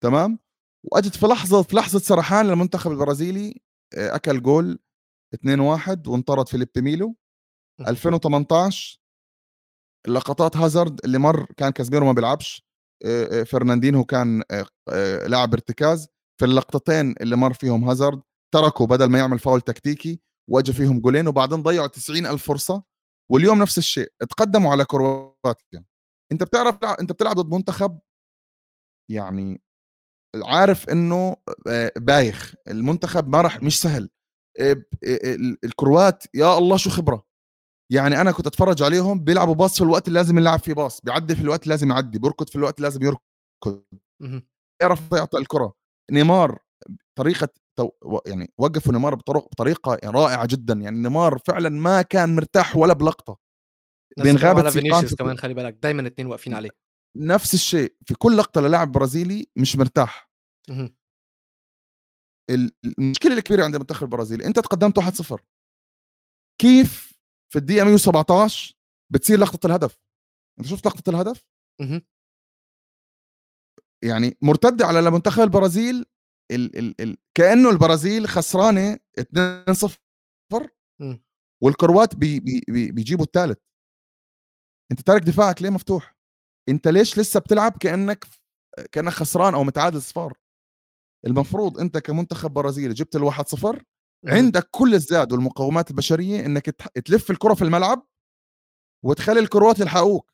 تمام؟ 0.00 0.38
وأجت 0.84 1.16
في 1.16 1.26
لحظة 1.26 1.62
في 1.62 1.76
لحظة 1.76 1.98
سرحان 1.98 2.46
للمنتخب 2.46 2.90
البرازيلي 2.90 3.60
آه، 3.94 4.14
أكل 4.16 4.42
جول 4.42 4.78
2-1 5.34 6.08
وانطرد 6.08 6.48
فيليب 6.48 6.68
ميلو. 6.76 7.16
2018 7.80 9.00
لقطات 10.08 10.56
هازارد 10.56 11.00
اللي 11.04 11.18
مر 11.18 11.46
كان 11.56 11.70
كازميرو 11.72 12.06
ما 12.06 12.12
بيلعبش 12.12 12.66
آه، 13.04 13.40
آه، 13.40 13.42
فرناندينهو 13.42 14.04
كان 14.04 14.42
لاعب 15.26 15.52
ارتكاز. 15.52 16.08
في 16.40 16.44
اللقطتين 16.44 17.14
اللي 17.20 17.36
مر 17.36 17.52
فيهم 17.52 17.88
هازارد 17.88 18.22
تركوا 18.54 18.86
بدل 18.86 19.04
ما 19.06 19.18
يعمل 19.18 19.38
فاول 19.38 19.60
تكتيكي 19.60 20.20
واجى 20.50 20.72
فيهم 20.72 21.00
جولين 21.00 21.28
وبعدين 21.28 21.62
ضيعوا 21.62 21.86
90 21.86 22.26
ألف 22.26 22.46
فرصة. 22.46 22.82
واليوم 23.32 23.62
نفس 23.62 23.78
الشيء 23.78 24.12
تقدموا 24.30 24.72
على 24.72 24.84
كرواتيا. 24.84 25.84
أنت 26.32 26.42
بتعرف 26.42 26.84
أنت 26.84 27.12
بتلعب 27.12 27.36
ضد 27.36 27.54
منتخب 27.54 27.98
يعني 29.10 29.62
عارف 30.44 30.88
إنه 30.88 31.36
آه، 31.68 31.92
بايخ 31.96 32.54
المنتخب 32.68 33.28
ما 33.28 33.40
راح 33.40 33.62
مش 33.62 33.80
سهل. 33.80 34.10
آه، 34.60 34.72
آه، 35.04 35.36
الكروات 35.64 36.24
يا 36.34 36.58
الله 36.58 36.76
شو 36.76 36.90
خبرة. 36.90 37.26
يعني 37.92 38.20
أنا 38.20 38.32
كنت 38.32 38.46
أتفرج 38.46 38.82
عليهم 38.82 39.24
بيلعبوا 39.24 39.54
باص 39.54 39.76
في 39.78 39.84
الوقت 39.84 40.08
اللي 40.08 40.18
لازم 40.18 40.38
يلعب 40.38 40.58
فيه 40.58 40.74
باص 40.74 41.00
بيعدي 41.00 41.36
في 41.36 41.42
الوقت 41.42 41.62
اللي 41.62 41.72
لازم 41.72 41.90
يعدي 41.90 42.18
بيركض 42.18 42.48
في 42.48 42.56
الوقت 42.56 42.76
اللي 42.78 42.88
لازم 42.88 43.02
يركض. 43.02 43.82
يعرف 44.82 45.12
يعطي 45.12 45.38
الكرة. 45.38 45.74
نيمار 46.12 46.58
طريقة 47.18 47.48
يعني 48.26 48.52
وقفوا 48.58 48.92
نيمار 48.92 49.14
بطريقة 49.14 49.98
رائعة 50.04 50.46
جدا. 50.46 50.74
يعني 50.74 50.96
نيمار 51.02 51.38
فعلا 51.38 51.68
ما 51.68 52.02
كان 52.02 52.36
مرتاح 52.36 52.76
ولا 52.76 52.92
بلقطة. 52.92 53.38
بين 54.18 54.36
غابة 54.36 54.62
كمان 55.18 55.38
خلي 55.38 55.54
بالك 55.54 55.74
دايما 55.82 56.06
اثنين 56.06 56.26
واقفين 56.26 56.54
عليه. 56.54 56.85
نفس 57.16 57.54
الشيء. 57.54 57.96
في 58.06 58.14
كل 58.14 58.36
لقطة 58.36 58.60
للاعب 58.60 58.92
برازيلي 58.92 59.46
مش 59.56 59.76
مرتاح. 59.76 60.30
المشكلة 62.98 63.34
الكبيرة 63.34 63.64
عند 63.64 63.74
المنتخب 63.74 64.02
البرازيلي 64.04 64.46
انت 64.46 64.58
تقدمت 64.58 64.98
1-0 64.98 65.36
كيف 66.60 67.12
في 67.52 67.58
الدقيقة 67.58 67.84
117 67.84 68.74
بتصير 69.12 69.38
لقطة 69.38 69.66
الهدف؟ 69.66 69.98
انت 70.58 70.66
شفت 70.66 70.86
لقطة 70.86 71.10
الهدف؟ 71.10 71.44
يعني 74.04 74.36
مرتده 74.42 74.86
على 74.86 74.98
المنتخب 74.98 75.42
البرازيل 75.42 76.04
ال 76.52 76.78
ال 76.78 77.00
ال 77.00 77.16
كأنه 77.36 77.70
البرازيل 77.70 78.28
خسرانة 78.28 78.98
2-0 79.20 80.66
والكروات 81.62 82.14
بي 82.16 82.40
بي 82.40 82.60
بي 82.68 82.92
بيجيبوا 82.92 83.24
الثالث 83.24 83.58
انت 84.92 85.00
تارك 85.00 85.22
دفاعك 85.22 85.62
ليه 85.62 85.70
مفتوح؟ 85.70 86.15
انت 86.68 86.88
ليش 86.88 87.18
لسه 87.18 87.40
بتلعب 87.40 87.72
كأنك 87.80 88.24
كأنك 88.92 89.12
خسران 89.12 89.54
أو 89.54 89.64
متعادل 89.64 90.02
صفار؟ 90.02 90.38
المفروض 91.26 91.78
أنت 91.78 91.98
كمنتخب 91.98 92.50
برازيلي 92.50 92.94
جبت 92.94 93.16
الواحد 93.16 93.48
صفر 93.48 93.84
عندك 94.26 94.68
كل 94.70 94.94
الزاد 94.94 95.32
والمقومات 95.32 95.90
البشرية 95.90 96.46
إنك 96.46 96.64
تلف 97.04 97.30
الكرة 97.30 97.54
في 97.54 97.62
الملعب 97.62 98.06
وتخلي 99.04 99.40
الكروات 99.40 99.78
يلحقوك. 99.80 100.32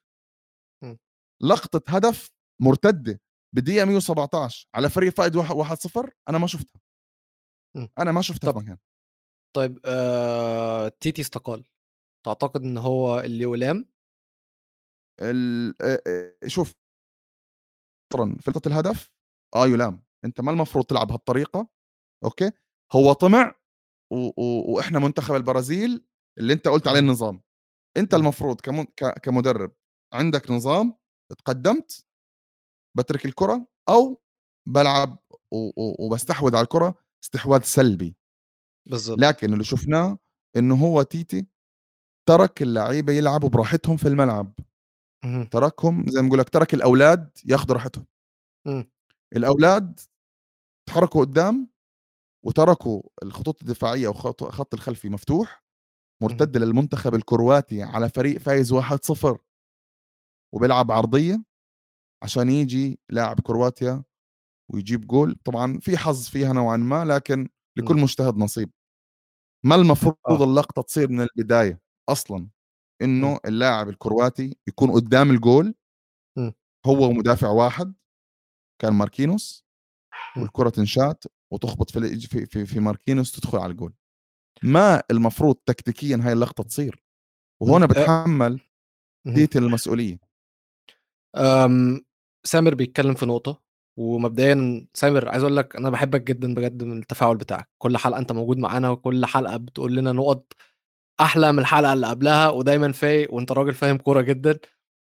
لقطة 1.43 1.97
هدف 1.97 2.31
مرتدة 2.61 3.21
بالدقيقه 3.55 3.85
117 3.85 4.69
على 4.75 4.91
فريق 4.91 5.13
فائد 5.13 5.37
1-0 5.37 6.11
أنا 6.29 6.39
ما 6.39 6.47
شفتها. 6.47 6.81
أنا 7.99 8.13
ما 8.13 8.23
شفتها 8.23 8.51
طب. 8.53 8.79
طيب 9.57 9.79
آه... 9.85 10.89
تيتي 10.89 11.23
استقال. 11.23 11.65
تعتقد 12.27 12.63
إن 12.63 12.79
هو 12.79 13.21
اللي 13.21 13.47
ولام. 13.47 13.92
شوف. 16.47 16.75
في 18.13 18.51
لقطه 18.51 18.69
الهدف 18.69 19.11
آه 19.55 19.67
يلام. 19.67 20.03
أنت 20.25 20.41
ما 20.41 20.51
المفروض 20.51 20.85
تلعب 20.85 21.07
بهالطريقه 21.07 21.69
أوكي؟ 22.25 22.51
هو 22.93 23.13
طمع 23.13 23.55
و... 24.13 24.17
و... 24.17 24.75
وإحنا 24.75 24.99
منتخب 24.99 25.35
البرازيل 25.35 26.07
اللي 26.39 26.53
أنت 26.53 26.69
قلت 26.69 26.89
عليه 26.89 26.99
النظام. 26.99 27.43
أنت 27.97 28.15
المفروض 28.15 28.61
كم... 28.61 28.83
ك... 28.83 29.19
كمدرب 29.21 29.73
عندك 30.13 30.51
نظام 30.51 30.99
تقدمت 31.39 32.07
بترك 32.97 33.25
الكرة 33.25 33.67
أو 33.89 34.23
بلعب 34.69 35.19
و... 35.53 35.57
و... 35.57 36.07
وبستحوذ 36.07 36.57
على 36.57 36.65
الكرة 36.65 36.95
استحواذ 37.25 37.63
سلبي. 37.63 38.17
بالظبط 38.91 39.19
لكن 39.19 39.53
اللي 39.53 39.65
شفناه 39.65 40.19
إنه 40.57 40.75
هو 40.75 41.03
تيتي 41.03 41.47
ترك 42.29 42.63
اللعيبة 42.63 43.13
يلعبوا 43.13 43.49
براحتهم 43.49 43.97
في 43.97 44.09
الملعب. 44.09 44.53
تركهم 45.51 46.05
زي 46.09 46.23
ما 46.23 46.29
بقول 46.29 46.39
لك 46.39 46.49
ترك 46.49 46.75
الأولاد 46.75 47.31
ياخذوا 47.47 47.75
راحتهم. 47.77 48.07
الأولاد 49.37 50.01
تحركوا 50.89 51.21
قدام 51.25 51.69
وتركوا 52.47 53.03
الخطوط 53.23 53.63
الدفاعية 53.63 54.09
وخط 54.09 54.75
الخلفي 54.75 55.09
مفتوح 55.09 55.65
مرتدة 56.23 56.61
للمنتخب 56.61 57.15
الكرواتي 57.15 57.83
على 57.83 58.09
فريق 58.09 58.39
فايز 58.39 58.73
1-0 58.75 59.39
وبيلعب 60.55 60.93
عرضية 60.93 61.45
عشان 62.25 62.51
يجي 62.51 63.01
لاعب 63.11 63.41
كرواتيا 63.41 64.05
ويجيب 64.73 65.07
جول. 65.07 65.37
طبعا 65.45 65.79
في 65.81 65.97
حظ 65.99 66.29
فيها 66.29 66.53
نوعا 66.53 66.77
ما 66.77 67.05
لكن 67.05 67.49
لكل 67.79 67.97
مجتهد 67.97 68.37
نصيب. 68.39 68.71
ما 69.65 69.75
المفروض 69.75 70.17
آه. 70.29 70.45
اللقطة 70.45 70.83
تصير 70.83 71.09
من 71.11 71.21
البداية 71.21 71.81
أصلا؟ 72.09 72.49
إنه 73.03 73.39
اللاعب 73.45 73.89
الكرواتي 73.89 74.57
يكون 74.69 74.91
قدام 74.91 75.31
الجول 75.31 75.75
هو 76.87 77.09
ومدافع 77.09 77.49
واحد 77.49 77.95
كان 78.83 78.93
ماركينوس 78.93 79.65
والكرة 80.37 80.69
تنشات 80.69 81.25
وتخبط 81.53 81.91
في 81.91 82.47
في 82.47 82.67
في 82.67 82.81
ماركينوس 82.81 83.33
تدخل 83.33 83.59
على 83.59 83.71
الجول. 83.71 83.95
ما 84.63 85.03
المفروض 85.11 85.57
تكتيكيا 85.67 86.21
هاي 86.23 86.33
اللقطة 86.33 86.65
تصير؟ 86.65 87.03
وهنا 87.61 87.87
بتحمل 87.87 88.61
ديت 89.27 89.57
المسؤوليه 89.57 90.19
أم 91.37 92.05
سامر 92.45 92.75
بيتكلم 92.75 93.15
في 93.15 93.27
نقطة 93.27 93.63
ومبدئيا 93.99 94.87
سامر 94.95 95.29
عايز 95.29 95.43
أقول 95.43 95.57
لك 95.57 95.77
أنا 95.77 95.91
بحبك 95.91 96.23
جدا 96.23 96.55
بجد 96.55 96.83
من 96.83 96.99
التفاعل 96.99 97.37
بتاعك. 97.37 97.71
كل 97.79 97.97
حلقة 97.97 98.19
أنت 98.19 98.33
موجود 98.33 98.59
معانا 98.59 98.91
وكل 98.91 99.27
حلقة 99.27 99.57
بتقول 99.57 99.97
لنا 99.97 100.13
نقط 100.13 100.53
أحلى 101.21 101.53
من 101.53 101.59
الحلقة 101.59 101.93
اللي 101.93 102.07
قبلها 102.07 102.49
ودايما 102.51 102.93
فايق 102.93 103.35
وأنت 103.35 103.53
راجل 103.53 103.75
فاهم 103.75 103.99
كورة 103.99 104.21
جدا 104.21 104.59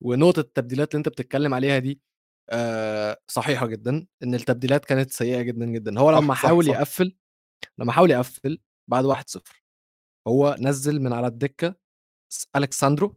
ونقطة 0.03 0.41
التبديلات 0.41 0.89
اللي 0.95 0.99
أنت 0.99 1.09
بتتكلم 1.09 1.55
عليها 1.55 1.79
دي 1.79 2.01
آه 2.51 3.19
صحيحة 3.29 3.67
جدا 3.67 4.07
إن 4.23 4.35
التبديلات 4.35 4.85
كانت 4.85 5.11
سيئة 5.11 5.43
جدا 5.43 5.67
جدا. 5.67 6.01
هو 6.01 6.11
لما 6.11 6.35
حاول 6.35 6.65
يقفل 6.69 7.17
لما 7.79 7.93
حاول 7.93 8.11
يقفل 8.11 8.61
بعد 8.91 9.05
1-0 9.05 9.63
هو 10.29 10.57
نزل 10.61 11.01
من 11.03 11.13
على 11.13 11.27
الدكة 11.27 11.75
ألكساندرو 12.57 13.17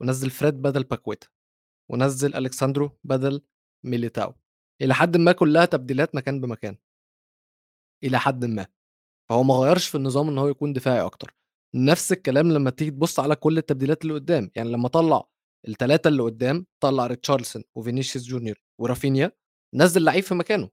ونزل 0.00 0.30
فريد 0.30 0.54
بدل 0.62 0.82
باكويتا 0.84 1.28
ونزل 1.90 2.34
ألكساندرو 2.34 2.98
بدل 3.04 3.42
ميليتاو. 3.84 4.34
إلى 4.82 4.94
حد 4.94 5.16
ما 5.16 5.32
كلها 5.32 5.64
تبديلات 5.64 6.14
مكان 6.14 6.40
بمكان. 6.40 6.76
إلى 8.04 8.18
حد 8.20 8.44
ما. 8.44 8.66
فهو 9.30 9.42
ما 9.42 9.54
غيرش 9.54 9.88
في 9.88 9.94
النظام 9.94 10.28
إن 10.28 10.38
هو 10.38 10.48
يكون 10.48 10.72
دفاعي 10.72 11.00
أكتر. 11.00 11.34
نفس 11.74 12.12
الكلام 12.12 12.52
لما 12.52 12.70
تيجي 12.70 12.90
تبص 12.90 13.20
على 13.20 13.36
كل 13.36 13.58
التبديلات 13.58 14.02
اللي 14.02 14.14
قدام. 14.14 14.50
يعني 14.56 14.70
لما 14.72 14.88
طلع 14.88 15.24
الثلاثه 15.68 16.08
اللي 16.08 16.22
قدام 16.22 16.66
طلع 16.80 17.06
ريتشارلسون 17.06 17.64
وفينيسيوس 17.76 18.24
جونيور 18.26 18.62
ورافينيا 18.80 19.32
نزل 19.74 20.04
لعيب 20.04 20.24
في 20.24 20.34
مكانه. 20.34 20.70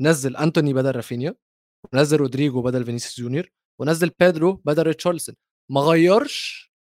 نزل 0.00 0.36
أنتوني 0.36 0.72
بدل 0.74 0.96
رافينيا 0.96 1.34
ونزل 1.92 2.16
رودريجو 2.16 2.62
بدل 2.62 2.84
فينيسيوس 2.84 3.20
جونيور 3.20 3.50
ونزل 3.80 4.10
بيدرو 4.20 4.52
بدل 4.52 4.82
ريتشارلسون. 4.82 5.34
ما 5.70 5.80
غيرش 5.80 6.72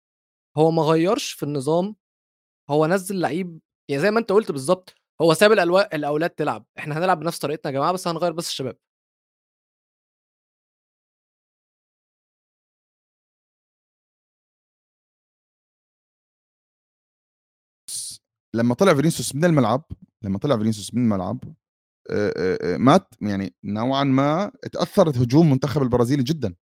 هو 0.56 0.70
ما 0.70 0.82
غيرش 0.82 1.32
في 1.32 1.42
النظام. 1.42 1.96
هو 2.70 2.86
نزل 2.86 3.20
لعيب 3.20 3.60
يعني 3.90 4.02
زي 4.02 4.10
ما 4.10 4.18
انت 4.20 4.32
قلت 4.32 4.52
بالظبط 4.52 4.94
هو 5.22 5.34
ساب 5.34 5.52
الأولاد 5.94 6.30
تلعب. 6.30 6.66
إحنا 6.78 6.98
هنلعب 6.98 7.20
بنفس 7.20 7.38
طريقتنا 7.38 7.72
يا 7.72 7.76
جماعة 7.78 7.92
بس 7.92 8.08
هنغير 8.08 8.32
بس 8.32 8.48
الشباب. 8.48 8.76
لما 18.54 18.74
طلع 18.74 18.94
فينيسيوس 18.94 19.34
من 19.34 19.44
الملعب 19.44 19.84
لما 20.22 20.38
طلع 20.38 20.56
فينيسيوس 20.56 20.94
من 20.94 21.02
الملعب 21.02 21.38
مات 22.78 23.14
يعني 23.20 23.54
نوعا 23.64 24.04
ما 24.04 24.52
تاثرت 24.72 25.18
هجوم 25.18 25.50
منتخب 25.50 25.82
البرازيلي 25.82 26.22
جدا. 26.22 26.54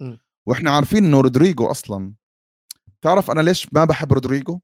م. 0.00 0.16
وإحنا 0.48 0.70
عارفين 0.70 1.04
إنه 1.04 1.20
رودريجو 1.20 1.66
أصلا 1.66 2.14
تعرف 3.02 3.30
أنا 3.30 3.40
ليش 3.40 3.72
ما 3.72 3.84
بحب 3.84 4.12
رودريجو؟ 4.12 4.60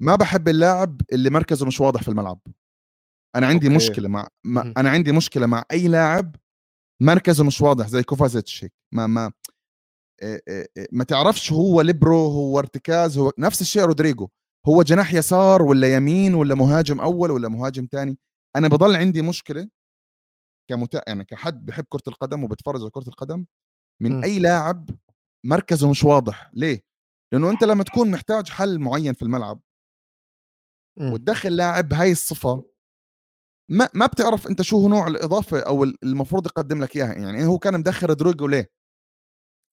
ما 0.00 0.16
بحب 0.16 0.48
اللاعب 0.48 1.00
اللي 1.12 1.30
مركزه 1.30 1.66
مش 1.66 1.80
واضح 1.80 2.02
في 2.02 2.08
الملعب. 2.08 2.40
أنا 3.36 3.46
عندي 3.46 3.66
okay. 3.66 3.76
مشكلة 3.76 4.08
مع 4.08 4.28
ما 4.44 4.74
أنا 4.76 4.90
عندي 4.90 5.12
مشكلة 5.12 5.46
مع 5.46 5.64
أي 5.72 5.88
لاعب 5.88 6.36
مركزه 7.02 7.44
مش 7.44 7.60
واضح 7.60 7.86
زي 7.88 8.02
كوفازيتش 8.02 8.66
ما 8.94 9.06
ما 9.06 9.32
ما 10.92 11.04
تعرفش 11.04 11.52
هو 11.52 11.80
ليبرو 11.80 12.26
هو 12.26 12.58
ارتكاز 12.58 13.18
هو 13.18 13.32
نفس 13.38 13.60
الشيء 13.60 13.82
رودريجو. 13.82 14.28
هو 14.68 14.82
جناح 14.82 15.14
يسار 15.14 15.62
ولا 15.62 15.96
يمين 15.96 16.34
ولا 16.34 16.54
مهاجم 16.54 17.00
أول 17.00 17.30
ولا 17.30 17.48
مهاجم 17.48 17.88
ثاني 17.92 18.18
أنا 18.56 18.68
بضل 18.68 18.96
عندي 18.96 19.22
مشكلة 19.22 19.68
كمتا... 20.70 21.02
يعني 21.06 21.24
كحد 21.24 21.66
بحب 21.66 21.84
كرة 21.88 22.02
القدم 22.08 22.44
وبتفرج 22.44 22.80
على 22.80 22.90
كرة 22.90 23.08
القدم 23.08 23.46
من 24.02 24.20
م. 24.20 24.24
أي 24.24 24.38
لاعب 24.38 24.90
مركزه 25.46 25.90
مش 25.90 26.04
واضح. 26.04 26.50
ليه؟ 26.54 26.80
لأنه 27.32 27.50
أنت 27.50 27.64
لما 27.64 27.84
تكون 27.84 28.10
محتاج 28.10 28.48
حل 28.48 28.78
معين 28.78 29.14
في 29.14 29.22
الملعب 29.22 29.60
وتدخل 31.00 31.56
لاعب 31.56 31.92
هاي 31.92 32.12
الصفة 32.12 32.64
ما 33.70 33.88
ما 33.94 34.06
بتعرف 34.06 34.46
أنت 34.46 34.62
شو 34.62 34.76
هو 34.76 34.88
نوع 34.88 35.06
الإضافة 35.06 35.60
أو 35.60 35.84
المفروض 35.84 36.46
يقدم 36.46 36.82
لك 36.82 36.96
إياها. 36.96 37.12
يعني 37.12 37.46
هو 37.46 37.58
كان 37.58 37.78
مدخل 37.80 38.06
رودريجو 38.06 38.46
ليه؟ 38.46 38.70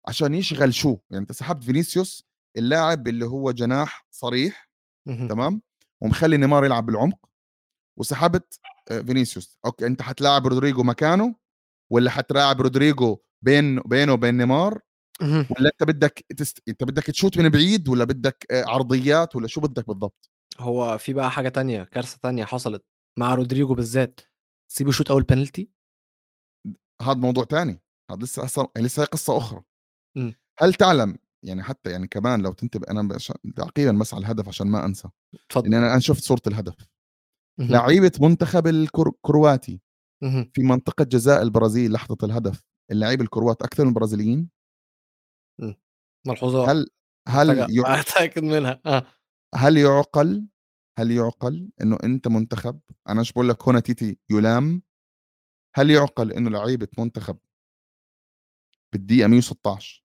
عشان 0.07 0.33
يشغل 0.33 0.73
شو؟ 0.73 0.97
يعني 1.09 1.21
أنت 1.21 1.31
سحبت 1.31 1.63
فينيسيوس 1.63 2.27
اللاعب 2.57 3.07
اللي 3.07 3.25
هو 3.25 3.51
جناح 3.51 4.07
صريح 4.11 4.66
تمام؟ 5.07 5.61
ومخلي 6.01 6.37
نيمار 6.37 6.65
يلعب 6.65 6.85
بالعمق 6.85 7.29
وسحبت 7.99 8.59
آه، 8.91 9.01
فينيسيوس. 9.01 9.59
okay 9.65 9.88
أنت 9.87 10.01
حتلاعب 10.01 10.47
رودريجو 10.47 10.83
مكانه 10.83 11.35
ولا 11.91 12.11
حتلاعب 12.11 12.61
رودريجو 12.61 13.17
بين 13.41 13.79
بينه 13.79 14.13
وبين 14.13 14.37
نيمار؟ 14.37 14.79
ولا 15.21 15.69
أنت 15.73 15.83
بدك 15.83 16.25
تست... 16.37 16.61
أنت 16.67 16.83
بدك 16.83 17.03
تشوت 17.03 17.37
من 17.37 17.49
بعيد 17.49 17.89
ولا 17.89 18.03
بدك 18.03 18.45
آه، 18.51 18.63
عرضيات 18.67 19.35
ولا 19.35 19.47
شو 19.47 19.61
بدك 19.61 19.87
بالضبط؟ 19.87 20.29
هو 20.59 20.97
في 20.97 21.13
بقى 21.13 21.31
حاجة 21.31 21.49
تانية 21.49 21.83
كارثة 21.83 22.19
تانية 22.21 22.45
حصلت 22.45 22.85
مع 23.19 23.35
رودريجو 23.35 23.73
بالذات. 23.73 24.19
سيبه 24.71 24.91
شوت 24.91 25.11
أول 25.11 25.23
بنالتي 25.23 25.69
هذا 27.01 27.17
موضوع 27.17 27.43
تاني. 27.43 27.81
هذا 28.11 28.23
لسه 28.23 28.43
أصلا 28.43 28.67
لسه 28.77 29.05
قصة 29.05 29.37
أخرى. 29.37 29.59
م. 29.59 30.19
إمم. 30.19 30.33
هل 30.59 30.73
تعلم 30.73 31.17
يعني 31.43 31.63
حتى 31.63 31.91
يعني 31.91 32.07
كمان 32.07 32.41
لو 32.41 32.53
تنتبه 32.53 32.91
أنا 32.91 33.01
بش... 33.01 33.33
تعقيبا 33.55 33.91
بس 33.91 34.13
على 34.13 34.21
الهدف 34.21 34.47
عشان 34.47 34.67
ما 34.67 34.85
أنسى 34.85 35.09
تفضل 35.49 35.73
يعني 35.73 35.85
أنا 35.85 35.99
شفت 35.99 36.23
صورة 36.23 36.41
الهدف. 36.47 36.75
لعيبة 37.59 38.11
منتخب 38.21 38.67
الكرواتي 38.67 39.81
في 40.53 40.63
منطقة 40.63 41.03
جزاء 41.03 41.41
البرازيل 41.41 41.91
لحظة 41.91 42.17
الهدف 42.23 42.63
اللعيبه 42.91 43.23
الكروات 43.23 43.61
أكثر 43.61 43.83
من 43.83 43.89
البرازيليين؟ 43.89 44.49
إمم. 45.61 45.75
ملحوظة 46.27 46.71
هل 46.71 46.88
هل 47.27 47.67
أتأكد 47.85 48.43
منها. 48.43 48.81
آه. 48.85 49.05
هل 49.55 49.77
يعقل 49.77 50.47
هل 50.99 51.11
يعقل 51.11 51.69
إنه 51.81 51.97
أنت 52.03 52.27
منتخب؟ 52.27 52.79
أنا 53.09 53.21
مش 53.21 53.33
بقول 53.33 53.49
لك 53.49 53.67
هنا 53.67 53.79
تيتي 53.79 54.17
يلام. 54.29 54.81
هل 55.75 55.91
يعقل 55.91 56.31
إنه 56.31 56.49
لعيبة 56.49 56.88
منتخب 56.97 57.38
بالدقيقة 58.93 59.27
116 59.27 60.03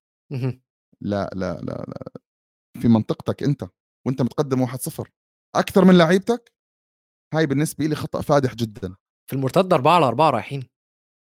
لا 1.04 1.30
لا 1.34 1.60
لا 1.60 1.84
لا 1.88 2.12
في 2.80 2.88
منطقتك 2.88 3.42
أنت 3.42 3.68
وأنت 4.06 4.22
متقدم 4.22 4.66
1-0 4.66 5.10
أكثر 5.56 5.84
من 5.84 5.98
لعيبتك؟ 5.98 6.52
هاي 7.34 7.46
بالنسبة 7.46 7.86
لي 7.86 7.94
خطأ 7.94 8.20
فادح 8.20 8.54
جدا. 8.54 8.96
في 9.30 9.36
المرتد 9.36 9.72
4 9.72 9.94
على 9.94 10.06
4 10.06 10.30
رايحين. 10.30 10.68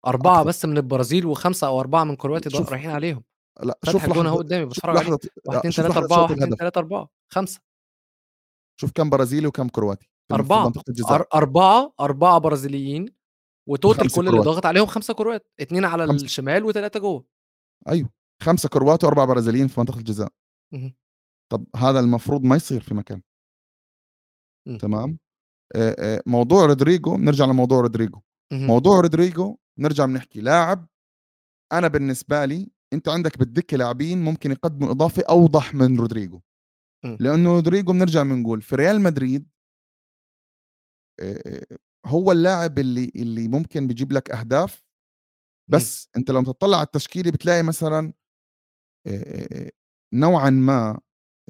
أربعة 0.06 0.44
بس 0.44 0.64
من 0.64 0.76
البرازيل 0.76 1.26
وخمسة 1.26 1.66
أو 1.66 1.80
أربعة 1.80 2.04
من 2.04 2.16
كرواتيا 2.16 2.60
رايحين 2.60 2.90
عليهم. 2.90 3.24
لا 3.62 3.78
شوف 3.84 4.04
الجون 4.04 4.26
أهو 4.26 4.36
قدامي 4.36 4.64
بتفرج 4.64 4.96
1 4.96 5.12
2 5.12 5.72
3 5.72 5.98
4 5.98 6.22
1 6.22 6.32
2 6.32 6.56
3 6.56 6.78
4 6.78 7.08
5 7.32 7.60
شوف 8.80 8.92
كم 8.92 9.10
برازيلي 9.10 9.46
وكم 9.46 9.68
كرواتي 9.68 10.10
أربعة. 10.32 10.72
أربعة 11.34 11.92
أربعة 12.00 12.38
برازيليين 12.38 13.14
و 13.68 13.75
total 13.75 14.12
كل 14.12 14.28
اللي 14.28 14.40
ضاغط 14.40 14.66
عليهم 14.66 14.86
خمسة 14.86 15.14
كروات. 15.14 15.48
اثنين 15.60 15.84
على 15.84 16.06
خمسة. 16.06 16.24
الشمال 16.24 16.64
وثلاثة 16.64 17.00
جوه. 17.00 17.24
أيوه. 17.88 18.10
خمسة 18.42 18.68
كروات 18.68 19.04
وأربعة 19.04 19.26
برازيليين 19.26 19.68
في 19.68 19.80
منطقة 19.80 19.98
الجزاء. 19.98 20.32
طب 21.52 21.66
هذا 21.76 22.00
المفروض 22.00 22.44
ما 22.44 22.56
يصير 22.56 22.80
في 22.80 22.94
مكان. 22.94 23.22
تمام؟ 24.80 25.18
موضوع 26.26 26.66
رودريجو 26.66 27.16
نرجع 27.16 27.44
لموضوع 27.44 27.80
رودريجو. 27.80 28.20
موضوع 28.52 29.00
رودريجو 29.00 29.56
نرجع 29.78 30.06
بنحكي 30.06 30.40
لاعب 30.40 30.88
أنا 31.72 31.88
بالنسبة 31.88 32.44
لي 32.44 32.70
أنت 32.92 33.08
عندك 33.08 33.38
بالدكة 33.38 33.76
لاعبين 33.76 34.24
ممكن 34.24 34.50
يقدموا 34.50 34.90
إضافة 34.90 35.22
أوضح 35.28 35.74
من 35.74 35.98
رودريجو. 35.98 36.40
لأنه 37.04 37.50
رودريجو 37.50 37.92
بنرجع 37.92 38.22
بنقول 38.22 38.62
في 38.62 38.76
ريال 38.76 39.00
مدريد 39.00 39.48
هو 42.06 42.32
اللاعب 42.32 42.78
اللي 42.78 43.12
اللي 43.16 43.48
ممكن 43.48 43.86
بيجيب 43.86 44.12
لك 44.12 44.30
أهداف 44.30 44.84
بس 45.70 46.08
أنت 46.16 46.30
لما 46.30 46.42
تطلع 46.42 46.76
على 46.76 46.86
التشكيلة 46.86 47.30
بتلاقي 47.30 47.62
مثلا 47.62 48.12
نوعا 50.14 50.50
ما 50.50 51.00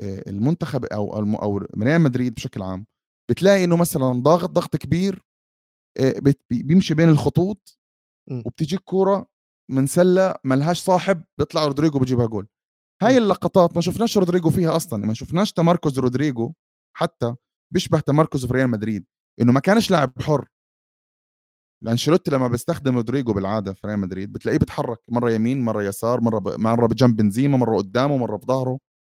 المنتخب 0.00 0.84
أو 0.84 1.18
أو 1.42 1.58
ريال 1.58 2.00
مدريد 2.00 2.34
بشكل 2.34 2.62
عام 2.62 2.86
بتلاقي 3.30 3.64
إنه 3.64 3.76
مثلا 3.76 4.12
ضاغط 4.12 4.50
ضغط 4.50 4.76
كبير 4.76 5.22
بيمشي 6.50 6.94
بين 6.94 7.08
الخطوط 7.08 7.78
وبتجيك 8.30 8.80
كورة 8.80 9.26
من 9.70 9.86
سلة 9.86 10.34
ملهاش 10.44 10.80
صاحب 10.80 11.24
بيطلع 11.38 11.66
رودريجو 11.66 11.98
بيجيبها 11.98 12.26
جول. 12.26 12.48
هاي 13.02 13.18
اللقطات 13.18 13.74
ما 13.74 13.80
شفناش 13.80 14.18
رودريجو 14.18 14.50
فيها 14.50 14.76
أصلا 14.76 15.06
ما 15.06 15.14
شفناش 15.14 15.52
تمركز 15.52 15.98
رودريجو 15.98 16.52
حتى 16.96 17.34
بيشبه 17.72 18.00
تمركزه 18.00 18.48
في 18.48 18.54
ريال 18.54 18.70
مدريد 18.70 19.06
إنه 19.40 19.52
ما 19.52 19.60
كانش 19.60 19.90
لاعب 19.90 20.22
حر. 20.22 20.48
لأنشيلوتي 21.84 22.30
لما 22.30 22.48
بيستخدم 22.48 22.96
رودريجو 22.96 23.32
بالعادة 23.32 23.72
في 23.72 23.86
ريال 23.86 23.98
مدريد 23.98 24.32
بتلاقيه 24.32 24.58
بيتحرك 24.58 24.98
مرة 25.08 25.30
يمين 25.30 25.60
مرة 25.60 25.82
يسار 25.82 26.20
مرة 26.20 26.38
ب... 26.38 26.48
مرة 26.60 26.86
بجنب 26.86 27.16
بنزيما 27.16 27.56
مرة 27.56 27.76
قدامه 27.76 28.16
مرة 28.16 28.36
بظهره 28.36 28.78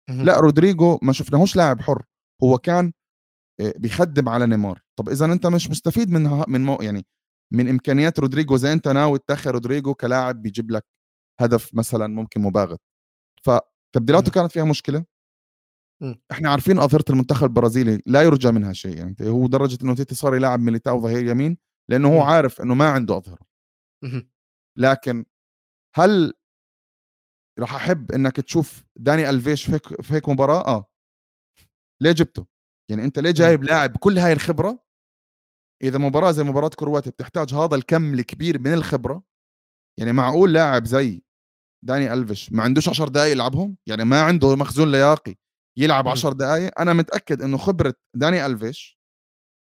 لا 0.09 0.41
رودريجو 0.41 0.99
ما 1.03 1.13
شفناهوش 1.13 1.57
لاعب 1.57 1.81
حر 1.81 2.03
هو 2.43 2.59
كان 2.59 2.93
بيخدم 3.77 4.29
على 4.29 4.47
نيمار. 4.47 4.83
طب 4.99 5.09
إذا 5.09 5.25
أنت 5.25 5.47
مش 5.47 5.71
مستفيد 5.71 6.11
من 6.11 6.45
من 6.49 6.65
مو 6.65 6.79
يعني 6.81 7.07
من 7.53 7.69
إمكانيات 7.69 8.19
رودريجو 8.19 8.57
زي 8.57 8.73
أنت 8.73 8.89
ناوي 8.89 9.19
تدخل 9.19 9.51
رودريجو 9.51 9.95
كلاعب 9.95 10.43
بيجيب 10.43 10.71
لك 10.71 10.87
هدف 11.41 11.75
مثلا 11.75 12.07
ممكن 12.07 12.41
مباغت. 12.41 12.81
فتبديلاته 13.43 14.31
كانت 14.31 14.53
فيها 14.53 14.65
مشكلة. 14.65 15.05
إحنا 16.31 16.51
عارفين 16.51 16.79
أظهرة 16.79 17.05
المنتخب 17.11 17.45
البرازيلي 17.45 18.03
لا 18.07 18.23
يرجى 18.23 18.53
منها 18.53 18.73
شيء 18.73 18.97
يعني 18.97 19.17
هو 19.23 19.47
درجة 19.47 19.79
إنه 19.83 19.95
تيتي 19.95 20.15
صار 20.15 20.35
يلعب 20.35 20.61
ميليتاو 20.61 21.01
ظهير 21.01 21.27
يمين 21.27 21.59
لأنه 21.91 22.17
هو 22.17 22.23
عارف 22.23 22.61
إنه 22.61 22.75
ما 22.75 22.89
عنده 22.91 23.17
أظهرة. 23.17 23.47
لكن 24.79 25.25
هل 25.97 26.35
راح 27.59 27.75
أحب 27.75 28.13
إنك 28.13 28.37
تشوف 28.37 28.85
داني 28.97 29.31
ألفيش 29.31 29.67
في 29.67 29.73
هيك 29.73 30.03
في 30.03 30.15
هيك 30.15 30.29
مباراة؟ 30.29 30.67
آه. 30.67 30.87
ليه 32.03 32.13
جبته؟ 32.13 32.47
يعني 32.91 33.05
أنت 33.05 33.19
ليه 33.19 33.31
جايب 33.31 33.65
لاعب 33.65 33.97
كل 33.97 34.19
هاي 34.19 34.33
الخبرة؟ 34.33 34.85
إذا 35.83 35.99
مباراة 35.99 36.31
زي 36.33 36.43
مباراة 36.43 36.69
كرواتيا 36.69 37.11
بتحتاج 37.13 37.55
هذا 37.55 37.75
الكم 37.77 38.15
الكبير 38.15 38.59
من 38.59 38.73
الخبرة 38.75 39.23
يعني 39.99 40.13
معقول 40.13 40.53
لاعب 40.53 40.85
زي 40.87 41.23
داني 41.85 42.13
ألفيش 42.13 42.53
ما 42.53 42.63
عندوش 42.63 42.89
10 42.89 43.09
دقائق 43.09 43.33
يلعبهم؟ 43.33 43.77
يعني 43.87 44.05
ما 44.05 44.23
عنده 44.23 44.57
مخزون 44.57 44.93
لياقي 44.93 45.35
يلعب 45.79 46.09
10 46.09 46.33
دقائق 46.33 46.81
أنا 46.81 46.93
متأكد 46.93 47.43
إنه 47.43 47.59
خبرة 47.59 47.95
داني 48.17 48.47
ألفيش 48.47 48.99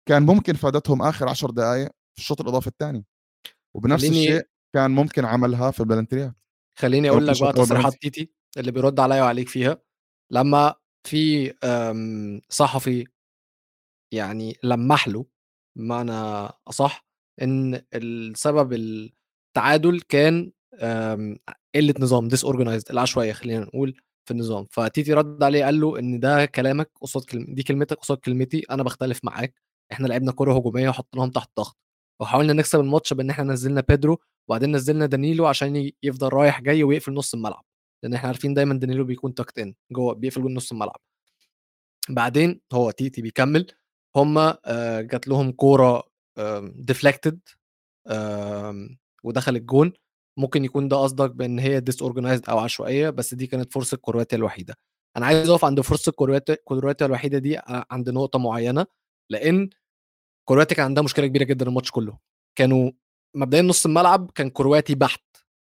كان 0.09 0.23
ممكن 0.27 0.53
فادتهم 0.53 1.03
آخر 1.03 1.29
10 1.29 1.51
دقائق 1.51 1.91
في 2.15 2.21
الشوط 2.21 2.41
الإضافي 2.41 2.67
الثاني 2.67 3.05
وبنفس 3.77 4.03
خليني... 4.07 4.29
الشيء 4.29 4.49
كان 4.75 4.91
ممكن 4.91 5.25
عملها 5.25 5.71
في 5.71 5.81
البلنتريات 5.81 6.35
خليني 6.79 7.11
أقول 7.11 7.27
لك 7.27 7.41
بقى 7.43 7.53
تصريحات 7.53 7.95
تيتي 8.01 8.31
اللي 8.57 8.73
بيرد 8.73 9.01
عليا 9.01 9.23
وعليك 9.23 9.49
فيها. 9.49 9.83
لما 10.33 10.75
في 11.07 11.53
صحفي 12.49 13.07
يعني 14.15 14.57
لمح 14.63 15.09
له 15.09 15.27
بمعنى 15.79 16.49
أصح 16.69 17.07
إن 17.43 17.83
السبب 17.95 18.73
التعادل 18.73 20.01
كان 20.01 20.53
قلة 21.75 21.95
نظام 22.01 22.29
disorganized 22.29 22.91
العشوائية 22.91 23.33
خلينا 23.33 23.65
نقول 23.65 24.01
في 24.29 24.31
النظام. 24.31 24.67
فتيتي 24.71 25.13
رد 25.13 25.43
عليه 25.43 25.65
قال 25.65 25.81
له 25.81 25.99
إن 25.99 26.21
ده 26.21 26.45
كلامك 26.45 26.91
قصاد 27.01 27.25
كلمة 27.25 27.47
دي 27.55 27.63
كلمتك 27.63 27.97
قصاد 27.97 28.19
كلمتي 28.19 28.61
أنا 28.71 28.83
بختلف 28.83 29.21
معاك 29.25 29.55
إحنا 29.93 30.07
لعبنا 30.07 30.33
كرة 30.33 30.57
هجومية 30.57 30.89
وحطيناهم 30.89 31.31
تحت 31.31 31.51
ضغط. 31.57 31.77
وحاولنا 32.21 32.53
نكسب 32.53 32.81
الماتش 32.81 33.13
بإن 33.13 33.31
إحنا 33.31 33.45
نزلنا 33.45 33.81
بيدرو 33.81 34.19
وبعدين 34.49 34.77
نزلنا 34.77 35.07
دانيلو 35.07 35.47
عشان 35.47 35.91
يفضل 36.03 36.29
رايح 36.29 36.61
جاي 36.61 36.85
ويقفل 36.85 37.15
نص 37.15 37.35
الملعب. 37.35 37.65
لأن 38.03 38.15
إحنا 38.15 38.27
عارفين 38.29 38.55
دايما 38.55 38.75
دانيلو 38.75 39.05
بيكون 39.05 39.35
tucked 39.35 39.59
in 39.59 39.75
جوه 39.93 40.15
بيقفل 40.15 40.43
جوه 40.43 40.51
نص 40.51 40.73
الملعب. 40.73 41.01
بعدين 42.09 42.61
هو 42.73 42.91
تيتي 42.91 43.23
بيكمل. 43.23 43.67
هم 44.17 44.39
آه، 44.39 45.01
جات 45.01 45.29
لهم 45.29 45.53
كورة 45.53 46.03
deflected 46.63 47.41
ودخل 49.25 49.57
الجون 49.57 49.93
ممكن 50.37 50.65
يكون 50.65 50.89
ده 50.89 50.97
قصدك 50.97 51.31
بإن 51.31 51.59
هي 51.59 51.81
disorganized 51.81 52.49
أو 52.49 52.59
عشوائية 52.59 53.11
بس 53.11 53.35
دي 53.35 53.47
كانت 53.47 53.73
فرصة 53.73 53.97
كرواتيا 53.97 54.39
الوحيدة. 54.39 54.75
أنا 55.17 55.27
عايز 55.27 55.51
أقف 55.51 55.65
عند 55.65 55.81
فرصة 55.81 56.13
كرواتيا 56.13 56.57
كرواتيا 56.65 57.07
الوحيدة 57.07 57.39
دي 57.39 57.59
آه، 57.59 57.87
عند 57.91 58.11
نقطة 58.11 58.39
معينة. 58.39 58.87
لأن 59.31 59.71
كرواتيا 60.45 60.77
كان 60.77 60.85
عندها 60.85 61.03
مشكلة 61.05 61.27
كبيرة 61.27 61.45
جدا 61.45 61.67
الماتش 61.67 61.91
كله. 61.91 62.19
كانوا 62.59 62.91
مبدئيا 63.37 63.63
نص 63.63 63.87
الملعب 63.87 64.31
كان 64.31 64.51
كرواتي 64.51 64.95
بحت. 64.95 65.25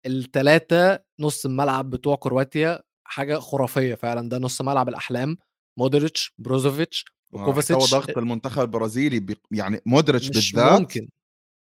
الثلاثه 0.06 1.00
نص 1.20 1.46
الملعب 1.46 1.90
بتوع 1.90 2.16
كرواتيا 2.16 2.82
حاجة 3.04 3.38
خرافية 3.38 3.94
فعلا. 3.94 4.28
ده 4.28 4.38
نص 4.38 4.62
ملعب 4.62 4.88
الأحلام. 4.88 5.38
مودريتش 5.78 6.34
بروزوفيتش 6.38 7.04
وكوفاسيتش 7.32 7.90
ضغط 7.90 8.18
المنتخب 8.18 8.62
البرازيلي 8.62 9.20
بي 9.20 9.36
يعني 9.50 9.80
مودريتش 9.86 10.28
بالذات 10.28 10.80
ممكن. 10.80 11.08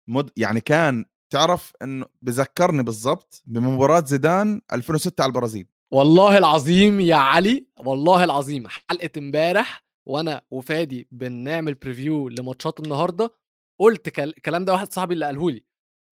مد 0.08 0.30
يعني 0.36 0.60
كان 0.60 1.04
تعرف 1.30 1.72
انه 1.82 2.06
بذكرني 2.22 2.82
بالضبط 2.82 3.42
بمباراة 3.46 4.04
زيدان 4.04 4.60
2006 4.72 5.22
على 5.22 5.30
البرازيل. 5.30 5.66
والله 5.90 6.38
العظيم 6.38 7.00
يا 7.00 7.16
علي 7.16 7.66
والله 7.78 8.24
العظيم 8.24 8.68
حلقة 8.68 9.10
امبارح 9.18 9.85
وأنا 10.06 10.42
وفادي 10.50 11.08
بنعمل 11.10 11.74
preview 11.74 12.28
لماتشات 12.28 12.80
النهارده 12.80 13.34
قلت 13.80 14.18
الكلام 14.18 14.64
ده 14.64 14.72
واحد 14.72 14.92
صاحبي 14.92 15.14
اللي 15.14 15.26
قاله 15.26 15.50
لي 15.50 15.64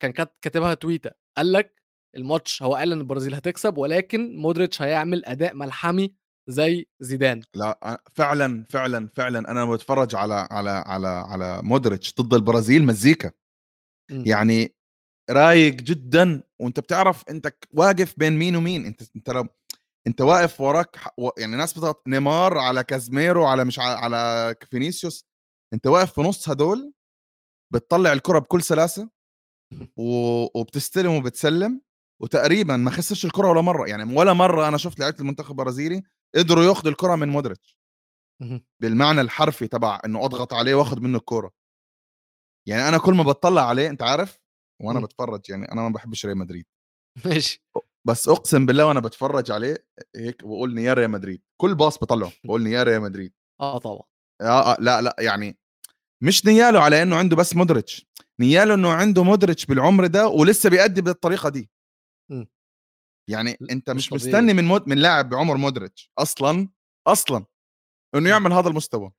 كان 0.02 0.12
كاتبها 0.12 0.74
تويته 0.74 1.10
قال 1.36 1.52
لك 1.52 1.82
الماتش 2.16 2.62
هو 2.62 2.74
قال 2.74 2.92
إن 2.92 2.98
البرازيل 3.00 3.34
هتكسب 3.34 3.78
ولكن 3.78 4.36
مودريتش 4.36 4.82
هيعمل 4.82 5.24
أداء 5.24 5.54
ملحمي 5.54 6.14
زي 6.48 6.86
زيدان. 7.00 7.42
لا 7.54 8.02
فعلا 8.12 8.64
فعلا 8.70 9.08
فعلا. 9.14 9.50
أنا 9.50 9.64
بتفرج 9.64 10.14
على 10.14 10.48
على 10.50 10.70
على 10.70 11.08
على 11.08 11.60
مودريتش 11.62 12.14
ضد 12.14 12.34
البرازيل 12.34 12.84
مزيكا. 12.86 13.30
م. 14.10 14.22
يعني 14.26 14.74
رايق 15.30 15.74
جدا 15.74 16.42
وأنت 16.60 16.80
بتعرف 16.80 17.24
أنت 17.30 17.54
واقف 17.70 18.14
بين 18.18 18.32
مين 18.32 18.56
ومين. 18.56 18.86
انت 18.86 19.02
أنت 19.16 19.30
لو 19.30 19.46
أنت 20.06 20.20
واقف 20.20 20.60
وراك 20.60 20.98
يعني 21.38 21.56
ناس 21.56 21.72
بتضغط 21.72 22.08
نيمار 22.08 22.58
على 22.58 22.84
كازميرو 22.84 23.46
على 23.46 23.64
مش 23.64 23.78
على 23.78 24.54
فينيسيوس. 24.70 25.26
أنت 25.74 25.86
واقف 25.86 26.12
في 26.12 26.20
نص 26.20 26.48
هدول 26.48 26.92
بتطلع 27.72 28.12
الكرة 28.12 28.38
بكل 28.38 28.62
سلاسة 28.62 29.10
وبتستلم 30.54 31.12
وبتسلم 31.12 31.80
وتقريبا 32.22 32.76
ما 32.76 32.90
خسرش 32.90 33.24
الكرة 33.24 33.50
ولا 33.50 33.60
مرة. 33.60 33.88
يعني 33.88 34.16
ولا 34.16 34.32
مرة 34.32 34.68
أنا 34.68 34.76
شفت 34.76 34.98
لعيبة 34.98 35.18
المنتخب 35.20 35.50
البرازيلي 35.50 36.02
قدروا 36.34 36.64
ياخذوا 36.64 36.90
الكرة 36.90 37.14
من 37.14 37.28
مودريتش. 37.28 37.78
بالمعنى 38.82 39.20
الحرفي 39.20 39.68
تبع 39.68 40.00
إنه 40.04 40.24
أضغط 40.24 40.54
عليه 40.54 40.74
واخذ 40.74 41.00
منه 41.00 41.18
الكرة. 41.18 41.50
يعني 42.68 42.88
أنا 42.88 42.98
كل 42.98 43.14
ما 43.14 43.22
بتطلع 43.22 43.68
عليه 43.68 43.88
أنت 43.88 44.02
عارف 44.02 44.38
وأنا. 44.82 45.00
بتفرج 45.00 45.50
يعني 45.50 45.72
أنا 45.72 45.82
ما 45.82 45.88
بحبش 45.88 46.26
ريال 46.26 46.38
مدريد. 46.38 46.66
ماشي. 47.24 47.64
بس 48.06 48.28
أقسم 48.28 48.66
بالله 48.66 48.86
وأنا 48.86 49.00
بتفرج 49.00 49.50
عليه 49.50 49.86
هيك 50.16 50.44
بقول 50.44 50.78
يا 50.78 50.94
ريال 50.94 51.10
مدريد 51.10 51.42
كل 51.60 51.74
باص 51.74 51.98
بطلعه 51.98 52.32
بقول 52.44 52.66
يا 52.66 52.82
ريال 52.82 53.02
مدريد. 53.02 53.32
آه 53.60 53.78
طبعا. 53.78 54.02
آه, 54.40 54.72
آه 54.72 54.76
لا 54.80 55.02
لا 55.02 55.16
يعني 55.18 55.58
مش 56.22 56.46
نياله 56.46 56.80
على 56.80 57.02
إنه 57.02 57.16
عنده 57.16 57.36
بس 57.36 57.56
مودريتش 57.56 58.06
نياله 58.40 58.74
إنه 58.74 58.92
عنده 58.92 59.24
مودريتش 59.24 59.66
بالعمر 59.66 60.06
ده 60.06 60.28
ولسه 60.28 60.70
بيأدي 60.70 61.02
بالطريقة 61.02 61.48
دي. 61.48 61.70
م. 62.30 62.44
يعني 63.30 63.58
أنت 63.70 63.90
مش, 63.90 64.12
مش 64.12 64.12
مستني 64.12 64.54
من 64.54 64.64
مود 64.64 64.88
من 64.88 64.98
لاعب 64.98 65.28
بعمر 65.28 65.56
مودريتش 65.56 66.10
أصلا 66.18 66.68
أصلا 67.06 67.46
إنه 68.14 68.30
يعمل 68.30 68.52
هذا 68.52 68.68
المستوى. 68.68 69.12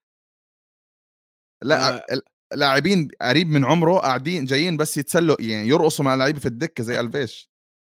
لا 1.63 2.05
لاعبين 2.53 3.07
قريب 3.21 3.47
من 3.47 3.65
عمره 3.65 3.99
قاعدين 3.99 4.45
جايين 4.45 4.77
بس 4.77 4.97
يتسلوا 4.97 5.41
يعني 5.41 5.67
يرقصوا 5.67 6.05
مع 6.05 6.13
اللعيبه 6.13 6.39
في 6.39 6.45
الدكة 6.45 6.83
زي 6.83 6.99
ألفيش. 6.99 7.51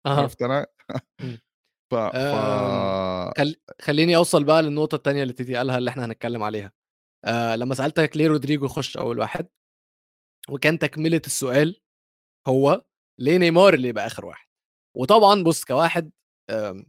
عرفت 0.07 0.43
أنا؟ 0.43 0.66
ف, 1.91 1.95
ف... 1.95 1.95
آمم، 2.14 3.32
خل... 3.39 3.57
خليني 3.80 4.16
أوصل 4.16 4.45
بقى 4.45 4.62
للنقطة 4.62 4.95
الثانية 4.97 5.22
اللي 5.22 5.32
تيتي 5.32 5.57
قالها 5.57 5.78
اللي 5.78 5.91
إحنا 5.91 6.05
هنتكلم 6.05 6.43
عليها. 6.43 6.72
آه 7.24 7.57
لما 7.57 7.74
سألتك 7.74 8.16
ليه 8.16 8.28
رودريجو 8.28 8.66
يخش 8.66 8.97
أول 8.97 9.18
واحد 9.18 9.49
وكان 10.51 10.78
تكملة 10.78 11.22
السؤال 11.26 11.80
هو 12.49 12.84
ليه 13.20 13.36
نيمار 13.39 13.74
اللي 13.74 13.89
يبقى 13.89 14.07
آخر 14.07 14.26
واحد؟ 14.26 14.49
وطبعا 14.97 15.43
بص 15.43 15.64
كواحد 15.64 16.11
آمم، 16.51 16.86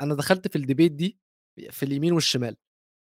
أنا 0.00 0.14
دخلت 0.14 0.48
في 0.48 0.56
ال 0.56 0.61
debate 0.61 0.92
دي 0.92 1.18
في 1.70 1.82
اليمين 1.82 2.12
والشمال. 2.12 2.56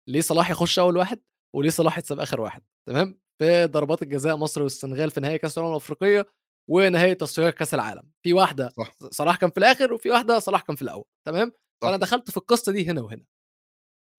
ليه 0.10 0.22
صلاح 0.22 0.50
يخش 0.52 0.80
أول 0.80 0.98
واحد 0.98 1.22
وليه 1.56 1.70
صلاح 1.70 1.98
يتساب 1.98 2.20
آخر 2.20 2.42
واحد؟ 2.42 2.64
تمام؟ 2.88 3.20
في 3.40 3.66
ضربات 3.66 4.02
الجزاء 4.02 4.36
مصر 4.38 4.62
والسنغال 4.64 5.12
في 5.12 5.20
نهائي 5.20 5.38
كأس 5.38 5.58
الأمم 5.58 5.72
الأفريقية 5.72 6.26
ونهائي 6.68 7.16
تصفيات 7.16 7.54
كأس 7.54 7.74
العالم 7.74 8.04
في 8.24 8.34
واحدة 8.34 8.70
صح. 8.78 8.92
صلاح 9.12 9.36
كان 9.36 9.50
في 9.50 9.58
الآخر 9.58 9.94
وفي 9.94 10.10
واحدة 10.10 10.40
صلاح 10.40 10.62
كان 10.62 10.76
في 10.76 10.82
الأول 10.82 11.06
تمام 11.28 11.48
صح. 11.50 11.88
فأنا 11.88 11.98
دخلت 11.98 12.32
في 12.32 12.38
القصة 12.38 12.72
دي 12.72 12.86
هنا 12.92 13.02
وهنا 13.02 13.24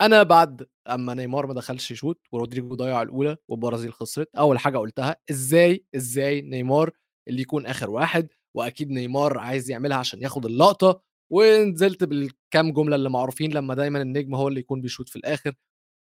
أنا 0.01 0.23
بعد 0.23 0.67
أما 0.89 1.15
نيمار 1.15 1.47
ما 1.47 1.55
دخلش 1.55 1.91
يشوط 1.91 2.27
ورودريجو 2.33 2.75
ضيع 2.75 3.03
الأولى 3.03 3.37
والبرازيل 3.49 3.93
خسرت 3.93 4.29
أول 4.37 4.59
حاجة 4.59 4.79
قلتها 4.79 5.17
إزاي 5.31 5.85
إزاي 5.97 6.41
نيمار 6.41 6.91
اللي 7.29 7.43
يكون 7.43 7.67
آخر 7.67 7.91
واحد 7.91 8.29
وأكيد 8.55 8.91
نيمار 8.91 9.39
عايز 9.39 9.71
يعملها 9.71 9.97
عشان 9.99 10.23
ياخد 10.23 10.47
اللقطة 10.47 11.03
ونزلت 11.33 12.05
بالكام 12.05 12.73
جملة 12.73 12.97
اللي 12.97 13.11
معروفين 13.11 13.53
لما 13.53 13.75
دايما 13.75 14.03
النجم 14.03 14.35
هو 14.35 14.49
اللي 14.49 14.61
يكون 14.61 14.81
بيشوط 14.81 15.09
في 15.09 15.17
الآخر 15.17 15.55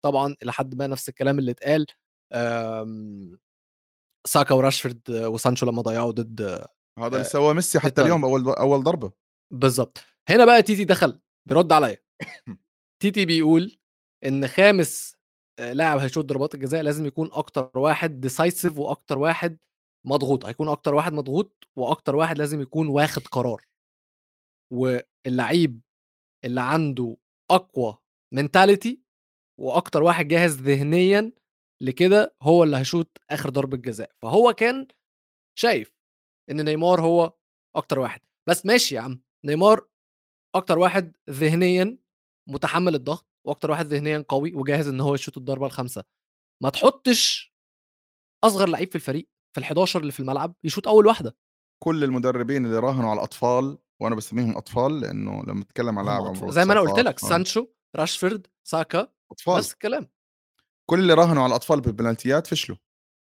طبعا 0.04 0.36
لحد 0.42 0.74
ما 0.74 0.86
نفس 0.86 1.08
الكلام 1.08 1.38
اللي 1.38 1.50
اتقال 1.50 1.86
آمم، 2.32 3.38
ساكا 4.28 4.54
وراشفورد 4.54 5.00
وسانشو 5.10 5.66
لما 5.66 5.82
ضيعوا 5.82 6.10
ضد 6.10 6.40
هذا 6.98 7.16
اللي 7.16 7.24
سواه 7.24 7.52
ميسي 7.52 7.80
حتى. 7.80 8.02
اليوم 8.02 8.24
أول 8.24 8.48
أول 8.48 8.82
ضربة. 8.82 9.12
بالظبط 9.52 9.98
هنا 10.28 10.44
بقى 10.44 10.62
تيتي 10.62 10.84
دخل 10.84 11.20
بيرد 11.48 11.72
عليا. 11.72 11.96
تيتي 13.02 13.24
بيقول 13.26 13.78
إن 14.24 14.48
خامس 14.48 15.16
آه، 15.58 15.72
لاعب 15.72 15.98
هيشوط 15.98 16.24
ضربات 16.24 16.54
الجزاء 16.54 16.82
لازم 16.82 17.06
يكون 17.06 17.30
أكتر 17.32 17.70
واحد 17.74 18.20
decisive 18.20 18.78
وأكتر 18.78 19.18
واحد 19.18 19.58
مضغوط. 20.06 20.46
هيكون 20.46 20.68
أكتر 20.68 20.94
واحد 20.94 21.12
مضغوط 21.12 21.68
وأكتر 21.76 22.16
واحد 22.16 22.38
لازم 22.38 22.60
يكون 22.60 22.88
واخد 22.88 23.26
قرار. 23.26 23.64
واللعيب 24.72 25.80
اللي 26.44 26.60
عنده 26.60 27.16
أقوى 27.50 27.98
mentality 28.34 29.02
وأكتر 29.60 30.02
واحد 30.02 30.28
جاهز 30.28 30.60
ذهنيا 30.60 31.32
لكده 31.82 32.36
هو 32.42 32.64
اللي 32.64 32.76
هيشوط 32.76 33.18
آخر 33.30 33.50
ضربة 33.50 33.76
جزاء. 33.76 34.10
فهو 34.22 34.52
كان 34.52 34.88
شايف 35.58 35.92
إن 36.50 36.64
نيمار 36.64 37.00
هو 37.00 37.32
أكتر 37.76 37.98
واحد. 37.98 38.20
بس 38.48 38.66
ماشي 38.66 38.94
يا 38.94 39.00
عم 39.00 39.22
نيمار 39.44 39.88
أكتر 40.54 40.78
واحد 40.78 41.16
ذهنيا 41.30 41.98
متحمل 42.48 42.94
الضغط 42.94 43.26
وأكتر 43.46 43.70
واحد 43.70 43.86
ذهنيا 43.86 44.24
قوي 44.28 44.54
وجاهز 44.54 44.88
إن 44.88 45.00
هو 45.00 45.14
يشوط 45.14 45.38
الضربة 45.38 45.66
الخامسة. 45.66 46.04
ما 46.62 46.70
تحطش 46.70 47.54
أصغر 48.44 48.68
لعيب 48.68 48.88
في 48.88 48.96
الفريق 48.96 49.28
في 49.54 49.60
ال11 49.60 49.96
اللي 49.96 50.12
في 50.12 50.20
الملعب 50.20 50.54
يشوط 50.64 50.88
أول 50.88 51.06
واحدة. 51.06 51.36
كل 51.84 52.04
المدربين 52.04 52.66
اللي 52.66 52.78
راهنوا 52.78 53.10
على 53.10 53.18
الأطفال 53.18 53.78
وأنا 54.02 54.14
بسميهم 54.14 54.56
أطفال 54.56 55.00
لأنه 55.00 55.42
لما 55.42 55.62
اتكلم 55.62 55.98
على 55.98 56.06
لاعب 56.06 56.24
أطفال. 56.24 56.52
زي 56.52 56.64
ما 56.64 56.72
أنا 56.72 56.80
قلت 56.80 56.90
19 56.90 57.08
لك 57.08 57.24
آه، 57.24 57.28
سانشو 57.28 57.66
راشفورد 57.96 58.46
ساكا 58.64 59.12
أطفال. 59.32 59.56
نفس 59.56 59.72
الكلام 59.72 60.08
كل 60.90 61.00
اللي 61.00 61.14
راهنوا 61.14 61.42
على 61.42 61.50
الأطفال 61.50 61.80
بالبلنتيات 61.80 62.46
فشلوا. 62.46 62.78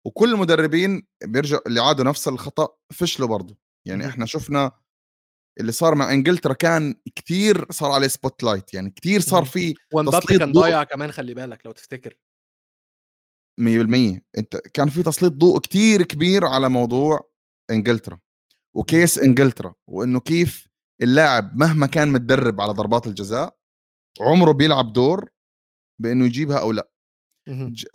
وكل 0.07 0.35
المدربين 0.35 1.07
بيرجعوا 1.25 1.69
اللي 1.69 1.81
عادوا 1.81 2.05
نفس 2.05 2.29
الخطأ 2.29 2.69
فشلوا 2.93 3.29
برضه. 3.29 3.57
يعني. 3.87 4.07
إحنا 4.07 4.27
شفنا 4.27 4.73
اللي 5.61 5.73
صار 5.73 5.95
مع 5.95 6.13
إنجلترا 6.13 6.53
كان 6.53 6.95
كتير 7.17 7.73
صار 7.73 7.91
عليه 7.91 8.09
spotlight 8.09 8.75
يعني 8.75 8.91
كتير 8.91 9.21
صار. 9.21 9.45
في 9.45 9.75
ومبابي 9.95 10.39
كان 10.39 10.53
ضايع 10.53 10.85
كمان 10.85 11.13
خلي 11.13 11.35
بالك 11.35 11.67
لو 11.67 11.73
تفتكر. 11.73 12.15
100% 13.61 14.21
أنت 14.39 14.57
كان 14.57 14.89
في 14.89 15.03
تسليط 15.03 15.33
ضوء 15.33 15.61
كتير 15.61 16.03
كبير 16.03 16.45
على 16.47 16.69
موضوع 16.69 17.31
إنجلترا. 17.71 18.19
و 18.77 18.85
case 18.85 19.19
إنجلترا 19.19 19.75
وإنه 19.87 20.21
كيف 20.21 20.69
اللاعب 21.03 21.57
مهما 21.57 21.87
كان 21.87 22.09
متدرب 22.13 22.61
على 22.61 22.73
ضربات 22.73 23.07
الجزاء 23.07 23.57
عمره 24.21 24.53
بيلعب 24.53 24.93
دور 24.93 25.31
بإنه 26.03 26.27
يجيبها 26.27 26.59
أو 26.61 26.73
لأ. 26.73 26.91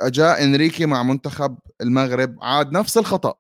جاء 0.04 0.44
إنريكي 0.44 0.86
مع 0.86 1.04
منتخب 1.04 1.58
المغرب 1.82 2.38
عاد 2.42 2.72
نفس 2.72 2.98
الخطأ. 2.98 3.34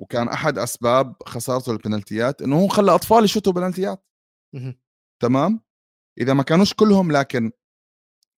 وكان 0.00 0.28
أحد 0.28 0.58
أسباب 0.58 1.16
خسارته 1.26 1.72
البنالتيات 1.72 2.42
إنه 2.42 2.58
هو 2.60 2.68
خلى 2.68 2.94
أطفال 2.94 3.24
يشوتوا 3.24 3.52
بنالتيات. 3.52 4.04
تمام؟ 5.22 5.60
إذا 6.20 6.32
ما 6.34 6.42
كانوش 6.42 6.74
كلهم 6.74 7.12
لكن 7.12 7.52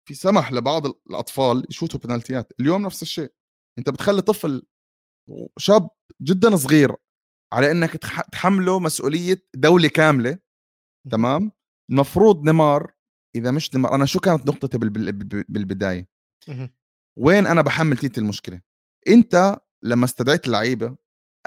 في 0.09 0.14
سمح 0.14 0.53
لبعض 0.53 0.87
الأطفال 0.87 1.66
يشوتوا 1.71 2.01
بنالتيات. 2.01 2.53
اليوم 2.61 2.83
نفس 2.83 3.03
الشيء. 3.03 3.33
أنت 3.79 3.91
بتخلي 3.91 4.23
طفل 4.23 4.66
شاب 5.59 5.91
جدا 6.23 6.57
صغير 6.57 6.97
على 7.53 7.71
إنك 7.71 7.97
تح- 7.97 8.23
تحمله 8.23 8.81
مسؤولية 8.81 9.47
دولة 9.55 9.89
كاملة. 9.89 10.39
تمام؟ 11.11 11.53
المفروض 11.91 12.45
نيمار 12.45 12.95
إذا 13.37 13.51
مش 13.51 13.74
نيمار 13.74 13.95
أنا 13.95 14.07
شو 14.07 14.20
كانت 14.20 14.47
نقطتي 14.49 14.78
بال- 14.78 14.91
بال- 15.12 15.45
بالبداية. 15.49 16.09
وين 17.18 17.47
أنا 17.47 17.62
بحمل 17.62 17.97
تيتي 17.97 18.20
المشكلة؟ 18.20 18.61
أنت 19.09 19.57
لما 19.83 20.05
استدعيت 20.05 20.47
اللعيبة 20.47 20.97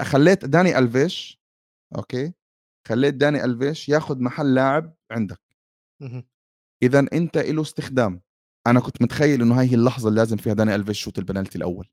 خليت 0.02 0.44
داني 0.44 0.78
ألفيش 0.78 1.40
أوكي؟ 1.96 2.32
خليت 2.88 3.14
داني 3.14 3.44
ألفيش 3.44 3.88
ياخذ 3.88 4.20
محل 4.20 4.54
لاعب 4.54 4.94
عندك. 5.10 5.40
إذا 6.82 7.06
أنت 7.12 7.38
له 7.38 7.62
استخدام. 7.62 8.20
أنا 8.66 8.80
كنت 8.80 9.02
متخيل 9.02 9.42
إنه 9.42 9.60
هاي 9.60 9.70
هي 9.70 9.74
اللحظة 9.74 10.08
اللي 10.08 10.20
لازم 10.20 10.36
فيها 10.36 10.52
داني 10.52 10.74
ألفيش 10.74 11.00
شوت 11.00 11.18
البنالتي 11.18 11.58
الأول. 11.58 11.88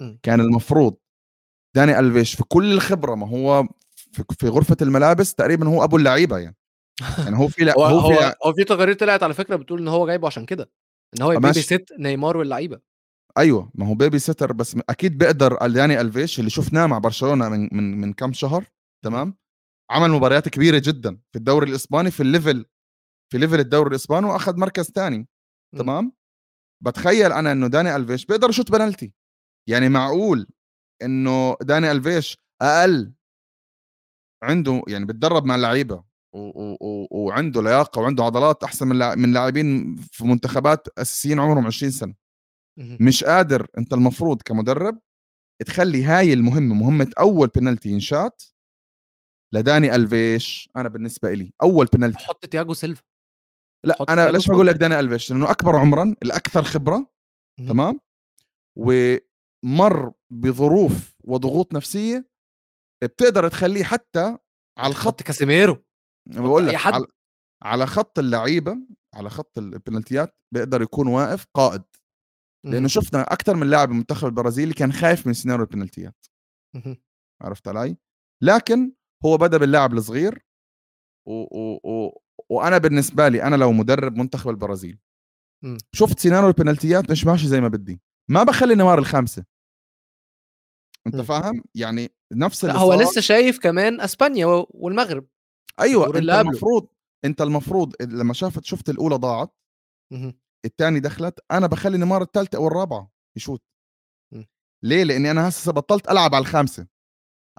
مم. 0.00 0.18
كان 0.22 0.40
المفروض 0.40 0.96
داني 1.76 1.98
ألفيش 1.98 2.34
في 2.34 2.44
كل 2.44 2.72
الخبرة 2.72 3.14
ما 3.14 3.28
هو 3.28 3.68
في, 3.94 4.24
في 4.38 4.48
غرفة 4.48 4.76
الملابس 4.82 5.34
تقريبا 5.34 5.68
هو 5.68 5.84
أبو 5.84 5.96
اللعيبة 5.96 6.38
يعني. 6.38 6.56
يعني 7.18 7.38
هو 7.38 7.48
في 7.48 7.64
لع... 7.64 7.72
هو 7.72 7.84
هو 7.84 8.16
في. 8.16 8.34
هو 8.46 8.52
في 8.52 8.64
تقارير 8.64 8.94
طلعت 8.94 9.22
على 9.22 9.34
فكرة 9.34 9.56
بتقول 9.56 9.80
إن 9.80 9.88
هو 9.88 10.06
جايبه 10.06 10.26
عشان 10.26 10.46
كده 10.46 10.70
إن 11.16 11.22
هو 11.22 11.30
baby 11.30 11.52
sit 11.52 11.90
نيمار 11.98 12.36
واللعيبة 12.36 12.80
أيوه 13.38 13.70
ما 13.74 13.88
هو 13.88 13.94
babysitter 13.94 14.52
بس 14.52 14.76
أكيد 14.90 15.18
بيقدر 15.18 15.66
داني 15.66 16.00
ألفيش 16.00 16.38
اللي 16.38 16.50
شفناه 16.50 16.86
مع 16.86 16.98
برشلونة 16.98 17.48
من 17.48 17.68
من 17.72 18.00
من 18.00 18.12
كم 18.12 18.32
شهر 18.32 18.64
تمام 19.04 19.36
عمل 19.90 20.10
مباريات 20.10 20.48
كبيرة 20.48 20.82
جدا 20.84 21.18
في 21.32 21.38
الدوري 21.38 21.70
الإسباني 21.70 22.10
في 22.10 22.20
ال 22.22 22.29
level 22.29 22.66
في 23.32 23.38
level 23.38 23.60
الدوري 23.60 23.90
الإسباني 23.90 24.26
وأخذ 24.26 24.56
مركز 24.56 24.84
ثاني 24.90 25.18
مم. 25.18 25.80
تمام 25.80 26.12
بتخيل 26.84 27.32
أنا 27.32 27.52
إنه 27.52 27.66
داني 27.66 27.96
ألفيش 27.96 28.26
بيقدر 28.26 28.48
يشوت 28.48 28.72
بنالتي 28.72 29.12
يعني 29.68 29.88
معقول 29.88 30.46
إنه 31.02 31.56
داني 31.62 31.90
ألفيش 31.90 32.38
أقل 32.62 33.12
عنده 34.42 34.82
يعني 34.88 35.04
بتدرب 35.04 35.44
مع 35.44 35.54
اللعيبة 35.54 36.04
و- 36.32 36.76
و- 36.80 37.08
وعنده 37.10 37.62
لياقة 37.62 38.00
وعنده 38.00 38.24
عضلات 38.24 38.64
أحسن 38.64 38.88
من 38.88 39.18
من 39.18 39.32
لاعبين 39.32 39.96
في 39.96 40.24
منتخبات 40.24 40.88
أساسيين 40.98 41.40
عمرهم 41.40 41.66
20 41.66 41.92
سنة. 41.92 42.14
مش 43.00 43.24
قادر 43.24 43.66
أنت 43.78 43.92
المفروض 43.92 44.42
كمدرب 44.42 44.98
تخلي 45.66 46.04
هاي 46.04 46.32
المهمة 46.32 46.74
مهمة 46.74 47.10
أول 47.18 47.48
بنالتي 47.48 47.88
ينشات 47.88 48.42
لداني 49.54 49.94
ألفيش. 49.94 50.70
أنا 50.76 50.88
بالنسبة 50.88 51.32
لي 51.32 51.52
أول 51.62 51.86
بنالتي 51.86 52.18
حط 52.18 52.46
تياجو 52.46 52.74
سيلفا. 52.74 53.02
لا 53.86 53.96
أنا 54.08 54.30
ليش 54.30 54.48
بقول 54.50 54.66
لك 54.66 54.74
داني 54.74 55.00
ألفيش؟ 55.00 55.30
لأنه 55.30 55.50
أكبر 55.50 55.76
عمرا 55.76 56.14
الأكثر 56.22 56.62
خبرة. 56.62 57.06
تمام؟ 57.68 58.00
ومر 58.78 60.12
بظروف 60.32 61.14
وضغوط 61.24 61.74
نفسية 61.74 62.28
بتقدر 63.04 63.48
تخليه 63.48 63.84
حتى 63.84 64.38
على 64.78 64.90
الخط. 64.90 65.22
كاسيميرو. 65.22 65.84
بقول 66.28 66.66
لك 66.66 66.74
حد. 66.74 66.92
على, 66.92 67.06
على 67.62 67.86
خط 67.86 68.18
اللعيبة 68.18 68.78
على 69.14 69.30
خط 69.30 69.58
البنالتيات 69.58 70.36
بيقدر 70.54 70.82
يكون 70.82 71.06
واقف 71.06 71.46
قائد 71.54 71.82
لأنه 72.64 72.78
مهم. 72.78 72.88
شفنا 72.88 73.22
أكثر 73.22 73.56
من 73.56 73.70
لاعب 73.70 73.90
المنتخب 73.90 74.26
البرازيلي 74.26 74.74
كان 74.74 74.92
خايف 74.92 75.26
من 75.26 75.32
سيناريو 75.32 75.64
البنالتيات. 75.64 76.26
عرفت 77.42 77.68
علي 77.68 77.96
لكن 78.42 78.92
هو 79.24 79.36
بدأ 79.36 79.58
باللاعب 79.58 79.92
الصغير 79.92 80.46
و 81.28 81.32
و 81.32 81.80
و 81.84 82.18
وأنا 82.50 82.78
بالنسبة 82.78 83.28
لي 83.28 83.42
أنا 83.42 83.56
لو 83.56 83.72
مدرب 83.72 84.16
منتخب 84.16 84.50
البرازيل 84.50 84.98
مم. 85.64 85.78
شفت 85.92 86.18
سيناريو 86.18 86.48
البنالتيات 86.48 87.10
مش 87.10 87.26
ماشي 87.26 87.46
زي 87.46 87.60
ما 87.60 87.68
بدي 87.68 88.00
ما 88.30 88.42
بخلي 88.42 88.74
نيمار 88.74 88.98
الخامسة 88.98 89.44
أنت 91.06 91.16
مم. 91.16 91.22
فاهم 91.22 91.64
يعني 91.74 92.10
نفس 92.32 92.64
اللي 92.64 92.78
هو 92.78 92.94
لسه 92.94 93.20
شايف 93.20 93.58
كمان 93.58 94.00
أسبانيا 94.00 94.46
والمغرب 94.70 95.26
أيوه 95.80 96.06
انت 96.06 96.16
اللي 96.16 96.32
قبله. 96.32 96.50
المفروض 96.50 96.88
أنت 97.24 97.40
المفروض 97.40 97.94
لما 98.02 98.34
شافت 98.34 98.64
شفت 98.64 98.90
الأولى 98.90 99.16
ضاعت. 99.16 99.54
الثاني 100.64 101.00
دخلت. 101.00 101.40
أنا 101.50 101.66
بخلي 101.66 101.98
نيمار 101.98 102.22
الثالثه 102.22 102.58
أو 102.58 102.66
الرابعه 102.66 103.10
يشوت. 103.36 103.62
ليه؟ 104.84 105.04
لأني 105.04 105.30
أنا 105.30 105.48
هسه 105.48 105.72
بطلت 105.72 106.10
ألعب 106.10 106.34
على 106.34 106.42
الخامسة. 106.42 106.86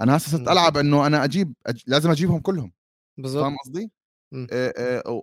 أنا 0.01 0.17
هسه 0.17 0.37
صرت 0.37 0.47
ألعب 0.47 0.77
إنه 0.77 1.07
أنا 1.07 1.23
أجيب 1.23 1.53
أج... 1.67 1.83
لازم 1.87 2.11
أجيبهم 2.11 2.39
كلهم. 2.39 2.73
بالظبط 3.17 3.43
فاهم 3.43 3.57
قصدي؟ 3.57 3.91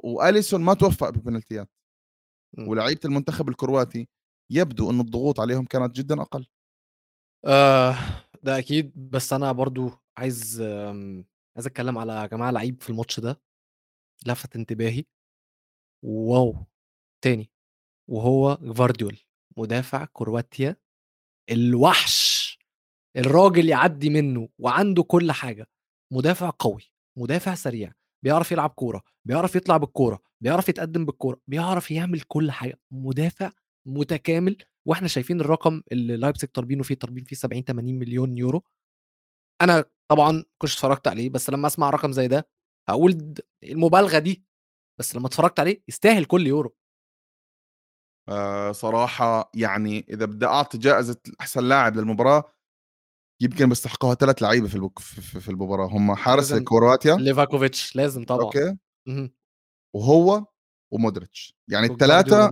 وأليسون 0.05 0.61
ما 0.61 0.75
توفق 0.75 1.11
بالبنالتيات 1.11 1.69
ولعيبة 2.59 3.01
المنتخب 3.05 3.49
الكرواتي 3.49 4.09
يبدو 4.53 4.91
انه 4.91 5.01
الضغوط 5.01 5.41
عليهم 5.41 5.65
كانت 5.65 5.97
جدا 5.97 6.23
أقل. 6.23 6.47
آه 7.45 7.97
ده 8.43 8.59
أكيد. 8.59 9.11
بس 9.11 9.33
أنا 9.33 9.53
برضو 9.53 9.91
عايز 10.17 10.63
عايز 11.57 11.67
أتكلم 11.67 11.99
على 11.99 12.29
جماعة 12.33 12.51
لعيب 12.51 12.83
في 12.83 12.91
الماتش 12.91 13.21
ده 13.21 13.41
لفت 14.27 14.57
انتباهي. 14.57 15.05
واو! 16.05 16.67
تاني 17.25 17.51
وهو 18.11 18.59
جفارديول 18.63 19.19
مدافع 19.57 20.05
كرواتيا 20.13 20.77
الوحش 21.51 22.59
الراجل 23.17 23.69
يعدي 23.69 24.11
منه 24.11 24.49
وعنده 24.59 25.03
كل 25.03 25.33
حاجة. 25.33 25.67
مدافع 26.13 26.51
قوي 26.59 26.83
مدافع 27.19 27.55
سريع 27.55 27.93
بيعرف 28.25 28.53
يلعب 28.53 28.71
كورة 28.71 29.03
بيعرف 29.25 29.57
يطلع 29.57 29.77
بالكورة 29.77 30.23
بيعرف 30.43 30.69
يتقدم 30.69 31.05
بالكورة 31.05 31.41
بيعرف 31.49 31.91
يعمل 31.91 32.21
كل 32.21 32.51
حاجة. 32.51 32.81
مدافع 32.91 33.53
متكامل 33.87 34.57
وإحنا 34.87 35.09
شايفين 35.09 35.41
الرقم 35.41 35.83
اللي 35.93 36.17
لايبزيج 36.17 36.51
طالبينه 36.51 36.83
فيه 36.83 36.95
طالبين 36.95 37.25
فيه 37.25 37.37
70 37.37 37.63
80 37.65 37.95
مليون 37.99 38.39
يورو. 38.39 38.65
أنا 39.63 39.85
طبعا 40.11 40.45
كنت 40.59 40.71
اتفرجت 40.71 41.09
عليه 41.09 41.31
بس 41.31 41.51
لما 41.51 41.67
أسمع 41.67 41.91
رقم 41.91 42.13
زي 42.13 42.29
ده 42.29 42.49
هقول 42.89 43.35
المبالغة 43.65 44.19
دي 44.19 44.45
بس 45.01 45.17
لما 45.17 45.27
اتفرجت 45.27 45.61
عليه 45.61 45.83
يستاهل 45.89 46.25
كل 46.25 46.47
يورو. 46.47 46.77
آه 48.29 48.73
صراحة 48.73 49.51
يعني 49.55 50.07
إذا 50.11 50.25
بدي 50.25 50.47
أعطي 50.47 50.79
جائزة 50.79 51.17
أحسن 51.41 51.65
لاعب 51.65 51.97
للمباراة 51.97 52.53
يمكن 53.43 53.69
بيستحقوها 53.69 54.15
ثلاث 54.15 54.43
لعيبة 54.43 54.69
في 54.69 54.91
في 55.41 55.49
المباراة. 55.49 55.87
هم 55.87 56.15
حارس 56.15 56.55
كرواتيا 56.55 57.17
ليفاكوفيتش 57.17 57.97
لازم 57.97 58.25
طبعا. 58.25 58.45
okay. 58.45 58.77
وهو 59.95 60.47
ومودريتش. 60.93 61.57
يعني 61.71 61.87
الثلاثة 61.87 62.45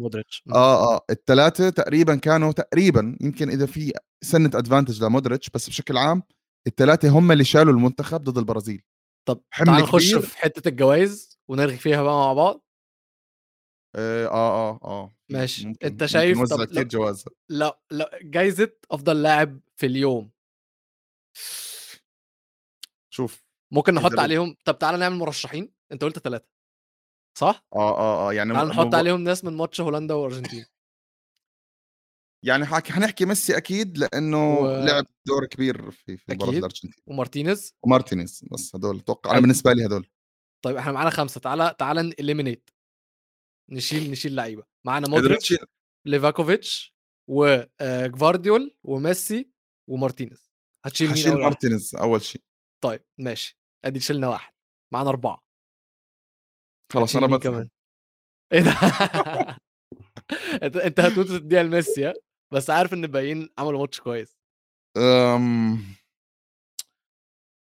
آه 0.55 0.95
آه 0.95 1.05
الثلاثة 1.11 1.71
تقريبا 1.71 2.17
كانوا 2.17 2.53
تقريبا 2.53 3.19
يمكن 3.21 3.51
إذا 3.51 3.67
في 3.67 3.93
سنة 4.25 4.51
advantage 4.55 5.05
لمودريتش 5.05 5.51
بس 5.51 5.69
بشكل 5.69 5.97
عام 5.97 6.23
الثلاثة 6.67 7.09
هم 7.09 7.33
اللي 7.33 7.45
شالوا 7.45 7.73
المنتخب 7.73 8.25
ضد 8.25 8.39
البرازيل. 8.39 8.83
طب 9.29 9.41
تعال 9.57 9.83
نخش 9.83 10.15
في 10.15 10.39
حتة 10.39 10.69
الجوائز 10.69 11.39
ونرغي 11.49 11.77
فيها 11.77 12.03
بقى 12.03 12.15
مع 12.15 12.33
بعض. 12.33 12.65
آه 13.97 14.27
آه 14.27 14.71
آه, 14.71 14.81
آه. 14.85 15.17
ماشي. 15.31 15.67
ممكن. 15.67 15.87
أنت 15.87 16.05
شايف 16.05 16.39
ممكن 16.39 16.57
طب 16.57 16.65
كتير 16.65 16.89
جوائز. 16.89 17.25
لا 17.49 17.81
لا 17.91 18.19
جايزة 18.23 18.73
أفضل 18.91 19.23
لاعب 19.23 19.61
في 19.77 19.87
اليوم. 19.87 20.31
شوف 23.11 23.45
ممكن 23.73 23.95
نحط 23.95 24.19
عليهم 24.19 24.57
طب 24.65 24.79
تعالى 24.79 24.99
نعمل 24.99 25.17
مرشحين. 25.17 25.73
أنت 25.93 26.05
قلت 26.05 26.19
ثلاثة 26.19 26.49
صح؟ 27.39 27.67
آه 27.75 27.99
آه 27.99 28.29
آه. 28.29 28.33
يعني 28.33 28.55
تعال 28.55 28.69
نحط 28.69 28.87
م... 28.87 28.95
عليهم 28.95 29.21
ناس 29.21 29.45
من 29.45 29.57
ماتش 29.57 29.81
هولندا 29.81 30.15
وأرجنتين. 30.15 30.67
يعني 32.47 32.67
حكي 32.67 32.93
حنحكي 32.93 33.25
ميسي 33.25 33.57
أكيد 33.57 33.99
لأنه 33.99 34.59
و... 34.59 34.85
لعب 34.85 35.07
دور 35.27 35.47
كبير 35.47 35.91
في 35.91 36.17
في 36.17 36.33
مباراة 36.33 36.51
الأرجنتين. 36.51 37.03
ومارتينيز؟ 37.07 37.75
ومارتينيز 37.83 38.45
بس 38.53 38.77
هدول. 38.77 38.99
أتوقع 38.99 39.31
أنا 39.31 39.41
بالنسبة 39.41 39.73
لي 39.73 39.87
هدول. 39.87 40.07
طيب 40.65 40.77
إحنا 40.77 40.93
معانا 40.93 41.11
خمسة. 41.11 41.41
تعالى 41.41 41.77
تعالى 41.79 42.03
ن 42.03 42.09
eliminate. 42.09 42.71
نشيل 43.71 44.11
نشيل 44.11 44.35
لعيبة. 44.35 44.65
معانا 44.87 45.09
مودريتش 45.09 45.55
ليفاكوفيتش 46.07 46.95
وجفارديول 47.31 48.77
وميسي 48.85 49.51
ومارتينيز. 49.91 50.53
هتشيل 50.87 51.09
مين 51.09 51.17
هشيل 51.17 51.35
مارتينيز 51.35 51.95
أول 51.95 52.23
شيء. 52.23 52.43
طيب 52.85 53.05
ماشي. 53.19 53.59
أدي 53.85 54.01
شلنا 54.01 54.29
واحد. 54.29 54.53
معانا 54.93 55.11
أربعة. 55.11 55.45
خلاص 56.93 57.17
أنا 57.17 57.39
كمان؟ 57.39 57.69
إيه 58.53 58.61
ده؟ 58.61 58.71
أنت 60.87 61.01
هتموت 61.01 61.27
تديها 61.27 61.63
لميسي 61.63 62.15
بس 62.53 62.71
عارف 62.71 62.95
إن 62.95 63.05
الباقيين 63.05 63.49
عملوا 63.59 63.81
ماتش 63.81 64.01
كويس. 64.01 64.37
أم... 64.97 65.79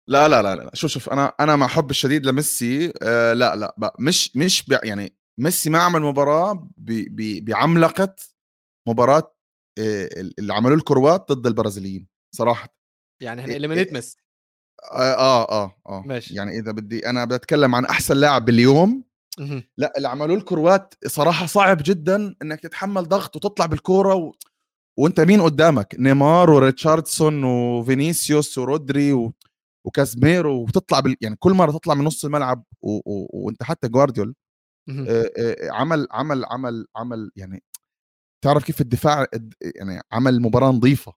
لا 0.09 0.29
لا 0.29 0.43
لا 0.43 0.55
لا 0.55 0.71
شوف 0.75 0.91
شوف 0.91 1.09
أنا 1.11 1.33
أنا 1.41 1.57
مع 1.57 1.67
حب 1.67 1.91
الشديد 1.91 2.27
لميسي 2.27 2.93
آه 3.03 3.33
لا 3.33 3.57
لا 3.57 3.75
بقى 3.79 3.97
مش 3.99 4.37
مش 4.37 4.65
يعني 4.85 5.17
ميسي 5.39 5.71
ما 5.71 5.79
عمل 5.79 6.03
مباراة 6.03 6.69
بعملقة 7.43 8.15
مباراة 8.89 9.37
آه 9.79 10.09
اللي 10.39 10.55
عملوه 10.55 10.77
الكروات 10.77 11.33
ضد 11.33 11.47
البرازيليين 11.47 12.09
صراحة. 12.35 12.77
يعني 13.23 13.43
هنإليمينيت 13.43 13.93
ميسي 13.93 14.17
آه, 14.93 15.15
آه 15.15 15.49
آه 15.51 15.77
آه. 15.87 16.03
ماشي. 16.07 16.35
يعني 16.35 16.59
إذا 16.59 16.73
بدي 16.73 17.11
أنا 17.11 17.25
بتكلم 17.25 17.75
عن 17.75 17.85
أحسن 17.85 18.17
لاعب 18.17 18.45
باليوم 18.45 19.05
لا 19.77 19.93
اللي 19.97 20.09
عملوه 20.09 20.37
الكروات 20.37 20.95
صراحة 21.07 21.47
صعب 21.47 21.79
جدا 21.85 22.35
إنك 22.43 22.61
تتحمل 22.61 23.09
ضغط 23.09 23.37
وتطلع 23.37 23.67
بالكورة 23.67 24.15
و... 24.15 24.33
وانت 25.01 25.21
مين 25.21 25.41
قدامك؟ 25.41 25.97
نيمار 25.99 26.51
وريتشاردسون 26.51 27.45
وفينيسيوس 27.45 28.59
ورودري 28.59 29.13
و... 29.13 29.33
وكازميرو 29.87 30.63
وتطلع 30.63 31.01
بال... 31.01 31.17
يعني 31.21 31.37
كل 31.37 31.53
مرة 31.53 31.73
تطلع 31.73 31.95
من 31.95 32.05
نص 32.05 32.25
الملعب 32.25 32.65
و... 32.83 32.97
و... 32.97 33.29
وانت 33.33 33.63
حتى 33.63 33.89
جوارديول 33.89 34.35
آه 34.91 35.31
آه 35.39 35.71
عمل 35.71 36.07
عمل 36.11 36.45
عمل 36.45 36.87
عمل 36.97 37.31
يعني 37.37 37.63
تعرف 38.45 38.65
كيف 38.65 38.81
الدفاع 38.81 39.27
يعني 39.63 40.01
عمل 40.13 40.43
مباراة 40.43 40.71
نظيفة. 40.71 41.13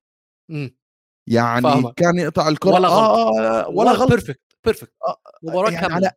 يعني 1.29 1.61
فهمك. 1.61 1.93
كان 1.93 2.17
يقطع 2.17 2.47
الكرة. 2.47 2.73
ولا 2.73 2.87
غلط. 2.87 2.97
آه, 2.97 3.39
آه، 3.39 3.69
ولا 3.69 3.91
غلط. 3.91 4.09
perfect 4.09 4.41
perfect 4.65 4.93
مباراة 5.43 5.71
يعني 5.71 5.87
كاملة. 5.87 5.95
على 5.95 6.11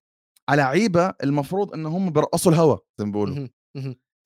على 0.49 0.63
لعيبه 0.63 1.15
المفروض 1.23 1.75
إن 1.75 1.87
هم 1.87 2.11
بيرقصوا 2.11 2.53
الهوا 2.53 2.77
زي 2.99 3.05
ما 3.05 3.13
بيقولوا. 3.13 3.49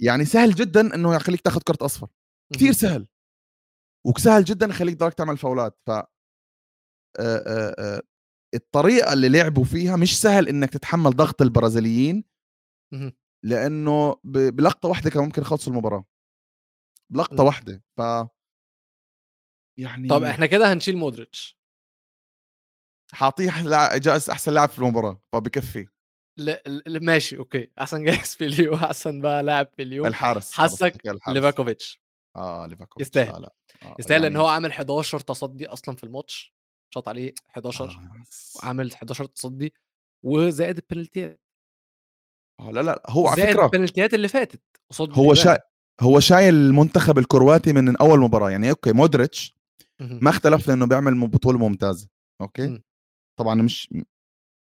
يعني 0.02 0.24
سهل 0.24 0.54
جدا 0.54 0.94
إنه 0.94 1.14
يخليك 1.14 1.40
تاخذ 1.40 1.60
كرت 1.60 1.82
أصفر. 1.82 2.08
كثير 2.54 2.72
سهل. 2.72 3.06
وسهل 4.06 4.44
جدا 4.44 4.66
يخليك 4.66 4.96
ضلك 4.96 5.14
تعمل 5.14 5.38
فاولات. 5.38 5.78
ف 5.86 5.90
الطريقة 8.54 9.12
اللي 9.12 9.28
لعبوا 9.28 9.64
فيها 9.64 9.96
مش 9.96 10.20
سهل 10.20 10.48
إنك 10.48 10.70
تتحمل 10.70 11.10
ضغط 11.10 11.42
البرازيليين 11.42 12.24
لأنه 13.44 14.20
بلقطة 14.24 14.88
واحدة 14.88 15.10
كان 15.10 15.22
ممكن 15.22 15.42
يخلصوا 15.42 15.72
المباراة. 15.72 16.04
بلقطة 17.10 17.44
واحدة. 17.44 17.82
ف 17.96 18.00
يعني 19.78 20.08
طب 20.08 20.22
إحنا 20.22 20.46
كده 20.46 20.72
هنشيل 20.72 20.96
مودريتش. 20.96 21.60
حاعطيه 23.12 23.50
جائزة 23.98 24.32
أحسن 24.32 24.52
لاعب 24.52 24.68
في 24.68 24.78
المباراة. 24.78 25.22
فبكفي 25.32 25.88
لا 26.38 26.62
ماشي 26.86 27.38
okay. 27.38 27.70
أحسن 27.80 28.04
جايزة 28.04 28.34
في 28.36 28.44
اليوم 28.44 28.74
أحسن 28.74 29.20
بقى 29.20 29.42
لاعب 29.42 29.66
في 29.76 29.82
اليوم 29.82 30.06
الحارس 30.06 30.52
حسك 30.52 31.06
ليفاكوفيتش. 31.28 32.02
آه 32.36 32.66
ليفاكوفيتش. 32.66 33.08
يستاهل. 33.08 33.42
لا. 33.42 33.54
آه 33.82 33.96
يستاهل 33.98 34.22
يعني... 34.22 34.34
ان 34.34 34.40
هو 34.40 34.46
عامل 34.46 34.70
11 34.70 35.20
تصدي 35.20 35.66
أصلا 35.66 35.96
في 35.96 36.04
الماتش 36.04 36.54
شاط 36.94 37.08
عليه 37.08 37.34
11 37.50 37.84
آه. 37.84 38.66
عامل 38.66 38.92
11 38.92 39.24
تصدي 39.24 39.74
وزائد 40.22 40.78
البنالتيات 40.78 41.40
آه 42.60 42.70
لا 42.70 42.80
لا 42.80 43.02
هو 43.08 43.28
على 43.28 43.42
فكرة 43.42 43.64
البنالتيات 43.64 44.14
اللي 44.14 44.28
فاتت 44.28 44.62
قصاد 44.90 45.18
هو 45.18 45.34
شا... 45.34 45.58
هو 46.00 46.20
شايل 46.20 46.54
المنتخب 46.54 47.18
الكرواتي 47.18 47.72
من 47.72 47.96
أول 47.96 48.20
مباراة 48.20 48.50
يعني 48.50 48.70
okay 48.70 48.92
مودريتش 48.92 49.56
ما 50.00 50.30
اختلف 50.30 50.68
لأنه 50.68 50.86
بيعمل 50.86 51.28
بطولة 51.28 51.58
ممتازة 51.58 52.08
okay 52.40 52.66
م. 52.66 52.82
طبعا 53.38 53.54
مش 53.54 53.94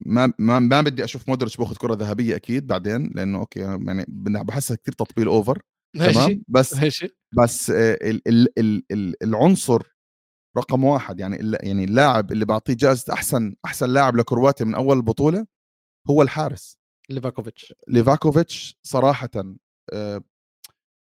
ما 0.06 0.34
ما 0.40 0.60
ما 0.60 0.82
بدي 0.82 1.04
أشوف 1.04 1.30
مودريتش 1.30 1.58
باخذ 1.58 1.76
كرة 1.76 1.94
ذهبية 1.94 2.36
أكيد 2.36 2.68
بعدين 2.68 3.12
لأنه 3.16 3.40
okay 3.40 3.60
يعني 3.60 4.06
بحسها 4.44 4.78
كثير 4.78 4.94
تطبيل 4.94 5.28
over 5.28 5.62
تمام؟ 5.94 6.44
بس 6.48 6.74
ماشي. 6.74 7.18
بس 7.38 7.70
ال 7.70 8.28
ال 8.28 8.60
ال 8.60 8.84
ال 8.92 9.24
العنصر 9.24 9.84
رقم 10.58 10.84
واحد 10.84 11.20
يعني 11.20 11.52
يعني 11.64 11.84
اللاعب 11.84 12.32
اللي 12.32 12.46
بعطيه 12.46 12.74
جائزة 12.74 13.14
أحسن 13.14 13.56
أحسن 13.66 13.90
لاعب 13.90 14.16
لكرواتيا 14.16 14.66
من 14.66 14.76
أول 14.76 14.98
البطولة 14.98 15.48
هو 16.10 16.22
الحارس. 16.22 16.80
ليفاكوفيتش. 17.10 17.74
ليفاكوفيتش 17.88 18.80
صراحة 18.84 19.30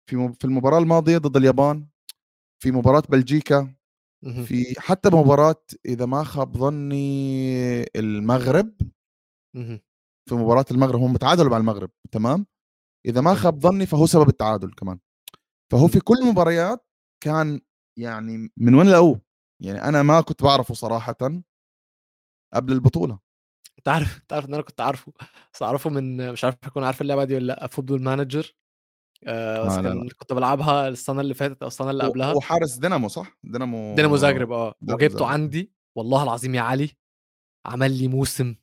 في 0.07 0.33
في 0.39 0.45
المباراة 0.45 0.79
الماضية 0.79 1.19
ضد 1.19 1.37
اليابان 1.37 1.87
في 2.63 2.71
مباراة 2.73 3.03
بلجيكا 3.09 3.75
في 4.45 4.75
حتى 4.79 5.09
مباراة 5.09 5.65
إذا 5.87 6.07
ما 6.07 6.25
خاب 6.25 6.57
ظني 6.57 7.83
المغرب 7.97 8.75
في 10.29 10.35
مباراة 10.35 10.65
المغرب 10.71 11.01
هم 11.01 11.17
تعادلوا 11.17 11.51
مع 11.51 11.57
المغرب 11.57 11.91
تمام؟ 12.13 12.47
إذا 13.07 13.21
ما 13.21 13.35
خاب 13.35 13.61
ظني 13.61 13.87
فهو 13.87 14.07
سبب 14.07 14.29
التعادل 14.29 14.73
كمان. 14.73 14.99
فهو 15.73 15.89
في 15.89 16.01
كل 16.01 16.15
المباريات 16.15 16.87
كان 17.25 17.61
يعني 17.99 18.53
من 18.57 18.75
وين 18.75 18.91
لقوه 18.91 19.21
يعني 19.63 19.85
أنا 19.85 20.03
ما 20.03 20.21
كنت 20.21 20.43
بعرفه 20.43 20.75
صراحة 20.75 21.17
قبل 22.55 22.73
عارف 23.89 24.19
انت 24.19 24.33
عارف 24.33 24.45
إن 24.47 24.55
أنا 24.55 24.63
كنت 24.63 24.81
عارفه 24.81 25.13
بس 25.55 25.63
أعرفه 25.63 25.91
من 25.91 26.33
مش 26.33 26.45
عارف 26.45 26.57
أكون 26.65 26.85
عارف 26.85 27.01
اللعبة 27.01 27.25
دي 27.25 27.35
ولا 27.35 27.47
لأ 27.47 27.67
Football 27.67 28.03
Manager 28.03 28.55
آه 29.27 29.67
بس 29.67 29.75
كان 29.75 30.03
لا. 30.03 30.09
كنت 30.19 30.33
بلعبها 30.33 30.89
السنة 30.89 31.21
اللي 31.21 31.35
فاتت 31.35 31.63
أو 31.63 31.69
السنة 31.69 31.91
اللي 31.91 32.05
قبلها. 32.05 32.33
هو 32.33 32.41
حارس 32.41 32.77
دينامو 32.77 33.09
صح؟ 33.09 33.39
دينامو 33.45 33.95
دينامو 33.95 34.17
زاجرب 34.17 34.53
آه. 34.53 34.75
وجبته 34.83 35.09
زاجرب 35.09 35.23
عندي 35.23 35.73
والله 35.97 36.23
العظيم 36.23 36.55
يا 36.55 36.61
علي 36.61 36.91
عمل 37.67 37.99
لي 37.99 38.09
موسم 38.09 38.55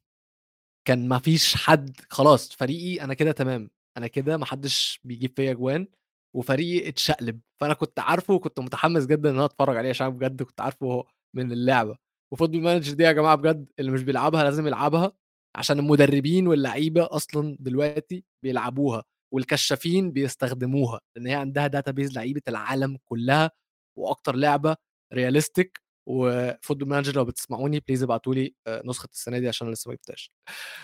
كان 0.87 1.07
ما 1.07 1.19
فيش 1.19 1.55
حد 1.55 1.97
خلاص 2.09 2.51
فريقي 2.53 3.03
أنا 3.03 3.13
كده 3.13 3.31
تمام. 3.31 3.69
أنا 3.97 4.07
كده 4.07 4.37
ما 4.37 4.45
حدش 4.45 4.99
بيجيب 5.03 5.33
فيا 5.35 5.53
جوان 5.53 5.87
وفريقي 6.35 6.89
اتشقلب. 6.89 7.39
فأنا 7.61 7.73
كنت 7.73 7.99
عارفه 7.99 8.33
وكنت 8.33 8.59
متحمس 8.59 9.05
جدا 9.05 9.29
إن 9.29 9.35
أنا 9.35 9.45
أتفرج 9.45 9.77
عليه 9.77 9.89
عشان 9.89 10.09
بجد 10.09 10.43
كنت 10.43 10.61
عارفه 10.61 11.03
من 11.35 11.51
اللعبة. 11.51 11.97
و 12.33 12.36
Football 12.36 12.61
Manager 12.61 12.93
دي 12.93 13.03
يا 13.03 13.11
جماعة 13.11 13.35
بجد 13.35 13.71
اللي 13.79 13.91
مش 13.91 14.03
بيلعبها 14.03 14.43
لازم 14.43 14.67
يلعبها 14.67 15.11
عشان 15.55 15.79
المدربين 15.79 16.47
واللعيبة 16.47 17.07
أصلا 17.11 17.57
دلوقتي 17.59 18.23
بيلعبوها 18.43 19.03
والكشافين 19.33 20.11
بيستخدموها 20.11 20.99
لأن 21.15 21.27
هي 21.27 21.33
عندها 21.33 21.67
database 21.67 22.13
لعيبة 22.15 22.41
العالم 22.47 22.97
كلها 23.05 23.51
وأكتر 23.99 24.35
لعبة 24.35 24.75
realistic 25.13 25.81
و 26.05 26.15
Football 26.15 26.89
Manager 26.89 27.15
لو 27.15 27.25
بتسمعوني 27.25 27.79
please 27.79 28.03
ابعتوا 28.03 28.35
لي 28.35 28.55
نسخة 28.67 29.09
السنة 29.13 29.39
دي 29.39 29.47
عشان 29.47 29.71
لسه 29.71 29.89
ما 29.89 29.95
جبتهاش 29.95 30.31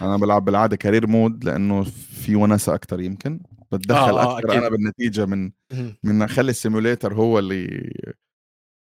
أنا 0.01 0.17
بلعب 0.17 0.45
بالعادة 0.45 0.75
career 0.75 1.07
mode 1.07 1.43
لأنه 1.43 1.83
في 2.23 2.35
وناسه 2.35 2.75
أكثر 2.75 2.99
يمكن 3.01 3.39
بتدخل 3.71 4.17
آه، 4.17 4.23
آه، 4.23 4.37
أكثر 4.37 4.49
أكيد. 4.49 4.61
أنا 4.61 4.69
بالنتيجة 4.69 5.25
من. 5.25 5.51
من 6.03 6.21
اخلي 6.21 6.49
ال 6.49 6.56
simulator 6.56 7.13
هو 7.13 7.39
اللي 7.39 7.91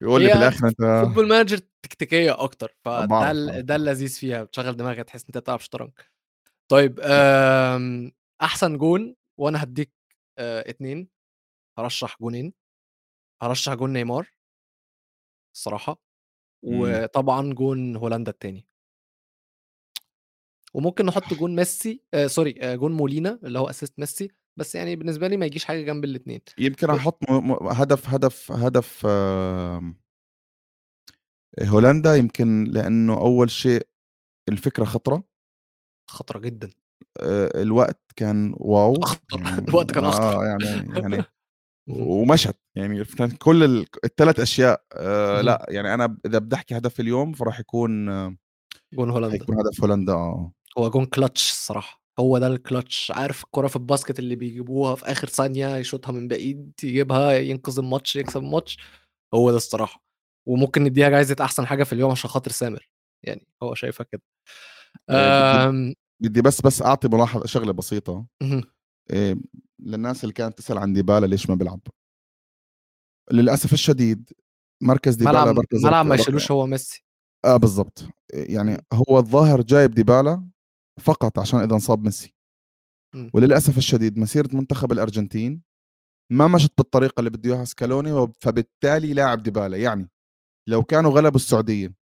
يقول 0.02 0.22
لي 0.22 0.28
هي 0.28 0.34
بالاخر 0.34 0.68
أنت 0.68 1.04
Football 1.06 1.28
Manager 1.28 1.58
تكتيكية 1.82 2.42
أكتر 2.42 2.76
فده. 2.84 3.60
ده 3.60 3.76
اللذيذ 3.76 4.08
فيها 4.08 4.44
بتشغل 4.44 4.76
دماغك 4.76 4.98
تحس 5.06 5.24
أنت 5.24 5.38
بتلعب 5.38 5.60
شطرنج 5.60 5.90
طيب 6.68 7.00
أحسن 8.42 8.78
جون 8.78 9.16
وأنا 9.40 9.62
هديك 9.62 9.92
آه، 10.38 10.70
اتنين 10.70 11.08
هرشح 11.78 12.16
جونين 12.20 12.52
هرشح 13.42 13.74
جون 13.74 13.92
نيمار 13.92 14.32
الصراحة. 15.56 16.11
وطبعا 16.62 17.52
جون 17.52 17.96
هولندا 17.96 18.30
التاني. 18.30 18.66
وممكن 20.74 21.06
نحط 21.06 21.34
جون 21.34 21.56
ميسي 21.56 22.02
آه 22.14 22.26
sorry 22.26 22.54
آه 22.60 22.74
جون 22.74 22.92
مولينا 22.92 23.38
اللي 23.44 23.58
هو 23.58 23.70
assist 23.70 23.98
ميسي 23.98 24.30
بس 24.56 24.74
يعني 24.74 24.96
بالنسبة 24.96 25.28
لي 25.28 25.36
ما 25.36 25.46
يجيش 25.46 25.64
حاجة 25.64 25.82
جنب 25.82 26.04
الاثنين 26.04 26.40
يمكن 26.58 26.90
أحط 26.90 27.30
م... 27.30 27.34
م... 27.34 27.52
هدف 27.68 28.08
هدف 28.08 28.52
هدف 28.52 29.06
آم، 29.06 29.96
هولندا 31.62 32.16
يمكن 32.16 32.64
لأنه 32.64 33.18
أول 33.18 33.50
شيء 33.50 33.86
الفكرة 34.48 34.84
خطرة. 34.84 35.24
خطرة 36.10 36.38
جدا. 36.38 36.70
آه، 37.20 37.62
الوقت 37.62 38.00
كان 38.16 38.54
واو 38.56 38.94
اخطر 38.96 39.40
يعني 39.40 39.68
الوقت 39.68 39.90
كان 39.90 40.04
اخطر 40.04 40.40
آه 40.40 40.44
يعني 40.44 40.64
يعني. 41.00 41.24
ومشت 41.88 42.56
يعني 42.74 43.04
كل 43.38 43.64
ال... 43.64 43.86
الثلاث 44.04 44.40
أشياء 44.40 44.84
آه. 44.92 45.40
لا 45.40 45.66
يعني 45.68 45.94
أنا 45.94 46.16
إذا 46.26 46.38
بدي 46.38 46.56
أحكي 46.56 46.76
هدف 46.76 47.00
اليوم 47.00 47.32
فراح 47.32 47.60
يكون 47.60 48.08
آه، 48.08 48.36
جون 48.94 49.10
هولندا. 49.10 49.38
حيكون 49.38 49.58
هدف 49.58 49.80
هولندا 49.80 50.12
آه. 50.12 50.52
هو 50.78 50.90
جون 50.90 51.06
كلتش 51.06 51.50
الصراحة. 51.50 52.02
هو 52.20 52.38
ده 52.38 52.46
الكلتش. 52.46 53.12
عارف 53.14 53.44
الكرة 53.44 53.66
في 53.66 53.76
ال 53.76 53.82
basket 53.82 54.18
اللي 54.18 54.36
بيجيبوها 54.36 54.94
في 54.94 55.04
آخر 55.04 55.28
ثانية 55.28 55.76
يشوطها 55.76 56.12
من 56.12 56.28
بعيد 56.28 56.72
يجيبها 56.82 57.32
ينقذ 57.32 57.78
الماتش 57.78 58.16
يكسب 58.16 58.40
الماتش. 58.40 58.78
هو 59.34 59.50
ده 59.50 59.56
الصراحة. 59.56 60.04
وممكن 60.48 60.84
نديها 60.84 61.08
جايزة 61.08 61.36
أحسن 61.40 61.66
حاجة 61.66 61.84
في 61.84 61.92
اليوم 61.92 62.10
عشان 62.10 62.30
خاطر 62.30 62.50
سامر. 62.50 62.88
يعني 63.22 63.46
هو 63.62 63.74
شايفها 63.74 64.06
كده. 64.12 64.22
آه، 65.10 65.92
بدي 66.20 66.42
بس 66.42 66.60
بس 66.60 66.82
أعطي 66.82 67.08
ملاحظة 67.08 67.46
شغلة 67.46 67.72
بسيطة. 67.72 68.26
للناس 69.80 70.24
اللي 70.24 70.32
كانت 70.32 70.58
تسأل 70.58 70.78
عن 70.78 70.92
ديبالا 70.92 71.26
ليش 71.26 71.50
ما 71.50 71.54
بيلعب. 71.54 71.80
للأسف 73.32 73.72
الشديد 73.72 74.32
مركز 74.82 75.14
ديبالا 75.14 75.42
ملعب 75.42 75.56
مركز 75.56 75.84
ملعب 75.84 76.06
ما 76.06 76.14
يشيلوش 76.14 76.50
هو 76.50 76.66
ميسي. 76.66 77.04
آه 77.44 77.56
بالضبط. 77.56 78.04
يعني. 78.32 78.84
هو 78.92 79.18
الظاهر 79.18 79.62
جايب 79.62 79.90
ديبالا 79.90 80.48
فقط 81.00 81.38
عشان 81.38 81.60
إذا 81.60 81.74
انصاب 81.74 82.04
ميسي. 82.04 82.34
وللأسف 83.34 83.78
الشديد 83.78 84.18
مسيرة 84.18 84.56
منتخب 84.56 84.92
الأرجنتين 84.92 85.62
ما 86.32 86.48
مشت 86.48 86.72
بالطريقة 86.78 87.20
اللي 87.20 87.30
بده 87.30 87.54
إياها 87.54 87.64
سكالوني 87.64 88.32
فبالتالي 88.40 89.14
لاعب 89.14 89.42
ديبالا. 89.42 89.76
يعني 89.76 90.10
لو 90.68 90.82
كانوا 90.82 91.10
غلبوا 91.10 91.36
السعودية 91.36 91.94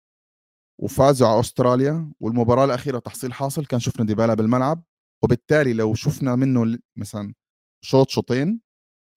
وفازوا 0.82 1.28
على 1.28 1.40
أستراليا 1.40 2.12
والمباراة 2.20 2.64
الأخيرة 2.64 2.98
تحصيل 2.98 3.32
حاصل 3.32 3.66
كان 3.66 3.80
شفنا 3.80 4.06
ديبالا 4.06 4.34
بالملعب. 4.34 4.82
وبالتالي 5.24 5.72
لو 5.72 5.94
شفنا 5.94 6.36
منه 6.36 6.78
مثلا 6.96 7.34
شوط 7.84 8.10
شوطين. 8.10 8.60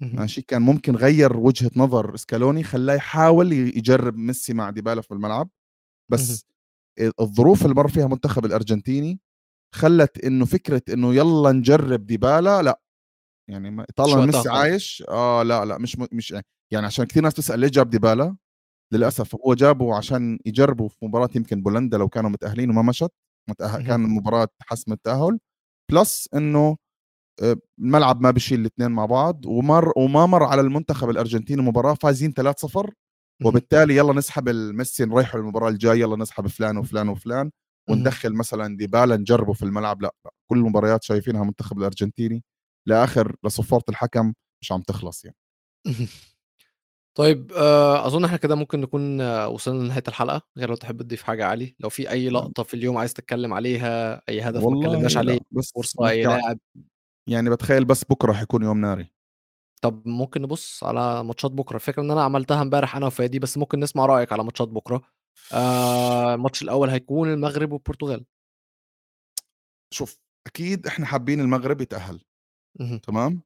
ماشي 0.01 0.41
كان 0.41 0.61
ممكن 0.61 0.95
غير 0.95 1.37
وجهة 1.37 1.71
نظر 1.75 2.15
سكالوني 2.15 2.63
خلاه 2.63 2.93
يحاول 2.95 3.51
يجرب 3.53 4.15
ميسي 4.17 4.53
مع 4.53 4.69
ديبالا 4.69 5.01
في 5.01 5.11
الملعب 5.11 5.49
بس 6.11 6.45
الظروف 7.19 7.63
اللي 7.63 7.75
مر 7.75 7.87
فيها 7.87 8.05
المنتخب 8.05 8.45
الأرجنتيني 8.45 9.19
خلت 9.75 10.25
إنه 10.25 10.45
فكرة 10.45 10.81
إنه 10.89 11.15
يلا 11.15 11.51
نجرب 11.51 12.05
ديبالا 12.05 12.61
لا 12.61 12.81
يعني 13.49 13.71
ما- 13.71 13.85
طالما 13.95 14.25
ميسي. 14.25 14.49
عايش 14.49 15.03
آه 15.09 15.43
لا 15.43 15.65
لا 15.65 15.77
مش 15.77 15.97
مش 16.11 16.31
يعني 16.71 16.85
عشان 16.85 17.05
كثير 17.05 17.23
ناس 17.23 17.33
تسال 17.33 17.59
ليه 17.59 17.67
جاب 17.67 17.89
ديبالا 17.89 18.35
للأسف 18.93 19.35
هو 19.35 19.53
جابه 19.53 19.95
عشان 19.95 20.39
يجربوا 20.45 20.89
في 20.89 21.05
مباراة 21.05 21.29
يمكن 21.35 21.61
بولندا 21.61 21.97
لو 21.97 22.09
كانوا 22.09 22.29
متأهلين 22.29 22.69
وما 22.69 22.81
مشت 22.81 23.11
متأه... 23.49 23.77
مهم. 23.77 23.87
كان 23.87 23.99
مباراة 24.01 24.47
حسم 24.61 24.93
التأهل 24.93 25.39
plus 25.93 26.29
إنه 26.35 26.77
آه، 27.43 27.55
الملعب 27.79 28.21
ما 28.21 28.31
بيشيل 28.31 28.59
الاثنين 28.59 28.91
مع 28.91 29.05
بعض 29.05 29.45
ومر 29.45 29.93
وما 29.97 30.25
مر 30.25 30.43
على 30.43 30.61
المنتخب 30.61 31.09
الأرجنتيني 31.09 31.61
مباراة 31.61 31.93
فايزين 31.93 32.33
3-0 32.33 32.75
مهم. 32.75 32.93
وبالتالي 33.45 33.95
يلا 33.97 34.13
نسحب 34.13 34.49
الميسي 34.49 35.05
نريحه 35.05 35.39
المباراة 35.39 35.69
الجاية 35.69 35.99
يلا 35.99 36.15
نسحب 36.17 36.47
فلان 36.47 36.77
وفلان 36.77 37.09
وفلان 37.09 37.51
وندخل 37.89 38.33
مثلا 38.33 38.77
ديبالا 38.77 39.17
نجربه 39.17 39.53
في 39.53 39.63
الملعب 39.63 40.01
لا, 40.01 40.15
لا. 40.25 40.31
كل 40.51 40.57
المباريات 40.57 41.03
شايفينها 41.03 41.41
المنتخب 41.41 41.77
الأرجنتيني 41.77 42.43
لآخر 42.87 43.35
لصفارة 43.45 43.83
الحكم 43.89 44.33
مش 44.61 44.71
عم 44.71 44.81
تخلص 44.81 45.25
يعني. 45.25 45.37
طيب 47.17 47.51
آه، 47.51 48.07
أظن 48.07 48.25
إحنا 48.25 48.37
كده 48.37 48.55
ممكن 48.55 48.81
نكون 48.81 49.21
آه، 49.21 49.47
وصلنا 49.49 49.83
لنهاية 49.83 50.03
الحلقة 50.07 50.41
غير 50.57 50.69
لو 50.69 50.75
تحب 50.75 51.01
تضيف 51.01 51.23
حاجة 51.23 51.45
علي 51.45 51.75
لو 51.79 51.89
في 51.89 52.09
أي 52.09 52.29
لقطة 52.29 52.63
في 52.63 52.73
اليوم 52.73 52.97
عايز 52.97 53.13
تتكلم 53.13 53.53
عليها 53.53 54.21
أي 54.29 54.41
هدف 54.41 54.61
ما 54.61 54.65
والله 54.67 54.87
اتكلمناش 54.87 55.17
عليه 55.17 55.33
لا 55.33 55.39
بس 55.51 55.71
فرصة 55.75 56.09
أي 56.09 56.23
نحكي 56.23 56.33
عن- 56.33 56.41
لاعب. 56.41 56.59
يعني 57.29 57.49
بتخيل 57.49 57.85
بس 57.85 58.03
بكرة 58.03 58.33
حيكون 58.33 58.63
يوم 58.63 58.81
ناري. 58.81 59.11
طب 59.81 60.07
ممكن 60.07 60.41
نبص 60.41 60.83
على 60.83 61.23
ماتشات 61.23 61.51
بكرة 61.51 61.75
الفكرة 61.75 62.01
إن 62.03 62.11
أنا 62.11 62.23
عملتها 62.23 62.61
امبارح 62.61 62.95
أنا 62.95 63.05
وفادي 63.05 63.39
بس 63.39 63.57
ممكن 63.57 63.79
نسمع 63.79 64.05
رأيك 64.05 64.33
على 64.33 64.43
ماتشات 64.43 64.67
بكرة. 64.67 65.01
آه 65.53 66.33
الماتش 66.33 66.61
الأول 66.61 66.89
هيكون 66.89 67.33
المغرب 67.33 67.71
والبرتغال. 67.71 68.25
شوف 69.93 70.19
أكيد 70.47 70.87
إحنا 70.87 71.05
حابين 71.05 71.39
المغرب 71.39 71.81
يتأهل. 71.81 72.21
تمام. 73.03 73.41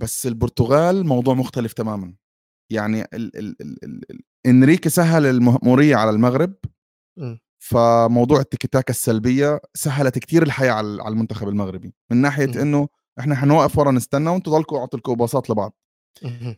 بس 0.00 0.26
البرتغال 0.26 1.06
موضوع 1.06 1.34
مختلف 1.34 1.72
تماما. 1.72 2.14
يعني 2.70 3.02
ال 3.02 3.08
ال 3.14 3.36
ال 3.38 3.84
ال 3.84 4.00
ال 4.10 4.20
إنريكي 4.46 4.88
سهل 4.88 5.26
المأمورية 5.26 5.96
على 5.96 6.10
المغرب 6.10 6.54
مم. 7.18 7.38
فموضوع 7.58 8.40
التيكي 8.40 8.82
السلبية 8.90 9.60
سهلت 9.74 10.18
كتير 10.18 10.42
الحياة 10.42 10.72
على 10.72 11.08
المنتخب 11.08 11.48
المغربي 11.48 11.94
من 12.10 12.16
ناحية 12.16 12.46
مهم. 12.46 12.58
إنه 12.58 12.88
إحنا 13.18 13.34
حنوقف 13.34 13.78
ورا 13.78 13.90
نستنى 13.90 14.30
وأنتم 14.30 14.52
ضلكم 14.52 14.76
أعطوا 14.76 15.14
باصات 15.14 15.50
لبعض. 15.50 15.74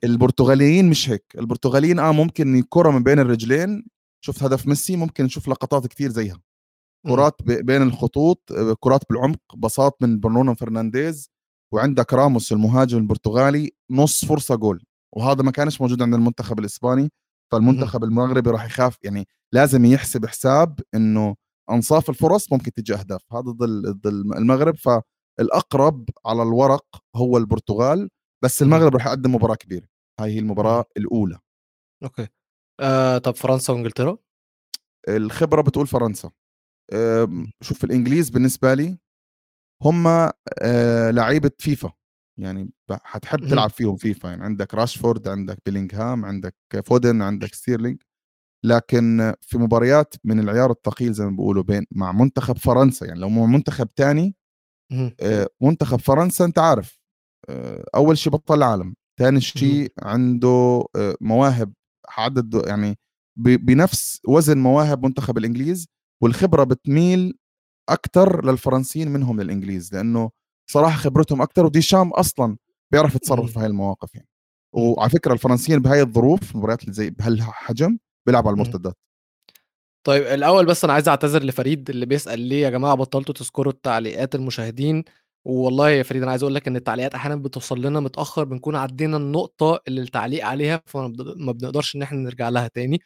البرتغاليين 0.04 0.90
مش 0.90 1.10
هيك 1.10 1.24
البرتغاليين 1.38 1.98
آه 1.98 2.12
ممكن 2.12 2.58
الكره 2.58 2.90
من 2.90 3.02
بين 3.02 3.18
الرجلين 3.18 3.86
شفت 4.24 4.42
هدف 4.42 4.66
ميسي 4.66 4.96
ممكن 4.96 5.24
نشوف 5.24 5.48
لقطات 5.48 5.86
كتير 5.86 6.10
زيها 6.10 6.40
مهم. 7.06 7.16
كرات 7.16 7.42
بين 7.42 7.82
الخطوط 7.82 8.52
آه، 8.52 8.76
كرات 8.80 9.00
بالعمق 9.10 9.40
باصات 9.54 9.96
من 10.00 10.20
برونو 10.20 10.54
فرنانديز 10.54 11.30
وعندك 11.72 12.14
راموس 12.14 12.52
المهاجم 12.52 12.98
البرتغالي 12.98 13.70
نص 13.90 14.24
فرصة 14.24 14.54
جول 14.54 14.84
وهذا 15.16 15.42
ما 15.42 15.50
كانش 15.50 15.80
موجود 15.80 16.02
عند 16.02 16.14
المنتخب 16.14 16.58
الإسباني 16.58 17.12
فالمنتخب 17.52 18.04
المغربي 18.04 18.50
راح 18.50 18.64
يخاف 18.64 18.96
يعني 19.02 19.28
لازم 19.52 19.84
يحسب 19.84 20.26
حساب 20.26 20.80
إنه 20.94 21.36
أنصاف 21.70 22.10
الفرص 22.10 22.52
ممكن 22.52 22.72
تجي 22.72 22.94
أهداف. 22.94 23.32
هذا 23.32 23.40
ضد 23.40 23.86
ضد 23.86 24.06
المغرب 24.06 24.76
فالأقرب 24.76 26.10
على 26.26 26.42
الورق 26.42 26.86
هو 27.16 27.36
البرتغال 27.36 28.10
بس. 28.44 28.62
المغرب 28.62 28.94
راح 28.94 29.06
يقدم 29.06 29.34
مباراة 29.34 29.54
كبيرة. 29.54 29.86
هاي 30.20 30.30
هي 30.34 30.38
المباراة 30.38 30.84
الأولى. 30.96 31.38
okay. 32.02 32.28
آه 32.80 33.18
طب 33.18 33.34
فرنسا 33.36 33.72
وإنجلترا؟ 33.72 34.18
الخبرة 35.08 35.62
بتقول 35.62 35.86
فرنسا. 35.86 36.30
أم، 36.92 37.52
شوف 37.60 37.84
الإنجليز 37.84 38.30
بالنسبة 38.30 38.74
لي 38.74 38.98
هم 39.82 40.06
آه، 40.06 41.10
لعيبة 41.10 41.50
فيفا. 41.58 41.92
يعني 42.42 42.70
حتحب. 42.90 43.48
تلعب 43.48 43.70
فيهم 43.70 43.96
فيفا 43.96 44.28
يعني 44.28 44.44
عندك 44.44 44.74
راشفورد 44.74 45.28
عندك 45.28 45.58
بيلينغهام 45.66 46.24
عندك 46.24 46.54
فودن 46.84 47.22
عندك 47.22 47.54
ستيرلينج 47.54 48.02
لكن 48.64 49.34
في 49.40 49.58
مباريات 49.58 50.14
من 50.24 50.40
العيار 50.40 50.70
الثقيل 50.70 51.12
زي 51.12 51.24
ما 51.24 51.30
بيقولوا 51.30 51.62
بين 51.62 51.86
مع 51.92 52.12
منتخب 52.12 52.58
فرنسا 52.58 53.06
يعني 53.06 53.20
لو 53.20 53.28
مع 53.28 53.46
منتخب 53.46 53.94
تاني 53.94 54.36
مهم. 54.92 55.14
آه، 55.20 55.48
منتخب 55.60 55.98
فرنسا 55.98 56.44
انت 56.44 56.58
عارف 56.58 57.00
أول 57.94 58.18
شيء 58.18 58.32
بطل 58.32 58.54
العالم 58.54 58.94
ثاني 59.18 59.40
شيء 59.40 59.92
عنده 60.02 60.84
مواهب 61.20 61.72
عدد 62.08 62.62
يعني 62.66 62.98
بنفس 63.36 64.20
وزن 64.28 64.58
مواهب 64.58 65.04
منتخب 65.06 65.38
الإنجليز 65.38 65.86
والخبرة 66.22 66.64
بتميل 66.64 67.38
أكثر 67.88 68.44
للفرنسيين 68.46 69.10
منهم 69.10 69.40
للإنجليز 69.40 69.94
لأنه 69.94 70.30
صراحة 70.70 70.96
خبرتهم 70.96 71.42
أكثر 71.42 71.66
وديشام 71.66 72.10
أصلا 72.10 72.56
بيعرف 72.92 73.14
يتصرف 73.14 73.52
في 73.52 73.58
هاي 73.58 73.66
المواقف 73.66 74.14
يعني. 74.14 74.28
وعلى 74.72 75.10
فكرة 75.10 75.32
الفرنسيين 75.32 75.78
بهاي 75.78 76.00
الظروف 76.00 76.52
المباريات 76.52 76.82
اللي 76.82 76.92
زي 76.92 77.10
بهالحجم 77.10 77.98
بيلعبوا 78.26 78.50
على 78.50 78.54
المرتدات. 78.54 78.94
طيب 80.06 80.22
الأول 80.22 80.66
بس 80.66 80.84
أنا 80.84 80.92
عايز 80.92 81.08
أعتذر 81.08 81.42
لفريد 81.42 81.90
اللي 81.90 82.06
بيسأل 82.06 82.40
ليه 82.40 82.62
يا 82.62 82.70
جماعة 82.70 82.94
بطلتوا 82.94 83.34
تذكروا 83.34 83.72
التعليقات 83.72 84.34
المشاهدين؟ 84.34 85.04
والله 85.44 85.90
يا 85.90 86.02
فريد 86.02 86.22
أنا 86.22 86.30
عايز 86.30 86.42
أقول 86.42 86.54
لك 86.54 86.68
إن 86.68 86.76
التعليقات 86.76 87.14
أحيانا 87.14 87.36
بتوصل 87.36 87.82
لنا 87.82 88.00
متأخر 88.00 88.44
بنكون 88.44 88.76
عدينا 88.76 89.16
النقطة 89.16 89.80
اللي 89.88 90.00
التعليق 90.00 90.46
عليها 90.46 90.82
فما 90.86 91.08
بنقدرش 91.52 91.96
إن 91.96 92.02
إحنا 92.02 92.18
نرجع 92.18 92.48
لها 92.48 92.68
تاني. 92.68 93.00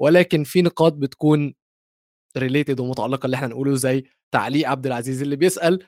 ولكن 0.00 0.44
في 0.44 0.62
نقاط 0.62 0.92
بتكون 0.92 1.54
ريليتد 2.36 2.80
ومتعلقة 2.80 3.26
اللي 3.26 3.34
إحنا 3.36 3.48
نقوله 3.48 3.74
زي 3.74 4.04
تعليق 4.34 4.68
عبد 4.68 4.86
العزيز 4.86 5.22
اللي 5.22 5.36
بيسأل 5.36 5.84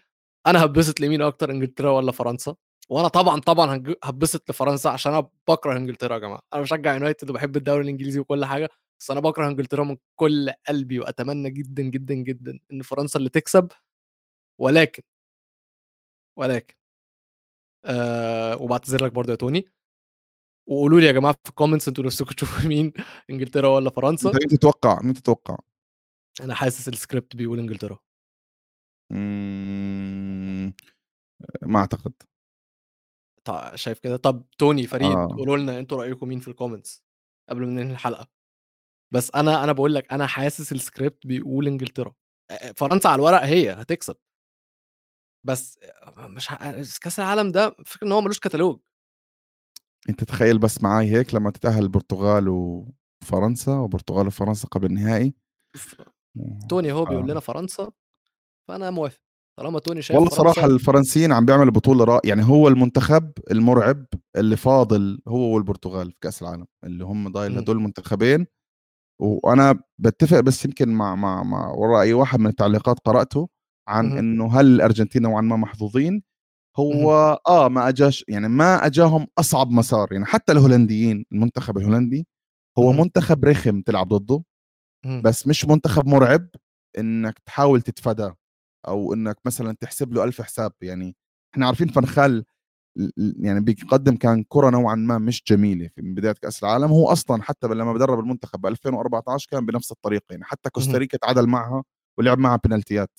أنا 0.47 0.65
هتبسط 0.65 1.01
لمين 1.01 1.23
أكتر 1.23 1.51
إنجلترا 1.51 1.91
ولا 1.91 2.13
فرنسا؟ 2.13 2.57
وأنا 2.89 3.09
طبعا 3.09 3.41
طبعا 3.41 3.85
هتبسط 4.05 4.51
لفرنسا 4.51 4.89
عشان 4.89 5.13
أنا 5.13 5.29
بكره 5.49 5.77
إنجلترا 5.77 6.15
يا 6.15 6.19
جماعة. 6.19 6.43
أنا 6.55 6.63
بشجع 6.63 6.95
يونايتد 6.95 7.31
وبحب 7.31 7.57
الدوري 7.57 7.83
الإنجليزي 7.83 8.21
وكل 8.21 8.45
حاجة 8.45 8.69
بس 9.01 9.11
أنا 9.11 9.21
بكره 9.21 9.49
إنجلترا 9.49 9.85
من 9.85 9.97
كل 10.17 10.51
قلبي 10.69 11.01
وأتمنى 11.01 11.51
جدا 11.51 11.83
جدا 11.83 12.15
جدا 12.15 12.59
إن 12.73 12.83
فرنسا 12.83 13.19
اللي 13.19 13.31
تكسب 13.31 13.69
ولكن 14.61 15.03
ولكن 16.39 16.75
آه 17.85 18.57
وبعتذر 18.63 19.05
لك 19.05 19.13
برضه 19.13 19.31
يا 19.31 19.37
توني. 19.37 19.65
وقولوا 20.67 21.01
لي 21.01 21.07
يا 21.07 21.13
جماعة 21.13 21.37
في 21.45 21.51
ال 21.51 21.55
comments 21.55 21.89
أنتوا 21.89 22.05
نفسكم 22.05 22.31
تشوفوا 22.35 22.69
مين 22.69 22.93
إنجلترا 23.31 23.69
ولا 23.69 23.91
فرنسا؟ 23.91 24.29
مين 24.29 24.49
تتوقع؟ 24.49 25.03
مين 25.03 25.15
تتوقع؟ 25.15 25.57
أنا 26.41 26.55
حاسس 26.55 26.89
السكريبت 26.89 27.37
بيقول 27.37 27.59
إنجلترا. 27.59 27.99
ما 31.63 31.79
أعتقد. 31.79 32.13
طيب 33.45 33.77
شايف 33.77 33.99
كده؟ 33.99 34.17
طب 34.17 34.45
توني 34.59 34.87
فريد 34.87 35.13
آه. 35.13 35.27
قولوا 35.27 35.57
لنا 35.57 35.79
أنتوا 35.79 35.99
رأيكم 35.99 36.29
مين 36.29 36.41
في 36.41 36.49
ال 36.49 36.55
comments 36.55 37.05
قبل 37.51 37.67
ما 37.67 37.67
ننهي 37.67 37.93
الحلقة؟ 37.93 38.29
بس 39.15 39.31
أنا 39.35 39.65
أنا 39.65 39.73
بقول 39.73 39.95
لك 39.95 40.13
أنا 40.13 40.27
حاسس 40.27 40.73
السكريبت 40.73 41.27
بيقول 41.27 41.67
إنجلترا. 41.67 42.15
فرنسا 42.77 43.09
على 43.09 43.15
الورق 43.15 43.43
هي 43.43 43.73
هتكسب. 43.73 44.17
بس 45.47 45.81
مش 46.19 47.01
كأس 47.01 47.21
العالم 47.21 47.53
ده 47.53 47.71
فكرة 47.87 48.07
إن 48.07 48.13
هو 48.13 48.21
ملوش 48.21 48.39
كتالوج. 48.39 48.81
أنت 50.09 50.25
تخيل 50.25 50.59
بس 50.59 50.83
معاي 50.83 51.11
هيك 51.11 51.35
لما 51.35 51.51
تتأهل 51.51 51.83
البرتغال 51.83 52.49
وفرنسا 52.49 53.73
وبرتغال 53.73 54.27
وفرنسا 54.27 54.69
قبل 54.69 54.87
النهائي. 54.87 55.35
توني 56.69 56.93
هو 56.93 57.05
بيقول 57.05 57.31
لنا 57.31 57.41
فرنسا 57.41 57.93
فأنا 58.71 58.91
موافق. 58.91 59.21
طالما 59.59 59.79
توني 59.79 60.03
شايف 60.03 60.21
والله 60.21 60.37
صراحة 60.37 60.67
الفرنسيين 60.67 61.33
عم 61.33 61.47
بيعملوا 61.47 61.73
بطولة 61.73 62.05
رائعة. 62.05 62.21
يعني 62.25 62.45
هو 62.45 62.69
المنتخب 62.69 63.33
المرعب 63.51 64.05
اللي 64.37 64.57
فاضل 64.57 65.21
هو 65.29 65.55
والبرتغال 65.55 66.11
في 66.13 66.19
كأس 66.21 66.43
العالم 66.43 66.67
اللي 66.85 67.05
هم 67.05 67.29
ضايل 67.29 67.59
هدول 67.59 67.77
المنتخبين. 67.77 68.47
وأنا 69.21 69.81
بتفق 69.99 70.41
بس 70.41 70.65
يمكن 70.65 70.89
مع 70.89 71.15
مع 71.15 71.43
مع 71.43 71.71
وراء 71.71 72.03
أي 72.03 72.13
واحد 72.13 72.41
من 72.41 72.47
التعليقات 72.47 72.99
قرأته 73.05 73.49
عن 73.89 74.19
إنه 74.19 74.61
هل 74.61 74.67
الأرجنتين 74.67 75.23
نوعا 75.23 75.41
ما 75.41 75.57
محظوظين؟ 75.57 76.23
هو 76.79 77.39
آه 77.49 77.69
ما 77.69 77.89
أجاش 77.89 78.25
يعني 78.29 78.49
ما 78.49 78.87
أجاهم 78.87 79.27
أصعب 79.39 79.71
مسار. 79.71 80.13
يعني 80.13 80.25
حتى 80.25 80.53
الهولنديين 80.53 81.25
المنتخب 81.33 81.79
الهولندي 81.79 82.27
هو 82.79 82.93
منتخب 82.93 83.45
رخم 83.45 83.81
تلعب 83.81 84.09
ضده 84.09 84.43
بس 85.25 85.47
مش 85.47 85.65
منتخب 85.65 86.07
مرعب 86.07 86.49
إنك 86.99 87.39
تحاول 87.39 87.83
تتفاداه. 87.83 88.37
أو 88.89 89.15
إنك 89.15 89.37
مثلا 89.47 89.77
تحسب 89.81 90.13
له 90.13 90.25
ألف 90.25 90.43
حساب 90.43 90.73
يعني 90.83 91.17
إحنا 91.55 91.67
عارفين 91.67 91.89
فنخال 91.89 92.45
يعني 93.41 93.61
بيقدم 93.61 94.17
كان 94.17 94.45
كرة 94.49 94.71
نوعا 94.71 94.95
ما 94.95 95.19
مش 95.19 95.43
جميلة 95.49 95.89
في 95.97 96.03
بداية 96.03 96.33
كأس 96.33 96.65
العالم 96.65 96.89
هو 96.91 97.09
أصلا 97.13 97.43
حتى 97.43 97.67
لما 97.69 97.93
بدرب 97.93 98.19
المنتخب 98.21 98.61
ب 98.61 98.67
2014 98.67 99.49
كان 99.51 99.67
بنفس 99.67 99.93
الطريقة 99.93 100.25
يعني 100.31 100.45
حتى 100.45 100.71
كوستاريكا 100.71 101.19
تعادل 101.19 101.47
معها 101.49 101.85
ولعب 102.19 102.39
معها 102.39 102.57
بنالتيات. 102.65 103.11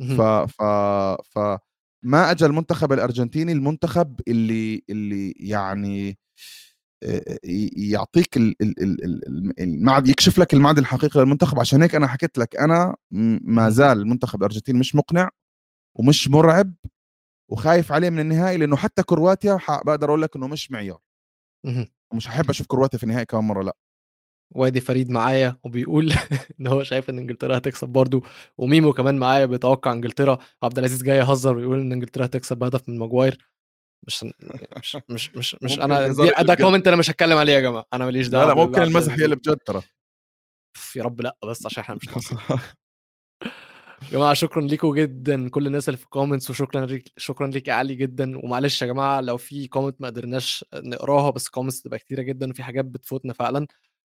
ف 0.00 0.20
ف 0.22 0.62
ف 1.34 1.38
ما 2.04 2.30
اجى 2.30 2.46
المنتخب 2.46 2.92
الأرجنتيني 2.92 3.52
المنتخب 3.52 4.20
اللي 4.28 4.82
اللي 4.90 5.30
يعني 5.32 6.18
يعطيك 7.76 8.36
المعد 9.60 10.08
يكشف 10.08 10.38
لك 10.38 10.54
المعدن 10.54 10.78
الحقيقي 10.78 11.20
للمنتخب. 11.20 11.60
عشان 11.60 11.82
هيك 11.82 11.94
أنا 11.94 12.06
حكيت 12.06 12.38
لك 12.38 12.56
أنا 12.56 12.96
ما 13.42 13.70
زال 13.70 13.98
المنتخب 13.98 14.38
الأرجنتيني 14.38 14.78
مش 14.78 14.94
مقنع 14.94 15.30
ومش 15.98 16.28
مرعب 16.28 16.74
وخايف 17.50 17.92
عليه 17.92 18.10
من 18.10 18.20
النهائي 18.20 18.56
لأنه 18.58 18.76
حتى 18.76 19.02
كرواتيا 19.02 19.58
بقدر 19.86 20.08
أقول 20.08 20.22
لك 20.22 20.36
إنه 20.36 20.46
مش 20.48 20.70
معيار. 20.70 20.98
ومش 22.12 22.28
هحب 22.28 22.50
أشوف 22.50 22.66
كرواتيا 22.66 22.98
في 22.98 23.04
النهائي 23.04 23.24
كمان 23.24 23.44
مرة 23.44 23.62
لأ. 23.62 23.76
وادي 24.54 24.80
فريد 24.80 25.10
معايا 25.10 25.56
وبيقول 25.64 26.12
إن 26.60 26.66
هو 26.66 26.82
شايف 26.82 27.10
إن 27.10 27.18
إنجلترا 27.18 27.58
هتكسب 27.58 27.88
برضه 27.88 28.22
وميمو 28.58 28.92
كمان 28.92 29.18
معايا 29.18 29.46
بيتوقع 29.46 29.92
إنجلترا. 29.92 30.38
عبد 30.62 30.78
العزيز 30.78 31.02
جاي 31.02 31.18
يهزر 31.18 31.56
ويقول 31.56 31.80
إن 31.80 31.92
إنجلترا 31.92 32.24
هتكسب 32.26 32.56
بهدف 32.58 32.88
من 32.88 32.98
ماجواير. 32.98 33.38
مش 34.06 34.24
مش 34.24 34.96
مش 35.08 35.30
مش, 35.36 35.56
مش 35.62 35.78
أنا 35.78 36.08
ده 36.42 36.54
comment 36.54 36.88
أنا 36.88 36.96
مش 36.96 37.10
هتكلم 37.10 37.38
عليه 37.38 37.52
يا 37.52 37.60
جماعة. 37.60 37.86
أنا 37.92 38.04
ماليش 38.04 38.28
دعوه 38.28 38.44
لا 38.44 38.48
لا 38.48 38.54
ممكن 38.66 38.82
المزح 38.82 39.12
هي 39.18 39.24
اللي 39.24 39.36
بجد 39.36 39.56
ترى 39.56 39.82
يا 40.96 41.02
رب 41.02 41.20
لا 41.20 41.36
بس 41.44 41.66
عشان 41.66 41.82
إحنا 41.82 41.94
مش 41.94 42.32
يا 44.02 44.08
جماعة 44.12 44.34
شكرا 44.34 44.62
لكم 44.62 44.94
جدا 44.94 45.48
كل 45.48 45.66
الناس 45.66 45.88
اللي 45.88 45.98
في 45.98 46.04
ال 46.04 46.09
comments 46.09 46.50
وشكرا 46.50 46.86
ليك 46.86 47.12
شكرا 47.16 47.46
ليك 47.46 47.68
يا 47.68 47.72
علي 47.72 47.94
جدا. 47.94 48.38
ومعلش 48.44 48.82
يا 48.82 48.86
جماعة 48.86 49.20
لو 49.20 49.36
في 49.36 49.68
comment 49.68 50.00
ما 50.00 50.06
قدرناش 50.08 50.64
نقراها 50.74 51.30
بس 51.30 51.48
comments 51.48 51.82
تبقى 51.82 51.98
كتيرة 51.98 52.22
جدا 52.22 52.50
وفي 52.50 52.62
حاجات 52.62 52.84
بتفوتنا 52.84 53.32
فعلا. 53.32 53.66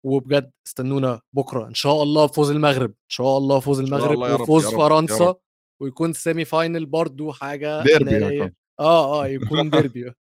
وبجد 0.03 0.51
استنونا 0.67 1.21
بكرة. 1.33 1.67
إن 1.67 1.73
شاء 1.73 2.03
الله 2.03 2.27
فوز 2.27 2.51
المغرب. 2.51 2.89
إن 2.89 3.09
شاء 3.09 3.37
الله 3.37 3.59
فوز 3.59 3.79
المغرب 3.79 4.41
وفوز 4.41 4.67
فرنسا 4.67 5.35
ويكون 5.81 6.13
semi 6.13 6.45
final 6.45 6.85
برضو 6.85 7.31
حاجة 7.31 7.83
ديربي 7.83 8.53
آه 8.79 9.23
آه 9.23 9.27
يكون 9.37 9.69
ديربي 9.69 10.13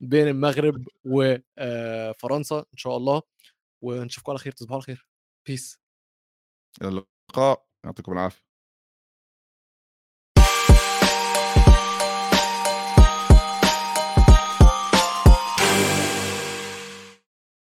بين 0.00 0.28
المغرب 0.28 0.84
وفرنسا 1.04 2.58
إن 2.58 2.76
شاء 2.76 2.96
الله 2.96 3.22
ونشوفكم 3.84 4.32
على 4.32 4.38
خير 4.38 4.52
تصبحوا 4.52 4.76
على 4.76 4.82
خير. 4.82 5.06
peace 5.46 5.78
إلى 6.82 6.88
اللقاء 6.88 7.66
يعطيكم 7.84 8.12
العافية. 8.12 8.49